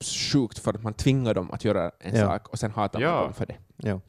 sjukt 0.04 0.60
för 0.60 0.74
att 0.74 0.84
man 0.84 0.94
tvingar 0.94 1.34
dem 1.34 1.52
att 1.52 1.66
göra 1.66 1.92
en 2.00 2.16
Ja. 2.16 2.26
sak 2.28 2.48
och 2.48 2.60
sen 2.60 2.72
hatar 2.72 3.00
man 3.00 3.10
Ja. 3.10 3.22
dem 3.22 3.34
för 3.34 3.46
det. 3.46 3.56
Ja. 3.78 4.00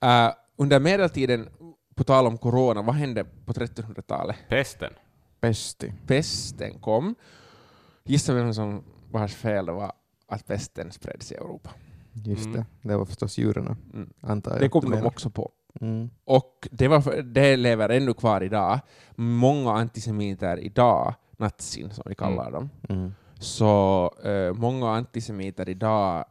Eh, 0.00 0.32
under 0.56 0.80
medeltiden, 0.80 1.48
på 1.94 2.04
tal 2.04 2.26
om 2.26 2.38
corona, 2.38 2.82
vad 2.82 2.94
hände 2.94 3.24
på 3.44 3.52
1300-talet? 3.52 4.36
Pesten. 4.48 4.92
Pesti. 5.40 5.92
pesten 6.06 6.78
kom. 6.80 7.14
Gissa 8.04 8.34
vem 8.34 8.54
som 8.54 8.84
vars 9.10 9.34
fel 9.34 9.66
det 9.66 9.72
var 9.72 9.92
att 10.28 10.46
pesten 10.46 10.92
spreds 10.92 11.32
i 11.32 11.34
Europa. 11.34 11.70
Just 12.12 12.46
Mm. 12.46 12.52
det. 12.82 12.88
Det 12.88 12.96
var 12.96 13.04
förstås 13.04 13.38
djuren, 13.38 13.76
Mm. 13.94 14.10
antar 14.20 14.50
jag. 14.50 14.60
Det 14.60 14.68
kom 14.68 14.90
de 14.90 15.02
också 15.06 15.30
på. 15.30 15.50
Mm. 15.80 16.10
Och 16.24 16.68
det, 16.70 16.88
var, 16.88 17.00
för- 17.00 17.22
det 17.22 17.56
lever 17.56 17.88
ännu 17.88 18.14
kvar 18.14 18.40
idag. 18.42 18.80
Många 19.16 19.72
antisemiter 19.72 20.58
idag, 20.58 21.14
nazin 21.36 21.90
som 21.90 22.04
vi 22.08 22.14
kallar 22.14 22.50
dem, 22.50 22.70
Mm. 22.88 23.14
Så 23.38 24.12
eh, 24.24 24.52
många 24.54 24.90
antisemiter 24.90 25.68
idag 25.68 26.24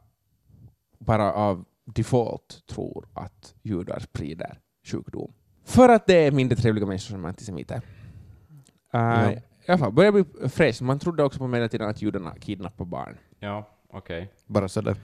bara 0.99 1.34
av 1.34 1.66
default 1.86 2.64
tror 2.68 3.08
att 3.14 3.55
judar 3.62 3.99
sprider 3.99 4.60
sjukdom. 4.86 5.34
För 5.66 5.89
att 5.89 6.08
det 6.08 6.26
är 6.26 6.32
mindre 6.32 6.55
trevliga 6.55 6.86
människor 6.86 7.12
som 7.12 7.26
är 7.26 7.30
antisemiter. 7.30 7.76
Uh, 7.76 7.82
Ja. 8.91 9.32
I 9.32 9.72
alla 9.72 9.78
fall, 9.78 9.91
börjar 9.91 10.12
bli 10.12 10.49
fräscht. 10.49 10.82
Man 10.82 10.99
trodde 10.99 11.24
också 11.24 11.39
på 11.39 11.47
medeltiden 11.47 11.89
att 11.89 12.01
judarna 12.01 12.36
kidnappar 12.36 12.86
barn 12.86 13.18
Ja, 13.39 13.68
okej. 13.89 14.32
Bara 14.45 14.68
sådär. 14.68 14.95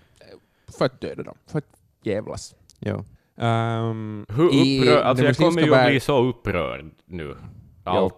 för 0.77 0.85
att 0.85 1.01
döda 1.01 1.23
dem, 1.23 1.35
för 1.47 1.57
att 1.57 1.79
jävlas. 2.03 2.55
Ja. 2.79 3.03
Um, 3.35 4.25
Hur 4.29 4.53
i 4.53 4.79
upprörd... 4.79 5.03
Alltså 5.03 5.25
jag 5.25 5.37
kommer 5.37 5.61
ju 5.61 5.75
att 5.75 5.87
bli 5.87 5.99
så 5.99 6.23
upprörd 6.23 6.91
nu. 7.05 7.35
Allt. 7.83 8.15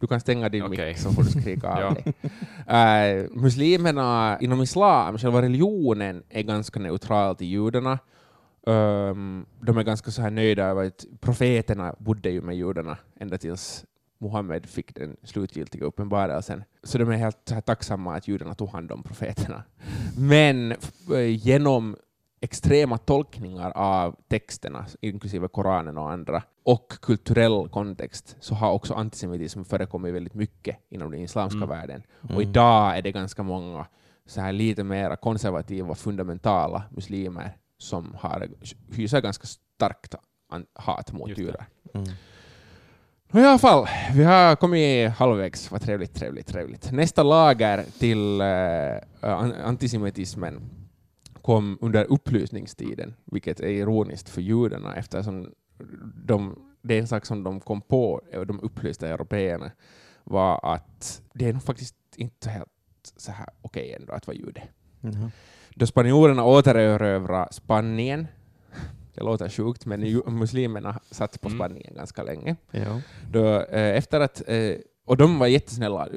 Du 0.00 0.06
kan 0.06 0.20
stänga 0.20 0.48
din 0.48 0.62
Okej. 0.62 0.88
mick 0.88 0.98
så 0.98 1.12
får 1.12 1.22
du 1.22 1.30
skrika 1.30 1.68
av 1.86 1.94
dig. 1.94 2.14
Eh, 2.66 3.30
muslimerna 3.30 4.38
inom 4.40 4.62
islam, 4.62 5.18
själva 5.18 5.42
religionen, 5.42 6.22
är 6.28 6.42
ganska 6.42 6.80
neutral 6.80 7.36
till 7.36 7.46
judarna. 7.46 7.98
Ehm, 8.66 9.46
de 9.60 9.78
är 9.78 9.82
ganska 9.82 10.10
så 10.10 10.22
här 10.22 10.30
nöjda 10.30 10.64
över 10.64 10.86
att 10.86 11.06
profeterna 11.20 11.94
bodde 11.98 12.30
ju 12.30 12.40
med 12.40 12.56
judarna 12.56 12.96
ända 13.20 13.38
tills 13.38 13.84
Muhammed 14.18 14.66
fick 14.66 14.94
den 14.94 15.16
slutgiltiga 15.22 15.84
uppenbarelsen. 15.84 16.64
Så 16.82 16.98
de 16.98 17.10
är 17.10 17.16
helt 17.16 17.50
här 17.50 17.60
tacksamma 17.60 18.16
att 18.16 18.28
judarna 18.28 18.54
tog 18.54 18.68
hand 18.68 18.92
om 18.92 19.02
profeterna. 19.02 19.62
Men 20.18 20.72
eh, 21.14 21.46
genom 21.46 21.96
extrema 22.40 22.98
tolkningar 22.98 23.70
av 23.70 24.16
texterna, 24.28 24.86
inklusive 25.00 25.48
Koranen 25.48 25.98
och 25.98 26.10
andra, 26.10 26.42
och 26.72 26.88
kulturell 27.02 27.68
kontext, 27.68 28.36
så 28.40 28.54
har 28.54 28.72
också 28.72 28.94
antisemitism 28.94 29.62
förekommit 29.64 30.14
väldigt 30.14 30.34
mycket 30.34 30.76
inom 30.90 31.10
den 31.10 31.20
islamska 31.20 31.56
Mm. 31.56 31.68
världen. 31.68 32.02
Och 32.20 32.30
Mm. 32.30 32.42
idag 32.42 32.98
är 32.98 33.02
det 33.02 33.12
ganska 33.12 33.42
många 33.42 33.86
så 34.26 34.40
här 34.40 34.52
lite 34.52 34.84
mer 34.84 35.16
konservativa, 35.16 35.94
fundamentala 35.94 36.82
muslimer 36.90 37.56
som 37.78 38.14
har, 38.20 38.48
hyser 38.92 39.20
ganska 39.20 39.46
starkt 39.46 40.14
hat 40.74 41.12
mot 41.12 41.38
judar. 41.38 41.66
Mm. 41.94 42.06
I 43.32 43.38
alla 43.46 43.58
fall, 43.58 43.86
vi 44.14 44.24
har 44.24 44.56
kommit 44.56 45.10
halvvägs. 45.10 45.70
Vad 45.70 45.80
trevligt, 45.82 46.14
trevligt, 46.14 46.46
trevligt. 46.46 46.92
Nästa 46.92 47.22
lager 47.22 47.84
till 47.98 48.40
an- 49.20 49.54
antisemitismen 49.64 50.70
kom 51.42 51.78
under 51.80 52.04
upplysningstiden, 52.12 53.14
vilket 53.24 53.60
är 53.60 53.68
ironiskt 53.68 54.28
för 54.28 54.40
judarna 54.40 54.96
eftersom 54.96 55.52
de, 56.24 56.58
det 56.82 56.94
är 56.94 56.98
en 57.00 57.06
sak 57.08 57.26
som 57.26 57.42
de 57.44 57.60
kom 57.60 57.80
på, 57.80 58.20
de 58.46 58.60
upplysta 58.60 59.08
européerna, 59.08 59.70
var 60.24 60.74
att 60.74 61.22
det 61.32 61.48
är 61.48 61.52
nog 61.52 61.62
faktiskt 61.62 61.94
inte 62.16 62.50
helt 62.50 62.68
så 63.16 63.32
här 63.32 63.48
okej 63.62 63.92
ändå 64.00 64.12
att 64.12 64.26
vara 64.26 64.36
jude. 64.36 64.62
Jaha. 65.00 65.30
Då 65.74 65.86
spanjorerna 65.86 66.44
återerövrade 66.44 67.52
Spanien, 67.52 68.26
det 69.14 69.24
låter 69.24 69.48
sjukt, 69.48 69.86
men 69.86 70.22
muslimerna 70.26 71.00
satt 71.10 71.40
på 71.40 71.48
Mm. 71.48 71.58
Spanien 71.58 71.94
ganska 71.94 72.22
länge. 72.22 72.56
Ja. 72.70 73.00
Då, 73.30 73.60
eh, 73.60 73.96
efter 73.96 74.20
att, 74.20 74.42
eh, 74.48 74.74
och 75.08 75.16
de 75.16 75.38
var 75.38 75.46
jättesnälla. 75.46 76.08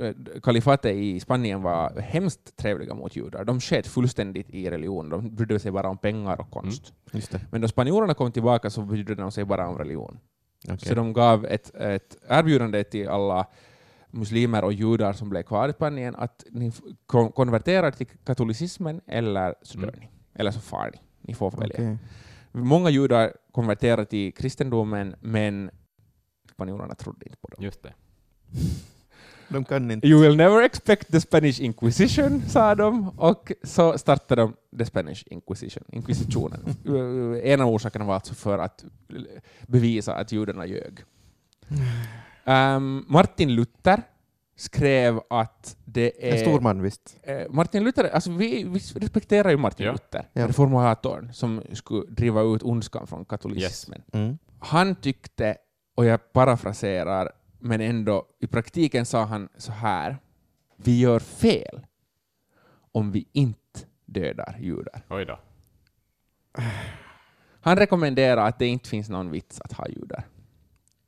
Kalifatet 0.44 0.96
i 0.96 1.20
Spanien 1.20 1.62
var 1.62 2.00
hemskt 2.02 2.56
trevliga 2.58 2.94
mot 2.94 3.16
judar. 3.16 3.46
De 3.46 3.60
sket 3.60 3.88
fullständigt 3.88 4.50
i 4.50 4.70
religion. 4.70 5.10
De 5.10 5.36
brydde 5.36 5.60
sig 5.60 5.72
bara 5.72 5.90
om 5.90 5.98
pengar 5.98 6.42
och 6.42 6.52
konst. 6.52 6.94
Det. 7.12 7.42
Men 7.52 7.62
då 7.62 7.68
spanjorerna 7.68 8.14
kom 8.14 8.32
tillbaka 8.32 8.70
så 8.70 8.82
brydde 8.82 9.16
de 9.16 9.32
sig 9.32 9.46
bara 9.46 9.68
om 9.68 9.78
religion. 9.78 10.20
Okej. 10.66 10.80
Så 10.80 10.96
de 10.96 11.14
gav 11.14 11.46
ett, 11.46 11.76
ett 11.76 12.18
erbjudande 12.30 12.84
till 12.84 13.08
alla 13.10 13.48
muslimer 14.12 14.64
och 14.64 14.74
judar 14.74 15.14
som 15.14 15.30
blev 15.30 15.44
kvar 15.44 15.70
i 15.70 15.74
Spanien 15.74 16.16
att 16.16 16.44
ni 16.52 16.72
konverterar 17.34 17.92
till 17.92 18.08
katolicismen 18.24 19.02
eller 19.08 19.56
så 19.62 19.78
dör 19.78 19.88
Mm. 19.88 20.00
ni. 20.00 20.10
Eller 20.34 20.52
så 20.52 20.60
far 20.60 20.92
ni. 20.94 21.00
Ni 21.22 21.34
får 21.34 21.52
välja. 21.52 21.76
Okej. 21.76 21.98
Många 22.52 22.90
judar 22.90 23.34
konverterade 23.52 24.06
till 24.06 24.34
kristendomen, 24.34 25.16
men 25.20 25.72
spanjorerna 26.54 26.96
trodde 26.96 27.26
inte 27.26 27.38
på 27.38 27.48
dem. 27.48 27.64
Just 27.64 27.84
det. 27.84 27.94
De 29.50 29.66
kan 29.66 29.92
inte... 29.92 30.08
You 30.08 30.22
will 30.22 30.36
never 30.38 30.62
expect 30.62 31.12
the 31.12 31.22
Spanish 31.22 31.62
Inquisition, 31.62 32.42
sa 32.48 32.76
de, 32.76 33.10
och 33.10 33.52
så 33.64 33.98
startade 33.98 34.42
de 34.42 34.54
the 34.78 34.86
Spanish 34.86 35.24
Inquisition, 35.26 35.84
inkvisitionen. 35.92 36.76
Uh, 36.90 37.40
en 37.44 37.62
av 37.62 37.70
orsakerna 37.70 38.06
var 38.06 38.14
alltså 38.14 38.34
för 38.34 38.60
att 38.60 38.84
bevisa 39.68 40.16
att 40.16 40.32
judarna 40.32 40.66
ljög. 40.66 41.00
Um, 42.46 43.06
Martin 43.08 43.56
Luther 43.56 44.02
skrev 44.56 45.20
att 45.30 45.78
det 45.86 46.30
är... 46.30 46.34
En 46.34 46.40
stor 46.40 46.60
man 46.60 46.82
visst. 46.82 47.18
Eh, 47.24 47.42
Martin 47.50 47.84
Luther, 47.84 48.04
alltså 48.10 48.32
vi, 48.32 48.64
vi 48.64 48.80
respekterar 49.00 49.50
ju 49.50 49.58
Martin 49.58 49.86
Ja. 49.86 49.92
Luther, 49.92 50.28
Ja. 50.34 50.48
reformatorn 50.48 51.34
som 51.34 51.62
skulle 51.74 52.06
driva 52.10 52.42
ut 52.42 52.64
ondskan 52.64 53.08
från 53.08 53.26
katolicismen. 53.26 54.02
Mm. 54.14 54.38
Han 54.60 54.96
tyckte, 54.96 55.58
och 55.96 56.06
jag 56.06 56.34
parafraserar, 56.34 57.32
men 57.62 57.82
ändå 57.82 58.26
i 58.40 58.48
praktiken 58.48 59.06
sa 59.06 59.24
han 59.24 59.50
så 59.58 59.72
här, 59.72 60.18
vi 60.76 61.00
gör 61.00 61.20
fel 61.20 61.82
om 62.92 63.12
vi 63.12 63.28
inte 63.32 63.80
dödar 64.06 64.58
judar. 64.60 65.02
Oj 65.10 65.26
då. 65.26 65.40
Han 67.62 67.78
rekommenderar 67.78 68.48
att 68.48 68.60
det 68.60 68.68
inte 68.68 68.90
finns 68.90 69.10
någon 69.10 69.32
vits 69.32 69.62
att 69.62 69.74
ha 69.74 69.88
judar. 69.88 70.24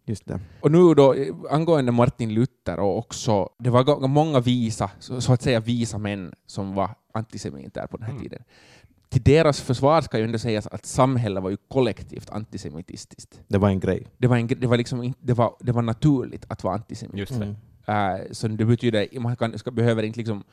Just 0.06 0.26
det. 0.26 0.40
Och 0.62 0.72
nu 0.72 0.94
då, 0.94 1.14
eh, 1.14 1.36
angående 1.50 1.92
Martin 1.92 2.34
Luther 2.34 2.80
och 2.80 2.98
också, 2.98 3.50
det 3.60 3.70
var 3.70 3.84
ga- 3.84 4.08
många 4.08 4.40
visa, 4.40 4.92
så, 5.00 5.22
så 5.22 5.34
att 5.34 5.42
säga 5.42 5.60
visa 5.60 5.98
män 5.98 6.34
som 6.46 6.76
var 6.76 6.90
antisemiter 7.14 7.88
på 7.88 7.98
den 7.98 8.06
här 8.06 8.12
Mm. 8.12 8.24
tiden. 8.24 8.44
Till 9.14 9.24
deras 9.24 9.62
försvar 9.62 10.02
ska 10.02 10.18
ju 10.18 10.24
ändå 10.24 10.40
sägas 10.40 10.68
att 10.68 10.86
samhället 10.86 11.44
var 11.44 11.50
ju 11.50 11.58
kollektivt 11.68 12.30
antisemitiskt. 12.30 13.42
Det 13.48 13.58
var 13.58 13.70
en 13.70 13.80
grej. 13.80 14.08
Det 14.18 14.28
var, 14.28 14.38
en, 14.38 14.48
det 14.48 14.68
var, 14.68 14.78
liksom 14.78 15.14
det 15.20 15.34
var, 15.34 15.56
det 15.60 15.72
var 15.72 15.82
naturligt 15.82 16.46
att 16.50 16.64
vara 16.64 16.74
antisemit. 16.74 17.18
Just 17.18 17.40
det. 17.40 17.56
Mm. 17.88 18.22
Uh, 18.22 18.32
så 18.32 18.48
det 18.48 18.66
betyder 18.66 19.20
man 19.20 19.36
kan, 19.36 19.60
ska, 19.60 19.72
behöver 19.72 20.04
inte 20.04 20.20
liksom 20.20 20.44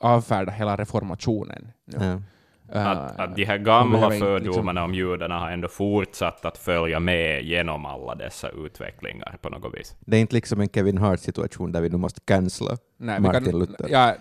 avfärda 0.00 0.52
hela 0.52 0.76
reformationen. 0.76 1.68
Uh, 1.94 2.16
Att, 2.72 3.18
att 3.20 3.36
de 3.36 3.44
här 3.44 3.58
gamla 3.58 4.10
fördomarna 4.10 4.84
om 4.84 4.94
judarna 4.94 5.38
har 5.38 5.50
ändå 5.50 5.68
fortsatt 5.68 6.44
att 6.44 6.58
följa 6.58 7.00
med 7.00 7.44
genom 7.44 7.86
alla 7.86 8.14
dessa 8.14 8.48
utvecklingar 8.48 9.38
på 9.42 9.48
något 9.48 9.74
vis. 9.74 9.96
Det 10.00 10.16
är 10.16 10.20
inte 10.20 10.34
liksom 10.34 10.60
en 10.60 10.68
Kevin 10.68 10.98
Hart-situation 10.98 11.72
där 11.72 11.80
vi 11.80 11.88
nu 11.88 11.96
måste 11.96 12.20
cancella. 12.20 12.76
Martin 12.98 13.44
kan, 13.44 13.58
Luther. 13.58 13.88
Ja, 13.90 14.14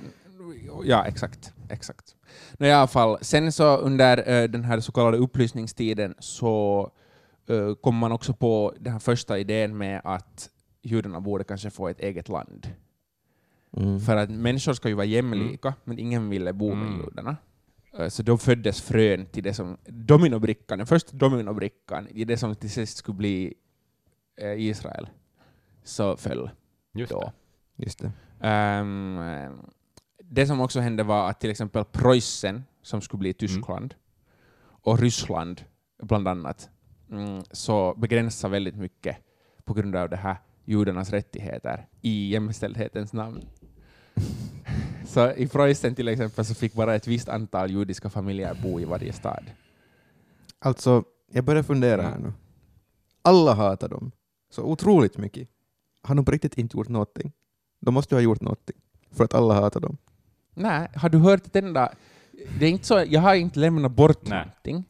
ja, 0.83 1.05
exakt. 1.05 1.53
exakt. 1.69 2.16
No, 2.59 2.65
I 2.65 2.71
alla 2.71 2.87
fall, 2.87 3.17
sen 3.21 3.51
så 3.51 3.77
under 3.77 4.17
eh, 4.29 4.47
den 4.49 4.63
här 4.63 4.79
så 4.79 4.91
kallade 4.91 5.17
upplysningstiden 5.17 6.15
så 6.19 6.91
uh, 7.49 7.73
kom 7.75 7.95
man 7.95 8.11
också 8.11 8.33
på 8.33 8.73
den 8.79 8.93
här 8.93 8.99
första 8.99 9.39
idén 9.39 9.77
med 9.77 10.01
att 10.03 10.49
judarna 10.81 11.21
borde 11.21 11.43
kanske 11.43 11.69
få 11.69 11.87
ett 11.87 11.99
eget 11.99 12.29
land. 12.29 12.67
Mm. 13.77 13.99
För 13.99 14.15
att 14.15 14.29
människor 14.29 14.73
ska 14.73 14.87
ju 14.89 14.95
vara 14.95 15.05
jämlika, 15.05 15.73
men 15.83 15.99
ingen 15.99 16.29
ville 16.29 16.53
bo 16.53 16.75
med 16.75 16.87
Mm. 16.87 17.01
judarna. 17.01 17.35
Eh, 17.99 18.07
Så 18.09 18.23
då 18.23 18.37
föddes 18.37 18.81
frön 18.81 19.25
till 19.25 19.43
det 19.43 19.53
som 19.53 19.77
dominobrickan, 19.85 20.77
den 20.77 20.87
första 20.87 21.17
dominobrickan 21.17 22.07
i 22.07 22.23
det 22.25 22.37
som 22.37 22.55
till 22.55 22.69
sist 22.71 22.97
skulle 22.97 23.17
bli 23.17 23.53
Israel, 24.57 25.09
så 25.83 26.17
föll 26.17 26.49
Just 26.93 27.11
då. 27.11 27.19
det. 27.19 27.31
Just 27.85 27.99
det. 27.99 28.11
Eh, 28.47 29.51
det 30.29 30.47
som 30.47 30.61
också 30.61 30.79
hände 30.79 31.03
var 31.03 31.29
att 31.29 31.39
till 31.39 31.49
exempel 31.49 31.85
Preussen, 31.85 32.63
som 32.81 33.01
skulle 33.01 33.19
bli 33.19 33.33
Tyskland, 33.33 33.95
och 34.61 34.99
Ryssland 34.99 35.61
bland 36.01 36.27
annat, 36.27 36.69
mm, 37.11 37.43
så 37.51 37.93
begränsar 37.97 38.49
väldigt 38.49 38.75
mycket 38.75 39.17
på 39.63 39.73
grund 39.73 39.95
av 39.95 40.09
det 40.09 40.15
här 40.15 40.37
judarnas 40.65 41.09
rättigheter 41.09 41.87
i 42.01 42.29
jämställdhetens 42.29 43.13
namn. 43.13 43.41
så 45.05 45.31
i 45.31 45.47
Preussen 45.47 45.95
till 45.95 46.07
exempel 46.07 46.45
så 46.45 46.55
fick 46.55 46.73
bara 46.73 46.95
ett 46.95 47.07
visst 47.07 47.29
antal 47.29 47.71
judiska 47.71 48.09
familjer 48.09 48.59
bo 48.63 48.79
i 48.79 48.85
varje 48.85 49.13
stad. 49.13 49.43
Alltså, 50.59 51.03
jag 51.31 51.43
börjar 51.45 51.63
fundera 51.63 52.01
här 52.01 52.17
nu. 52.17 52.33
Alla 53.21 53.53
hatar 53.53 53.89
dem 53.89 54.11
så 54.49 54.63
otroligt 54.63 55.17
mycket. 55.17 55.49
Har 56.01 56.15
de 56.15 56.25
på 56.25 56.31
riktigt 56.31 56.57
inte 56.57 56.77
gjort 56.77 56.89
någonting? 56.89 57.31
De 57.79 57.93
måste 57.93 58.15
ju 58.15 58.17
ha 58.17 58.23
gjort 58.23 58.41
någonting 58.41 58.75
för 59.11 59.23
att 59.23 59.33
alla 59.33 59.53
hatar 59.53 59.79
dem. 59.79 59.97
Nej, 60.57 60.87
har 60.95 61.09
du 61.09 61.17
hört 61.17 61.53
den 61.53 61.73
där... 61.73 61.89
Det 62.59 62.65
är 62.65 62.69
inte 62.69 62.85
så, 62.87 63.03
jag 63.07 63.21
har 63.21 63.35
inte 63.35 63.59
lämnat 63.59 63.91
bort 63.91 64.21
Nej. 64.29 64.39
någonting. 64.39 64.83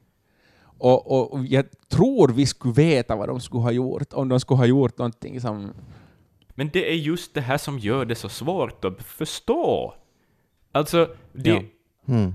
Och, 0.79 1.11
och, 1.11 1.33
och 1.33 1.45
jag 1.45 1.65
tror 1.89 2.27
vi 2.27 2.45
skulle 2.45 2.73
veta 2.73 3.15
vad 3.15 3.29
de 3.29 3.39
skulle 3.41 3.63
ha 3.63 3.71
gjort, 3.71 4.13
om 4.13 4.29
de 4.29 4.39
skulle 4.39 4.57
ha 4.57 4.65
gjort 4.65 4.97
någonting 4.97 5.41
som... 5.41 5.71
Men 6.55 6.69
det 6.73 6.91
är 6.91 6.95
just 6.95 7.33
det 7.33 7.41
här 7.41 7.57
som 7.57 7.79
gör 7.79 8.05
det 8.05 8.15
så 8.15 8.29
svårt 8.29 8.85
att 8.85 9.03
förstå. 9.03 9.93
Alltså, 10.71 11.09
de, 11.33 11.49
Ja. 11.49 11.61
Mm. 12.07 12.33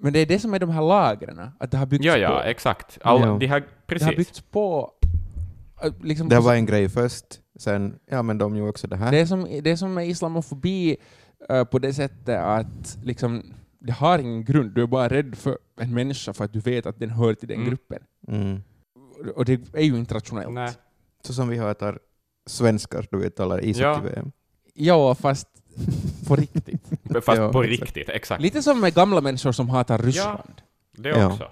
Men 0.00 0.12
det 0.12 0.18
är 0.18 0.26
det 0.26 0.38
som 0.38 0.54
är 0.54 0.58
de 0.58 0.70
här 0.70 0.82
lagren, 0.82 1.50
att 1.60 1.70
det 1.70 1.76
har 1.78 1.86
byggts 1.86 2.06
ja, 2.06 2.16
ja, 2.16 2.28
på. 2.28 2.48
exakt. 2.48 2.98
All, 3.02 3.20
Ja. 3.20 3.26
De 3.26 3.30
har, 3.30 3.38
Det 3.38 3.46
har 3.46 3.62
precis. 3.86 4.16
byggts 4.16 4.40
på... 4.40 4.92
äh, 5.82 5.92
Liksom, 6.02 6.28
Det 6.28 6.40
var 6.40 6.54
en 6.54 6.66
grej 6.66 6.88
först, 6.88 7.24
sen, 7.58 7.98
ja 8.10 8.22
men 8.22 8.38
de 8.38 8.56
gjorde 8.56 8.70
också 8.70 8.86
det 8.86 8.96
här. 8.96 9.10
det, 9.10 9.18
är 9.18 9.26
som, 9.26 9.44
det 9.62 9.70
är 9.70 9.76
som 9.76 9.94
med 9.94 10.08
islamofobi 10.08 10.96
äh, 11.48 11.64
på 11.64 11.78
det 11.78 11.92
sättet 11.94 12.38
att 12.38 12.98
liksom, 13.04 13.42
det 13.78 13.92
har 13.92 14.18
ingen 14.18 14.44
grund, 14.44 14.72
du 14.74 14.82
är 14.82 14.86
bara 14.86 15.08
rädd 15.08 15.34
för 15.38 15.58
en 15.80 15.94
människa 15.94 16.32
för 16.32 16.44
att 16.44 16.52
du 16.52 16.60
vet 16.60 16.86
att 16.86 16.98
den 16.98 17.10
hör 17.10 17.34
till 17.34 17.48
den 17.48 17.56
Mm. 17.56 17.68
gruppen. 17.68 18.02
Mm. 18.28 18.60
Och 19.34 19.44
det 19.44 19.60
är 19.74 19.82
ju 19.82 19.96
inte 19.98 20.14
rationellt. 20.14 20.52
Nej. 20.52 20.72
Så 21.24 21.32
som 21.34 21.48
vi 21.48 21.58
hatar 21.58 21.98
svenskar 22.46 23.06
då 23.10 23.18
vi 23.18 23.30
talar 23.30 23.64
ishockey-VM. 23.64 24.32
Ja, 24.74 25.14
fast 25.14 25.48
på 26.28 26.36
riktigt. 26.36 26.82
Fast 27.24 27.38
Ja, 27.38 27.52
på 27.52 27.62
exakt. 27.62 27.80
riktigt, 27.82 28.08
exakt. 28.08 28.42
Lite 28.42 28.62
som 28.62 28.80
med 28.80 28.94
gamla 28.94 29.20
människor 29.20 29.52
som 29.52 29.68
hatar 29.68 29.98
Ryssland. 29.98 30.62
Det 30.96 31.08
Ja. 31.08 31.26
också. 31.32 31.50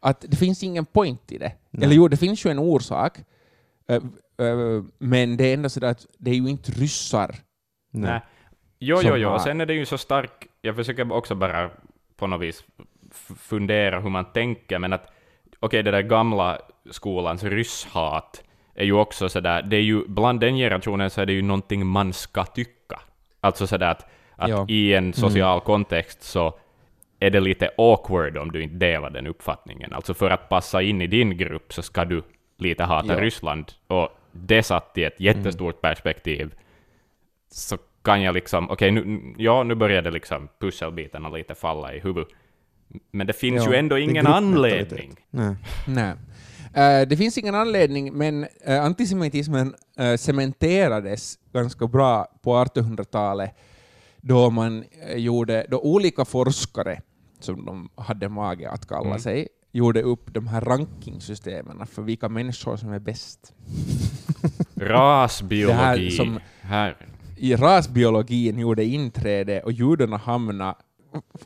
Att 0.00 0.20
det 0.28 0.36
finns 0.36 0.62
ingen 0.62 0.84
point 0.86 1.32
i 1.32 1.38
det. 1.38 1.52
Nej. 1.70 1.84
Eller 1.84 1.94
jo, 1.96 2.08
det 2.08 2.16
finns 2.16 2.44
ju 2.46 2.50
en 2.50 2.58
orsak. 2.58 3.18
äh, 3.88 3.96
äh, 4.46 4.82
men 4.98 5.36
det 5.36 5.44
är 5.44 5.54
ändå 5.54 5.68
så 5.68 5.86
att 5.86 6.06
det 6.18 6.30
är 6.30 6.34
ju 6.34 6.48
inte 6.48 6.72
ryssar. 6.72 7.36
Nej. 7.90 8.20
Jo, 8.78 8.98
jo, 9.02 9.16
jo. 9.16 9.28
har- 9.28 9.34
Och 9.34 9.40
sen 9.40 9.60
är 9.60 9.66
det 9.66 9.74
ju 9.74 9.86
så 9.86 9.98
stark... 9.98 10.46
Jag 10.62 10.76
försöker 10.76 11.12
också 11.12 11.34
bara 11.34 11.70
på 12.16 12.26
något 12.26 12.40
vis 12.40 12.64
fundera 13.38 14.00
hur 14.00 14.10
man 14.10 14.24
tänker, 14.32 14.78
men 14.78 14.92
att 14.92 15.12
okej, 15.60 15.82
det 15.82 15.90
där 15.90 16.02
gamla 16.02 16.58
skolans 16.90 17.42
rysshat 17.44 18.42
är 18.74 18.84
ju 18.84 18.92
också 18.92 19.28
sådär, 19.28 19.62
det 19.62 19.76
är 19.76 19.80
ju, 19.80 20.04
bland 20.08 20.40
den 20.40 20.56
generationen 20.56 21.10
så 21.10 21.20
är 21.20 21.26
det 21.26 21.32
ju 21.32 21.42
någonting 21.42 21.86
man 21.86 22.12
ska 22.12 22.44
tycka. 22.44 23.00
Alltså 23.40 23.66
sådär 23.66 23.90
att, 23.90 24.06
att 24.36 24.50
Ja. 24.50 24.66
i 24.68 24.94
en 24.94 25.12
social 25.12 25.60
kontext 25.60 26.22
så 26.22 26.58
är 27.20 27.30
det 27.30 27.40
lite 27.40 27.70
awkward 27.78 28.36
om 28.36 28.52
du 28.52 28.62
inte 28.62 28.74
delar 28.76 29.10
den 29.10 29.26
uppfattningen. 29.26 29.92
Alltså 29.92 30.14
för 30.14 30.30
att 30.30 30.48
passa 30.48 30.82
in 30.82 31.02
i 31.02 31.06
din 31.06 31.36
grupp 31.36 31.72
så 31.72 31.82
ska 31.82 32.04
du 32.04 32.22
lite 32.58 32.84
hata 32.84 33.14
Ja. 33.14 33.20
Ryssland, 33.20 33.72
och 33.86 34.08
det 34.32 34.62
satt 34.62 34.98
i 34.98 35.04
ett 35.04 35.20
jättestort 35.20 35.80
perspektiv 35.80 36.54
så 37.50 37.78
kan 38.04 38.22
jag 38.22 38.34
liksom, 38.34 38.70
okej, 38.70 38.90
nu, 38.90 39.34
ja, 39.38 39.62
nu 39.62 39.74
började 39.74 40.10
liksom 40.10 40.48
pusselbitarna 40.60 41.28
lite 41.28 41.54
falla 41.54 41.94
i 41.94 42.00
huvudet. 42.00 42.28
Men 43.10 43.26
det 43.26 43.32
finns 43.32 43.64
Ja, 43.64 43.70
ju 43.72 43.76
ändå 43.78 43.98
ingen 43.98 44.26
anledning. 44.26 45.16
Nej. 45.30 45.54
Nej. 45.86 46.12
Eh, 46.74 47.08
det 47.08 47.16
finns 47.16 47.38
ingen 47.38 47.54
anledning, 47.54 48.14
men 48.14 48.44
uh, 48.68 48.80
antisemitismen 48.84 49.74
uh, 50.00 50.16
cementerades 50.16 51.38
ganska 51.52 51.86
bra 51.86 52.26
på 52.42 52.54
1800-talet 52.64 53.50
då 54.20 54.50
man 54.50 54.84
gjorde, 55.16 55.66
då 55.70 55.78
olika 55.80 56.24
forskare, 56.24 57.00
som 57.40 57.64
de 57.64 57.88
hade 57.96 58.28
mage 58.28 58.70
att 58.70 58.88
kalla 58.88 59.06
Mm. 59.06 59.18
sig, 59.18 59.48
gjorde 59.72 60.02
upp 60.02 60.34
de 60.34 60.46
här 60.46 60.60
rankingsystemen 60.60 61.86
för 61.86 62.02
vilka 62.02 62.28
människor 62.28 62.76
som 62.76 62.92
är 62.92 62.98
bäst. 62.98 63.52
Rasbiologi. 64.76 65.76
Det 65.76 65.82
här 65.82 66.10
som- 66.10 66.40
Här. 66.60 66.96
I 67.44 67.56
rasbiologin 67.56 68.58
gjorde 68.58 68.84
inträde 68.84 69.62
och 69.62 69.72
judarna 69.72 70.16
hamnade 70.16 70.74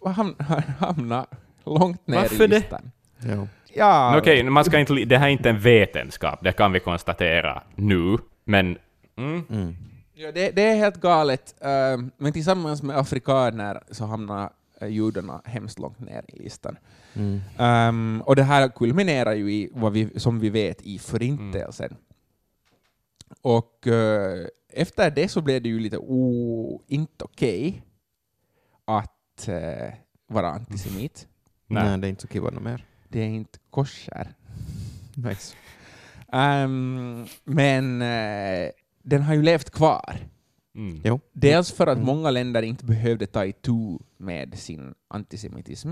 hamna, 0.05 0.35
hamna 0.79 1.27
långt 1.65 2.07
ner 2.07 2.17
Varför 2.17 2.45
i 2.45 2.47
det? 2.47 2.59
listan. 2.59 2.91
Ja. 3.19 3.47
Ja, 3.75 4.11
Men 4.11 4.21
Okej, 4.21 4.43
man 4.43 4.65
ska 4.65 4.79
inte, 4.79 4.95
det 4.95 5.19
här 5.19 5.27
är 5.27 5.31
inte 5.31 5.51
en 5.51 5.61
vetenskap, 5.61 6.45
det 6.45 6.53
kan 6.53 6.73
vi 6.73 6.81
konstatera 6.81 7.63
nu, 7.75 8.19
men 8.45 8.79
mm, 9.17 9.45
Mm. 9.51 9.77
Ja, 10.15 10.33
det, 10.33 10.51
det 10.51 10.63
är 10.63 10.77
helt 10.77 11.01
galet, 11.01 11.55
eh, 11.61 12.03
men 12.17 12.33
tillsammans 12.33 12.83
med 12.83 12.99
afrikaner 12.99 13.83
så 13.91 14.05
hamnar 14.05 14.51
uh, 14.83 14.89
judarna 14.89 15.43
hemskt 15.45 15.79
långt 15.79 16.01
ner 16.01 16.25
i 16.29 16.43
listan. 16.43 16.77
Mm. 17.15 17.41
Ehm, 17.59 18.23
och 18.27 18.37
det 18.37 18.43
här 18.43 18.69
kulminerar 18.69 19.33
ju 19.33 19.53
i, 19.53 19.71
vad 19.75 19.93
vi, 19.93 20.21
som 20.21 20.41
vi 20.41 20.51
vet, 20.51 20.83
i 20.83 20.99
förintelsen. 20.99 21.97
Och 23.43 23.87
eh, 23.87 24.47
efter 24.73 25.11
det 25.11 25.29
så 25.29 25.41
blev 25.43 25.63
det 25.63 25.69
ju 25.69 25.81
lite 25.81 25.99
o, 25.99 26.83
inte 26.87 27.25
okej 27.25 27.83
att 28.85 29.49
eh, 29.49 29.93
vara 30.27 30.51
antisemit. 30.51 31.29
nej. 31.67 31.85
Nej, 31.85 31.99
det 31.99 32.07
är 32.07 32.09
inte 32.09 32.23
så 32.23 32.29
kiva 32.29 32.51
något 32.51 32.63
mer. 32.63 32.85
Det 33.09 33.21
är 33.21 33.27
inte 33.29 33.59
kosher. 33.71 34.35
Nice. 35.15 35.57
Ehm, 36.33 37.27
men 37.45 38.03
eh, 38.03 38.71
den 39.03 39.23
har 39.23 39.35
ju 39.35 39.43
levt 39.43 39.71
kvar. 39.71 40.17
Mm. 40.75 41.21
Dels 41.33 41.73
för 41.73 41.87
att 41.87 41.97
Mm. 41.99 42.07
många 42.07 42.31
länder 42.31 42.63
inte 42.63 42.85
behövde 42.85 43.27
ta 43.27 43.45
itu 43.45 43.99
med 44.17 44.59
sin 44.59 44.95
antisemitism, 45.09 45.91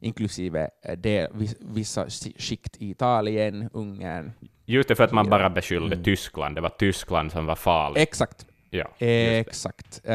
inklusive 0.00 0.70
eh, 0.84 0.98
det, 0.98 1.28
vis- 1.34 1.56
vissa 1.60 2.04
sk- 2.06 2.38
skikt 2.38 2.76
i 2.76 2.90
Italien, 2.90 3.70
Ungern. 3.72 4.32
Just 4.66 4.88
det, 4.88 4.94
för 4.96 5.04
att 5.04 5.12
man 5.12 5.30
bara 5.30 5.50
beskyllde 5.50 5.94
Mm. 5.96 6.04
Tyskland, 6.04 6.54
det 6.54 6.60
var 6.60 6.68
Tyskland 6.78 7.32
som 7.32 7.46
var 7.46 7.56
farligt. 7.56 8.02
Exakt. 8.02 8.46
ja. 8.70 8.88
Exakt. 8.98 10.00
Eh, 10.04 10.14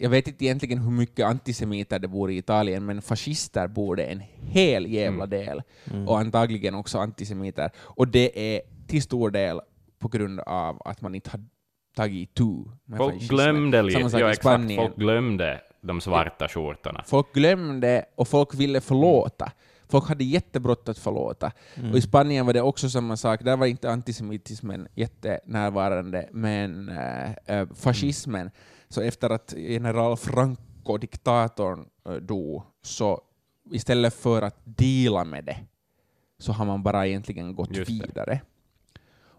jag 0.00 0.10
vet 0.10 0.28
inte 0.28 0.44
egentligen 0.44 0.78
hur 0.78 0.90
mycket 0.90 1.26
antisemiter 1.26 1.98
det 1.98 2.08
bor 2.08 2.30
i 2.30 2.36
Italien, 2.36 2.86
men 2.86 3.02
fascister 3.02 3.68
bor 3.68 3.96
det 3.96 4.04
en 4.04 4.20
hel 4.42 4.86
jävla 4.86 5.24
Mm. 5.24 5.30
del. 5.30 5.62
Mm. 5.90 6.08
Och 6.08 6.18
antagligen 6.18 6.74
också 6.74 6.98
antisemiter. 6.98 7.70
Och 7.76 8.08
det 8.08 8.54
är 8.56 8.60
till 8.86 9.02
stor 9.02 9.30
del 9.30 9.60
på 9.98 10.08
grund 10.08 10.40
av 10.40 10.82
att 10.84 11.00
man 11.00 11.14
inte 11.14 11.30
har 11.30 11.40
tagit 11.96 12.30
itu 12.30 12.64
med 12.84 12.96
Folk 12.98 13.14
fascismen. 13.14 13.36
glömde 13.36 13.82
lite, 13.82 14.18
ja 14.18 14.30
exakt, 14.30 14.74
folk 14.76 14.96
glömde 14.96 15.60
de 15.80 16.00
svarta 16.00 16.48
skjortorna. 16.48 17.04
Folk 17.06 17.34
glömde 17.34 18.04
och 18.14 18.28
folk 18.28 18.54
ville 18.54 18.80
förlåta. 18.80 19.52
Folk 19.88 20.08
hade 20.08 20.24
jättebrått 20.24 20.88
att 20.88 20.98
förlåta. 20.98 21.52
Mm. 21.74 21.90
Och 21.90 21.98
i 21.98 22.00
Spanien 22.00 22.46
var 22.46 22.52
det 22.52 22.62
också 22.62 22.90
samma 22.90 23.16
sak. 23.16 23.42
Där 23.42 23.56
var 23.56 23.66
inte 23.66 23.90
antisemitismen 23.90 24.88
jättenärvarande, 24.94 26.28
men 26.32 26.88
äh, 27.46 27.66
fascismen. 27.74 28.50
Så 28.88 29.00
efter 29.00 29.30
att 29.30 29.54
general 29.56 30.16
Franco, 30.16 30.98
diktatorn, 30.98 31.86
äh, 32.08 32.14
dog, 32.14 32.62
så 32.82 33.20
istället 33.70 34.14
för 34.14 34.42
att 34.42 34.60
deala 34.64 35.24
med 35.24 35.44
det, 35.44 35.56
så 36.38 36.52
har 36.52 36.64
man 36.64 36.82
bara 36.82 37.06
egentligen 37.06 37.54
gått 37.54 37.76
Just 37.76 37.90
det. 38.00 38.06
vidare. 38.06 38.40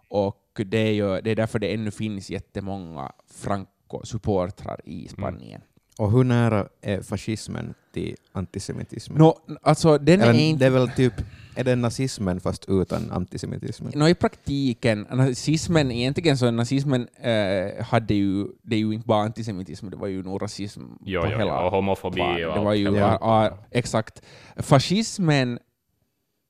Och 0.10 0.62
det 0.66 0.78
är, 0.78 0.92
ju, 0.92 1.22
det 1.22 1.32
är 1.32 1.36
därför 1.36 1.60
det 1.60 1.74
ännu 1.74 1.92
finns 1.92 2.30
jättemånga 2.30 3.12
Franco-supportrar 3.28 4.82
i 4.84 5.08
Spanien. 5.08 5.62
Och 5.98 6.12
hur 6.12 6.24
nära 6.24 6.68
är 6.82 7.02
fascismen 7.02 7.74
till 7.94 8.16
antisemitismen? 8.32 9.18
Nå, 9.20 9.38
alltså 9.62 9.98
den 9.98 10.22
Eller, 10.22 10.34
är 10.34 10.38
inte... 10.38 10.60
Det 10.60 10.66
är 10.66 10.70
väl 10.70 10.90
typ, 10.90 11.14
är 11.56 11.64
det 11.64 11.76
nazismen 11.76 12.40
fast 12.40 12.66
utan 12.68 13.12
antisemitismen? 13.12 13.92
Nå, 13.96 14.08
I 14.08 14.16
praktiken, 14.16 15.08
nazismen, 15.12 15.92
egentligen 15.92 16.38
så 16.38 16.52
nazismen 16.52 17.08
eh, 17.22 17.84
hade 17.86 18.14
ju, 18.14 18.46
det 18.62 18.76
är 18.76 18.80
ju 18.80 18.94
inte 18.94 19.08
bara 19.08 19.24
antisemitism, 19.24 19.90
det 19.90 19.98
var 19.98 20.08
ju 20.08 20.24
nog 20.24 20.42
rasism 20.42 20.82
Jo, 21.02 21.22
på 21.22 21.28
jo, 21.32 21.38
hela 21.38 21.60
jo, 21.62 21.66
och 21.66 21.72
homofobi 21.72 22.16
plan. 22.16 22.32
och 22.34 22.40
Det 22.40 22.52
allt 22.54 22.64
var 22.66 22.74
ju, 22.74 22.86
hela- 22.96 23.18
a, 23.18 23.46
a, 23.48 23.58
exakt. 23.72 24.22
Fascismen, 24.58 25.60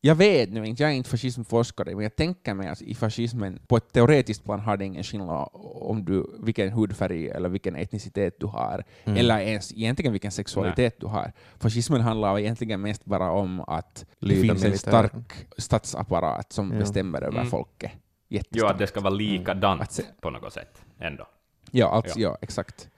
jag 0.01 0.15
vet 0.15 0.49
nu 0.53 0.65
inte, 0.65 0.83
jag 0.83 0.91
är 0.91 0.95
inte 0.95 1.09
fascismforskare, 1.09 1.95
men 1.95 2.03
jag 2.03 2.15
tänker 2.15 2.53
mig 2.53 2.67
att 2.67 2.81
i 2.81 2.95
fascismen, 2.95 3.59
på 3.67 3.77
ett 3.77 3.91
teoretiskt 3.93 4.43
plan 4.43 4.59
har 4.59 4.77
det 4.77 4.85
ingen 4.85 5.03
skillnad 5.03 5.49
om 5.81 6.05
du, 6.05 6.25
vilken 6.39 6.71
hudfärg 6.71 7.29
eller 7.29 7.49
vilken 7.49 7.75
etnicitet 7.75 8.39
du 8.39 8.45
har, 8.45 8.83
Mm. 9.03 9.17
eller 9.17 9.39
ens 9.39 9.71
egentligen 9.73 10.11
vilken 10.11 10.31
sexualitet 10.31 10.99
du 10.99 11.05
har. 11.07 11.31
Fascismen 11.59 12.01
handlar 12.01 12.39
egentligen 12.39 12.81
mest 12.81 13.05
bara 13.05 13.31
om 13.31 13.61
att 13.61 14.05
det 14.19 14.25
Lyda 14.27 14.41
finns 14.41 14.63
en 14.63 14.77
stark 14.77 15.47
statsapparat 15.57 16.53
som 16.53 16.71
Ja. 16.71 16.79
bestämmer 16.79 17.21
över 17.21 17.37
Mm. 17.37 17.49
folket. 17.49 17.91
Jo, 18.29 18.65
att 18.65 18.77
det 18.79 18.87
ska 18.87 18.99
vara 19.01 19.13
likadant 19.13 19.91
se- 19.91 20.03
på 20.21 20.29
något 20.29 20.53
sätt 20.53 20.81
ändå. 20.99 21.27
Ja, 21.71 21.87
alltså, 21.89 22.19
ja. 22.19 22.37
exakt. 22.41 22.89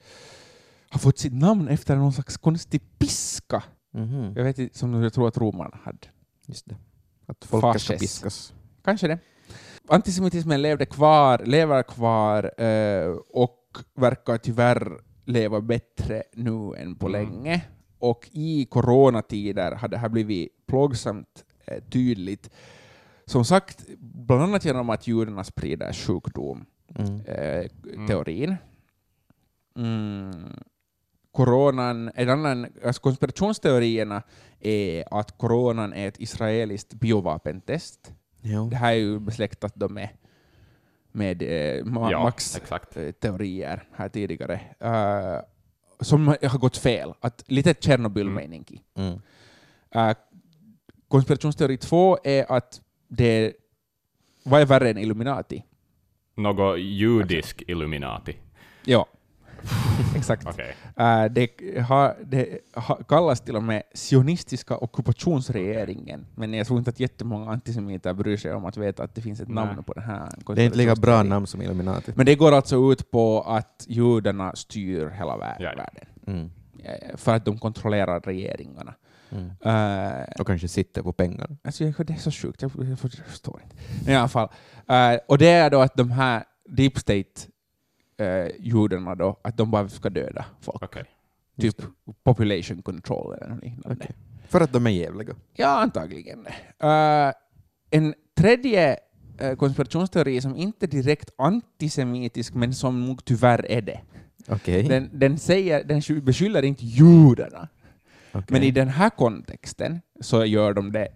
Har 0.89 0.99
fått 0.99 1.17
sitt 1.17 1.33
namn 1.33 1.67
efter 1.67 1.95
någon 1.95 2.13
slags 2.13 2.37
konstig 2.37 2.81
piska. 2.97 3.63
Mhm. 3.93 4.33
Jag 4.35 4.43
vet 4.43 4.59
inte, 4.59 4.77
som 4.77 5.03
jag 5.03 5.13
tror 5.13 5.27
att 5.27 5.37
romarna 5.37 5.77
hade. 5.83 5.97
Just 6.47 6.69
det. 6.69 6.75
Att 7.25 7.45
folket 7.45 7.81
ska 7.81 7.93
Fasces. 7.93 7.99
piskas. 8.01 8.53
Kanske 8.83 9.07
det. 9.07 9.19
Antisemitismen 9.87 10.61
levde 10.61 10.85
kvar, 10.85 11.41
lever 11.45 11.83
kvar 11.83 12.61
eh, 12.61 13.07
och 13.29 13.59
verkar 13.95 14.37
tyvärr 14.37 14.91
leva 15.25 15.61
bättre 15.61 16.23
nu 16.33 16.73
än 16.77 16.95
på 16.95 17.07
Mm. 17.07 17.11
länge. 17.21 17.61
Och 17.99 18.29
i 18.31 18.65
coronatider 18.65 19.71
har 19.71 19.87
det 19.87 19.97
här 19.97 20.09
blivit 20.09 20.65
plågsamt 20.67 21.45
eh, 21.65 21.83
tydligt. 21.83 22.49
Som 23.25 23.45
sagt, 23.45 23.85
bland 23.99 24.41
annat 24.43 24.65
genom 24.65 24.89
att 24.89 25.07
judarna 25.07 25.43
sprider 25.43 25.93
sjukdom. 25.93 26.65
Mm. 26.95 27.21
eh, 27.25 27.65
Mm. 27.93 28.07
teorin. 28.07 28.55
Mm. 29.75 30.53
Coronan, 31.33 32.11
en 32.15 32.29
annan, 32.29 32.67
alltså 32.85 33.01
konspirationsteorierna 33.01 34.23
är 34.59 35.19
att 35.19 35.37
coronan 35.37 35.93
är 35.93 36.07
ett 36.07 36.19
israeliskt 36.19 36.93
biovapentest. 36.93 38.13
Jo. 38.41 38.69
Det 38.69 38.75
här 38.75 38.91
är 38.91 38.97
ju 38.97 39.19
besläktat 39.19 39.75
då 39.75 39.89
med 39.89 40.09
med 41.13 41.41
eh, 41.41 41.49
Ja, 41.85 42.23
Max 42.23 42.57
exakt. 42.57 42.97
eh, 42.97 43.11
teorier 43.11 43.83
här 43.95 44.09
tidigare, 44.09 44.53
eh, 44.79 45.45
som 45.99 46.27
har 46.27 46.57
gått 46.57 46.77
fel. 46.77 47.13
Att, 47.19 47.43
lite 47.47 47.73
Tjernobyl-mening. 47.73 48.83
Mm. 48.95 49.13
Uh, 49.95 50.15
konspirationsteori 51.07 51.77
två 51.77 52.17
är 52.23 52.51
att 52.51 52.81
det 53.07 53.53
vad 54.43 54.61
är 54.61 54.65
värre 54.65 54.89
än 54.89 54.97
Illuminati? 54.97 55.63
Något 56.35 56.79
judisk 56.79 57.63
Illuminati. 57.67 58.37
Ja, 58.85 59.05
exakt. 60.15 60.47
Okej. 60.47 60.75
Uh, 60.99 61.25
det, 61.31 61.49
har, 61.81 62.15
det 62.25 62.59
har, 62.73 63.03
kallas 63.07 63.41
till 63.41 63.55
och 63.55 63.63
med 63.63 63.83
sionistiska 63.93 64.77
ockupationsregeringen, 64.77 66.25
men 66.35 66.53
jag 66.53 66.67
tror 66.67 66.79
inte 66.79 66.89
att 66.89 66.99
jättemånga 66.99 67.51
antisemiter 67.51 68.13
bryr 68.13 68.37
sig 68.37 68.53
om 68.53 68.65
att 68.65 68.77
veta 68.77 69.03
att 69.03 69.15
det 69.15 69.21
finns 69.21 69.39
ett 69.39 69.47
Nej. 69.47 69.65
namn 69.65 69.83
på 69.83 69.93
den 69.93 70.03
här 70.03 70.29
Det 70.55 70.61
är 70.61 70.65
inte 70.65 70.77
lika 70.77 70.95
bra 70.95 71.23
namn 71.23 71.47
som 71.47 71.61
Illuminati. 71.61 72.11
Men 72.15 72.25
det 72.25 72.35
går 72.35 72.51
alltså 72.51 72.91
ut 72.91 73.11
på 73.11 73.41
att 73.41 73.85
judarna 73.87 74.55
styr 74.55 75.09
hela 75.09 75.37
vär- 75.37 75.55
Ja, 75.59 75.69
ja. 75.69 75.75
världen, 75.75 76.05
Mm. 76.27 76.49
För 77.15 77.35
att 77.35 77.45
de 77.45 77.57
kontrollerar 77.59 78.19
regeringarna. 78.19 78.93
Mm. 79.31 79.45
Uh, 79.45 80.23
Och 80.39 80.47
kanske 80.47 80.67
sitter 80.67 81.01
på 81.01 81.13
pengarna. 81.13 81.57
Alltså, 81.63 81.83
det 81.83 82.13
är 82.13 82.17
så 82.17 82.31
sjukt, 82.31 82.61
jag, 82.61 82.71
jag 82.89 82.99
förstår 82.99 83.61
inte. 83.63 83.75
Men 84.05 84.13
I 84.13 84.17
alla 84.17 84.27
fall. 84.27 84.49
Eh, 84.89 85.19
och 85.27 85.37
det 85.37 85.49
är 85.49 85.69
då 85.69 85.79
att 85.81 85.95
de 85.95 86.11
här 86.11 86.43
deep 86.69 86.97
state 86.97 87.23
uh, 88.21 88.47
judarna 88.59 89.15
då, 89.15 89.39
att 89.41 89.57
de 89.57 89.71
bara 89.71 89.89
ska 89.89 90.09
döda 90.09 90.45
folk. 90.61 90.83
Okej. 90.83 91.03
Typ 91.61 91.81
population 92.23 92.81
control 92.81 93.33
eller 93.33 93.47
något 93.55 93.63
liknande. 93.63 93.97
Okej. 94.03 94.15
För 94.47 94.61
att 94.61 94.73
de 94.73 94.87
är 94.87 94.91
jävliga. 94.91 95.35
Ja, 95.53 95.67
antagligen. 95.67 96.47
Eh, 96.79 97.31
en 97.89 98.13
tredje 98.37 98.97
eh, 99.39 99.55
konspirationsteori 99.55 100.41
som 100.41 100.55
inte 100.55 100.85
är 100.85 100.87
direkt 100.87 101.29
antisemitisk, 101.37 102.53
men 102.53 102.73
som 102.73 103.05
nog 103.07 103.25
tyvärr 103.25 103.71
är 103.71 103.81
det. 103.81 103.99
Okej. 104.47 104.83
Den, 104.83 105.09
den, 105.13 105.37
säger, 105.37 105.83
den 105.83 106.01
sky- 106.01 106.21
beskyller 106.21 106.63
inte 106.63 106.85
judarna, 106.85 107.67
Okej. 108.31 108.45
men 108.49 108.63
i 108.63 108.71
den 108.71 108.87
här 108.87 109.09
kontexten 109.09 110.01
så 110.21 110.45
gör 110.45 110.73
de 110.73 110.91
det 110.91 111.07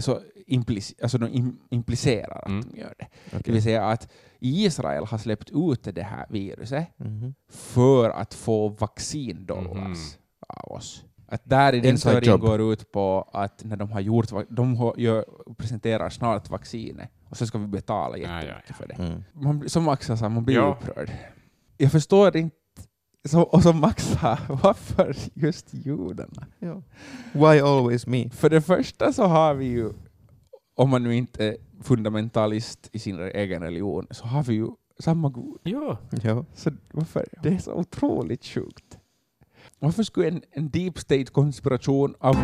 så 0.00 0.20
implic, 0.46 0.94
alltså 1.02 1.18
de 1.18 1.26
im, 1.28 1.58
implicerar 1.70 2.38
att 2.38 2.48
Mm. 2.48 2.70
de 2.72 2.80
gör 2.80 2.94
det. 2.98 3.06
Okej. 3.26 3.40
Det 3.44 3.52
vill 3.52 3.62
säga 3.62 3.84
att 3.84 4.08
Israel 4.40 5.04
har 5.04 5.18
släppt 5.18 5.50
ut 5.50 5.94
det 5.94 6.02
här 6.02 6.26
viruset 6.30 6.86
Mhm. 6.96 7.34
för 7.50 8.10
att 8.10 8.34
få 8.34 8.68
vaccindollars 8.68 9.76
Mhm. 9.98 9.98
av 10.48 10.72
oss. 10.72 11.04
Att 11.30 11.42
där 11.44 11.72
i 11.74 11.80
den 11.80 11.90
Inside 11.90 12.12
teorin 12.12 12.30
job. 12.30 12.40
går 12.40 12.72
ut 12.72 12.92
på 12.92 13.30
att 13.32 13.64
när 13.64 13.76
de 13.76 13.92
har 13.92 14.00
gjort, 14.00 14.26
de 14.50 14.76
har, 14.76 14.94
gör, 14.98 15.24
presenterar 15.56 16.10
snart 16.10 16.50
vaccinet 16.50 17.10
och 17.30 17.36
så 17.36 17.46
ska 17.46 17.58
vi 17.58 17.66
betala 17.66 18.16
Ja, 18.16 18.28
ja, 18.28 18.34
jättemycket 18.36 18.64
ja. 18.68 18.74
för 18.74 18.86
det. 18.88 18.94
Mm. 18.94 19.24
Man, 19.32 19.68
som 19.68 19.84
Max 19.84 20.06
sa, 20.06 20.28
man 20.28 20.44
blir 20.44 20.56
Ja. 20.56 20.78
upprörd. 20.80 21.10
Jag 21.76 21.92
förstår 21.92 22.36
inte, 22.36 22.56
så, 23.28 23.42
och 23.42 23.62
som 23.62 23.80
Max 23.80 24.04
sa, 24.06 24.38
varför 24.48 25.16
just 25.34 25.74
judarna? 25.74 26.46
Ja. 26.58 26.82
Why 27.32 27.60
always 27.60 28.06
me? 28.06 28.30
För 28.30 28.50
det 28.50 28.60
första 28.60 29.12
så 29.12 29.24
har 29.24 29.54
vi 29.54 29.64
ju, 29.64 29.92
om 30.74 30.90
man 30.90 31.02
nu 31.02 31.14
inte 31.16 31.46
är 31.46 31.56
fundamentalist 31.82 32.88
i 32.92 32.98
sin 32.98 33.18
egen 33.20 33.62
religion, 33.62 34.06
så 34.10 34.26
har 34.26 34.42
vi 34.42 34.54
ju 34.54 34.68
samma 34.98 35.28
Gud. 35.28 35.58
Ja. 35.62 35.98
Ja. 36.22 36.44
Så 36.54 36.70
varför? 36.92 37.28
Det 37.42 37.48
är 37.48 37.58
så 37.58 37.72
otroligt 37.72 38.44
sjukt. 38.44 38.98
Varför 39.78 40.02
skulle 40.02 40.28
en, 40.28 40.42
en 40.50 40.70
deep 40.70 40.98
state-konspiration 40.98 42.14
av 42.18 42.36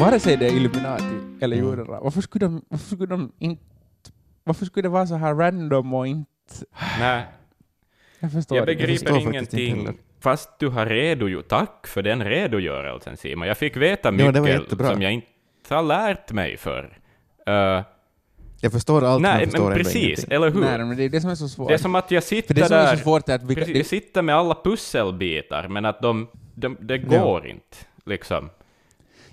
vare 0.00 0.20
sig 0.20 0.36
det 0.36 0.46
är 0.46 0.56
Illuminati 0.56 1.04
eller 1.40 1.56
Mm. 1.56 1.70
judarna, 1.70 2.00
varför 2.00 2.20
skulle 2.20 2.46
de, 2.46 2.62
varför 2.68 2.86
skulle 2.96 3.06
de 3.06 3.32
inte 3.38 3.62
varför 4.46 4.66
skulle 4.66 4.82
det 4.82 4.88
vara 4.88 5.06
så 5.06 5.14
här 5.14 5.34
random 5.34 5.94
och 5.94 6.06
inte... 6.06 6.30
Nej, 6.98 7.26
Jag 8.24 8.32
förstår 8.32 8.56
jag 8.58 8.66
förstår 8.66 8.86
begriper 8.86 9.12
faktiskt 9.12 9.52
inte 9.54 9.62
ingenting. 9.62 9.98
Fast 10.20 10.50
du 10.58 10.68
har 10.68 10.86
redogjort. 10.86 11.48
Tack 11.48 11.86
för 11.86 12.02
den 12.02 12.24
redogörelsen, 12.24 13.16
Simon. 13.16 13.48
Jag 13.48 13.58
fick 13.58 13.76
veta 13.76 14.08
Ja, 14.08 14.32
det 14.32 14.40
var 14.40 14.46
mycket 14.46 14.60
jättebra. 14.62 14.92
som 14.92 15.02
jag 15.02 15.12
inte 15.12 15.26
har 15.68 15.82
lärt 15.82 16.32
mig 16.32 16.56
för. 16.56 16.98
Uh, 17.48 17.82
Jag 18.60 18.72
förstår 18.72 19.04
allt, 19.04 19.22
men 19.22 19.30
nej, 19.30 19.40
jag 19.42 19.50
förstår 19.50 19.68
men 19.68 19.78
precis, 19.78 20.02
ingenting. 20.04 20.32
eller 20.36 20.50
hur? 20.50 20.60
Nej, 20.60 20.78
men 20.78 20.96
det 20.96 21.04
är 21.04 21.08
det 21.08 21.20
som 21.20 21.30
är 21.30 21.34
så 21.34 21.48
svårt. 21.48 21.68
Det 21.68 21.74
är 21.74 21.78
som 21.78 21.94
att 21.94 22.10
jag 22.10 22.22
sitter 22.22 22.54
det 22.54 22.66
som 22.66 22.76
är 22.76 22.82
där... 22.86 22.96
så 22.96 23.02
svårt 23.02 23.28
är 23.28 23.34
att 23.34 23.42
vi, 23.42 23.54
Precis, 23.54 23.72
det, 23.72 23.78
jag 23.78 23.86
sitter 23.86 24.22
med 24.22 24.34
alla 24.34 24.54
pusselbitar, 24.64 25.68
men 25.68 25.84
att 25.84 26.02
de... 26.02 26.28
de 26.54 26.76
det 26.80 26.96
Ja. 27.10 27.22
går 27.24 27.46
inte, 27.46 27.76
liksom. 28.06 28.50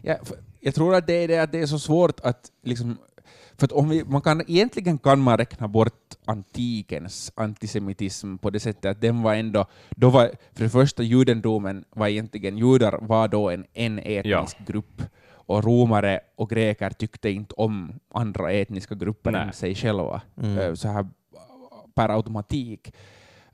Ja, 0.01 0.15
jag 0.59 0.75
tror 0.75 0.95
att 0.95 1.07
det 1.07 1.13
är 1.13 1.27
det 1.27 1.37
att 1.39 1.51
det 1.51 1.59
är 1.59 1.65
så 1.65 1.79
svårt 1.79 2.19
att 2.19 2.39
liksom, 2.63 2.97
för 3.57 3.65
att 3.65 3.71
om 3.71 3.89
vi, 3.89 4.03
man 4.03 4.21
kan, 4.21 4.41
egentligen 4.47 4.97
kan 4.97 5.19
man 5.19 5.37
räkna 5.37 5.67
bort 5.67 6.15
antikens 6.25 7.31
antisemitism 7.35 8.37
på 8.37 8.49
det 8.49 8.59
sättet 8.59 8.85
att 8.91 9.01
den 9.01 9.21
var 9.21 9.33
ändå, 9.35 9.65
då 9.89 10.09
var, 10.09 10.31
för 10.53 10.63
det 10.63 10.69
första 10.69 11.03
judendomen 11.03 11.85
var 11.89 12.07
egentligen, 12.07 12.57
judar 12.57 12.99
var 13.01 13.27
då 13.27 13.49
en, 13.49 13.65
en 13.73 13.99
etnisk 13.99 14.57
grupp, 14.67 15.01
och 15.51 15.63
romare 15.63 16.19
och 16.35 16.49
greker 16.49 16.89
tyckte 16.89 17.29
inte 17.29 17.53
om 17.57 17.99
andra 18.13 18.51
etniska 18.51 18.95
grupper 18.95 19.31
Nej. 19.31 19.41
än 19.41 19.53
sig 19.53 19.75
själva, 19.75 20.21
Mm. 20.37 20.57
eh, 20.57 20.73
så 20.73 20.87
här 20.87 21.07
per 21.95 22.09
automatik. 22.09 22.93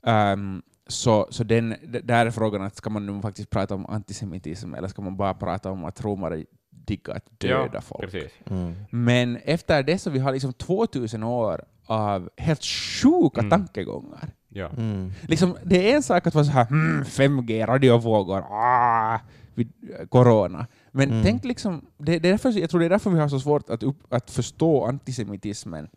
Ehm, 0.02 0.62
så 0.86 1.26
så 1.30 1.44
den, 1.44 1.74
där 2.04 2.26
är 2.26 2.30
frågan 2.30 2.62
att 2.62 2.76
ska 2.76 2.90
man 2.90 3.06
nu 3.06 3.22
faktiskt 3.22 3.50
prata 3.50 3.74
om 3.74 3.86
antisemitism 3.86 4.74
eller 4.74 4.88
ska 4.88 5.02
man 5.02 5.16
bara 5.16 5.34
prata 5.34 5.70
om 5.70 5.84
att 5.84 6.04
romare 6.04 6.44
diggar 6.84 7.14
att 7.16 7.40
döda 7.40 7.70
ja, 7.72 7.80
folk? 7.80 8.14
Mm. 8.50 8.74
Men 8.90 9.36
efter 9.36 9.82
det 9.82 9.98
så 9.98 10.10
vi 10.10 10.18
har 10.18 10.32
liksom 10.32 10.52
2000 10.52 11.22
år 11.22 11.64
av 11.86 12.30
helt 12.36 12.64
sjuka 12.64 13.40
Mm. 13.40 13.50
tankegångar. 13.50 14.28
Ja. 14.48 14.68
Mm. 14.68 15.12
Liksom, 15.28 15.56
det 15.64 15.90
är 15.90 15.96
en 15.96 16.02
sak 16.02 16.26
att 16.26 16.34
vara 16.34 16.44
så 16.44 16.50
här 16.50 16.64
hmm, 16.64 17.02
5G, 17.02 17.66
radiovågor, 17.66 18.44
ah, 18.50 19.18
vid 19.54 19.72
eh, 20.00 20.06
corona. 20.06 20.66
Men 20.90 21.10
Mm. 21.10 21.24
tänk 21.24 21.44
liksom, 21.44 21.86
det, 21.98 22.18
det 22.18 22.28
är 22.28 22.32
därför, 22.32 22.50
jag 22.60 22.70
tror 22.70 22.80
det 22.80 22.86
är 22.86 22.90
därför 22.90 23.10
vi 23.10 23.18
har 23.20 23.28
så 23.28 23.40
svårt 23.40 23.70
att, 23.70 23.82
upp, 23.82 24.12
att 24.12 24.30
förstå 24.30 24.84
antisemitismen. 24.84 25.88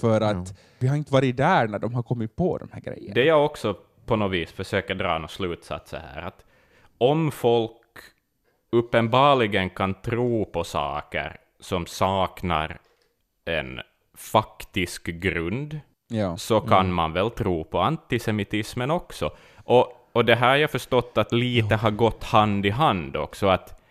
För 0.00 0.20
att 0.20 0.54
vi 0.78 0.88
har 0.88 0.96
inte 0.96 1.12
varit 1.12 1.36
där 1.36 1.68
när 1.68 1.78
de 1.78 1.94
har 1.94 2.02
kommit 2.02 2.36
på 2.36 2.58
de 2.58 2.68
här 2.72 2.80
grejerna. 2.80 3.14
Det 3.14 3.24
jag 3.24 3.44
också 3.44 3.76
på 4.06 4.16
något 4.16 4.32
vis 4.32 4.52
försöker 4.52 4.94
dra 4.94 5.12
några 5.18 5.28
slutsatser 5.28 5.98
här, 6.14 6.22
att 6.22 6.44
om 6.98 7.30
folk 7.32 7.70
uppenbarligen 8.78 9.70
kan 9.70 9.94
tro 9.94 10.44
på 10.44 10.64
saker 10.64 11.36
som 11.60 11.86
saknar 11.86 12.78
en 13.44 13.80
faktisk 14.14 15.06
grund, 15.06 15.80
ja. 16.08 16.36
så 16.36 16.60
kan 16.60 16.92
man 16.92 17.12
väl 17.12 17.30
tro 17.30 17.64
på 17.64 17.80
antisemitismen 17.80 18.90
också. 18.90 19.30
Och, 19.64 20.10
och 20.12 20.24
det 20.24 20.34
här 20.34 20.48
har 20.48 20.56
jag 20.56 20.70
förstått 20.70 21.18
att 21.18 21.32
lite 21.32 21.76
har 21.76 21.90
gått 21.90 22.24
hand 22.24 22.66
i 22.66 22.70
hand 22.70 23.16
också, 23.16 23.48
att, 23.48 23.82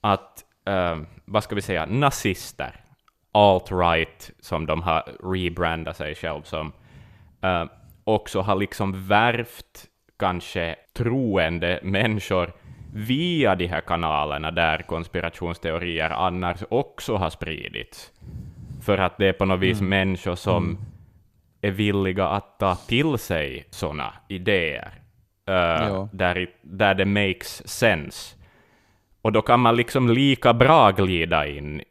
att 0.00 0.44
eh, 0.66 0.98
vad 1.24 1.44
ska 1.44 1.54
vi 1.54 1.62
säga, 1.62 1.86
nazister, 1.86 2.84
alt-right, 3.32 4.30
som 4.40 4.66
de 4.66 4.82
har 4.82 5.02
rebrandat 5.34 5.96
sig 5.96 6.14
själv 6.14 6.42
som, 6.42 6.72
eh, 7.42 7.64
också 8.04 8.40
har 8.40 8.56
liksom 8.56 9.06
värvt 9.06 9.86
kanske 10.18 10.76
troende 10.92 11.80
människor 11.82 12.52
via 12.94 13.54
de 13.54 13.66
här 13.66 13.80
kanalerna 13.80 14.50
där 14.50 14.78
konspirationsteorier 14.82 16.10
annars 16.10 16.62
också 16.68 17.16
har 17.16 17.30
spridits. 17.30 18.12
För 18.82 18.98
att 18.98 19.18
det 19.18 19.26
är 19.28 19.32
på 19.32 19.44
något 19.44 19.60
vis 19.60 19.80
människor 19.80 20.34
som 20.34 20.78
är 21.60 21.70
villiga 21.70 22.26
att 22.28 22.58
ta 22.58 22.74
till 22.74 23.18
sig 23.18 23.64
sådana 23.70 24.12
idéer, 24.28 24.90
eh, 25.48 25.54
Ja. 25.54 26.08
där, 26.12 26.38
i- 26.38 26.50
där 26.62 26.94
det 26.94 27.04
makes 27.04 27.68
sense. 27.68 28.36
Och 29.22 29.32
då 29.32 29.42
kan 29.42 29.60
man 29.60 29.76
liksom 29.76 30.08
lika 30.10 30.52
bra 30.54 30.90
glida 30.90 31.46
in 31.46 31.82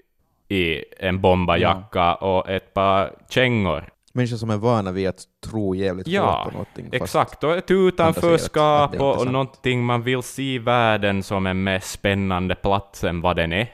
i 0.47 0.83
en 0.99 1.21
bombajacka 1.21 2.15
och 2.15 2.49
ett 2.49 2.73
par 2.73 3.11
kängor. 3.29 3.83
Människor 4.13 4.37
som 4.37 4.49
är 4.49 4.57
vana 4.57 4.91
vid 4.91 5.07
att 5.09 5.23
tro 5.45 5.75
jävligt 5.75 6.07
Ja, 6.07 6.31
hårt 6.31 6.45
på 6.45 6.51
någonting. 6.51 6.89
Exakt, 6.91 7.43
och 7.43 7.57
ett 7.57 7.71
utanförskap 7.71 8.93
och, 8.99 9.31
någonting 9.31 9.83
man 9.85 10.01
vill 10.03 10.23
se 10.23 10.59
världen 10.59 11.23
som 11.23 11.45
en 11.47 11.63
mer 11.63 11.79
spännande 11.79 12.55
plats 12.55 13.03
än 13.03 13.21
vad 13.21 13.35
den 13.35 13.53
är. 13.53 13.73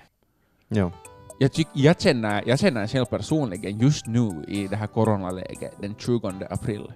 Ja. 0.68 0.92
Jag, 1.40 1.52
tyck, 1.54 1.68
jag, 1.74 2.02
känner, 2.02 2.44
jag 2.46 2.60
känner 2.60 2.88
själv 2.88 3.06
personligen 3.06 3.80
just 3.80 4.06
nu 4.08 4.46
i 4.48 4.68
det 4.68 4.76
här 4.76 4.88
coronaläget, 4.88 5.74
den 5.82 5.96
20 5.98 6.32
april 6.50 6.92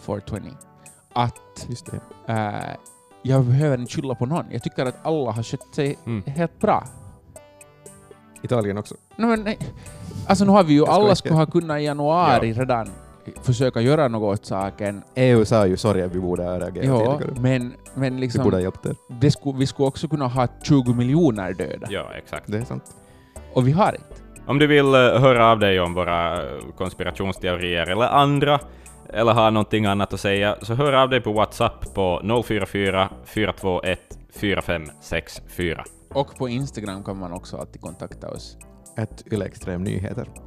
420, 0.00 0.36
att 1.12 1.66
Just 1.68 1.86
det. 1.86 2.00
eh, 2.32 2.76
jag 3.22 3.44
behöver 3.44 3.78
inte 3.78 3.92
skylla 3.92 4.14
på 4.14 4.26
någon. 4.26 4.44
Jag 4.50 4.62
tycker 4.62 4.86
att 4.86 5.06
alla 5.06 5.30
har 5.32 5.42
skött 5.42 5.74
sig 5.74 5.98
Mm. 6.06 6.22
helt 6.26 6.60
bra. 6.60 6.84
Italien 8.46 8.78
också. 8.78 8.94
No, 9.16 9.26
men. 9.26 9.54
Alltså 10.26 10.44
nu 10.44 10.50
har 10.50 10.64
vi 10.64 10.72
ju, 10.72 10.86
alla 10.86 11.14
skulle 11.14 11.34
ha 11.34 11.46
kunnat 11.46 11.80
i 11.80 11.82
januari 11.82 12.48
ja. 12.56 12.62
redan 12.62 12.88
försöka 13.42 13.80
göra 13.80 14.08
något 14.08 14.38
åt 14.38 14.46
saken. 14.46 15.02
EU 15.14 15.44
sa 15.44 15.66
ju 15.66 15.76
sorry, 15.76 16.06
vi 16.06 16.20
borde 16.20 16.42
ha 16.42 16.58
reagerat 16.58 16.86
ja, 16.86 17.18
tidigare. 17.18 17.40
Men, 17.40 17.74
men 17.94 18.20
liksom, 18.20 18.40
vi 18.40 18.44
borde 18.44 18.56
ha 18.56 18.62
hjälpt 18.62 18.86
er. 18.86 18.96
Det 19.20 19.34
vi 19.58 19.66
skulle 19.66 19.86
också 19.86 20.08
kunna 20.08 20.26
ha 20.26 20.48
20 20.62 20.94
miljoner 20.94 21.52
döda. 21.52 21.86
Ja, 21.90 22.06
exakt. 22.16 22.44
Det 22.46 22.58
är 22.58 22.64
sant. 22.64 22.84
Och 23.52 23.68
vi 23.68 23.72
har 23.72 23.88
inte. 23.92 24.22
Om 24.46 24.58
du 24.58 24.66
vill 24.66 24.94
eh, 24.94 25.00
höra 25.00 25.50
av 25.50 25.58
dig 25.58 25.80
om 25.80 25.94
våra 25.94 26.42
konspirationsteorier 26.76 27.86
eller 27.86 28.06
andra, 28.06 28.60
eller 29.12 29.32
har 29.32 29.50
någonting 29.50 29.86
annat 29.86 30.12
att 30.12 30.20
säga, 30.20 30.56
så 30.62 30.74
hör 30.74 30.92
av 30.92 31.10
dig 31.10 31.20
på 31.20 31.32
WhatsApp 31.32 31.94
på 31.94 32.42
044 32.46 33.08
421 33.24 34.00
4564. 34.32 35.84
Och 36.14 36.36
på 36.36 36.48
Instagram 36.48 37.04
kan 37.04 37.18
man 37.18 37.32
också 37.32 37.56
alltid 37.56 37.80
kontakta 37.80 38.30
oss. 38.30 38.56
Att 38.96 39.22
ylextremnyheter. 39.32 40.45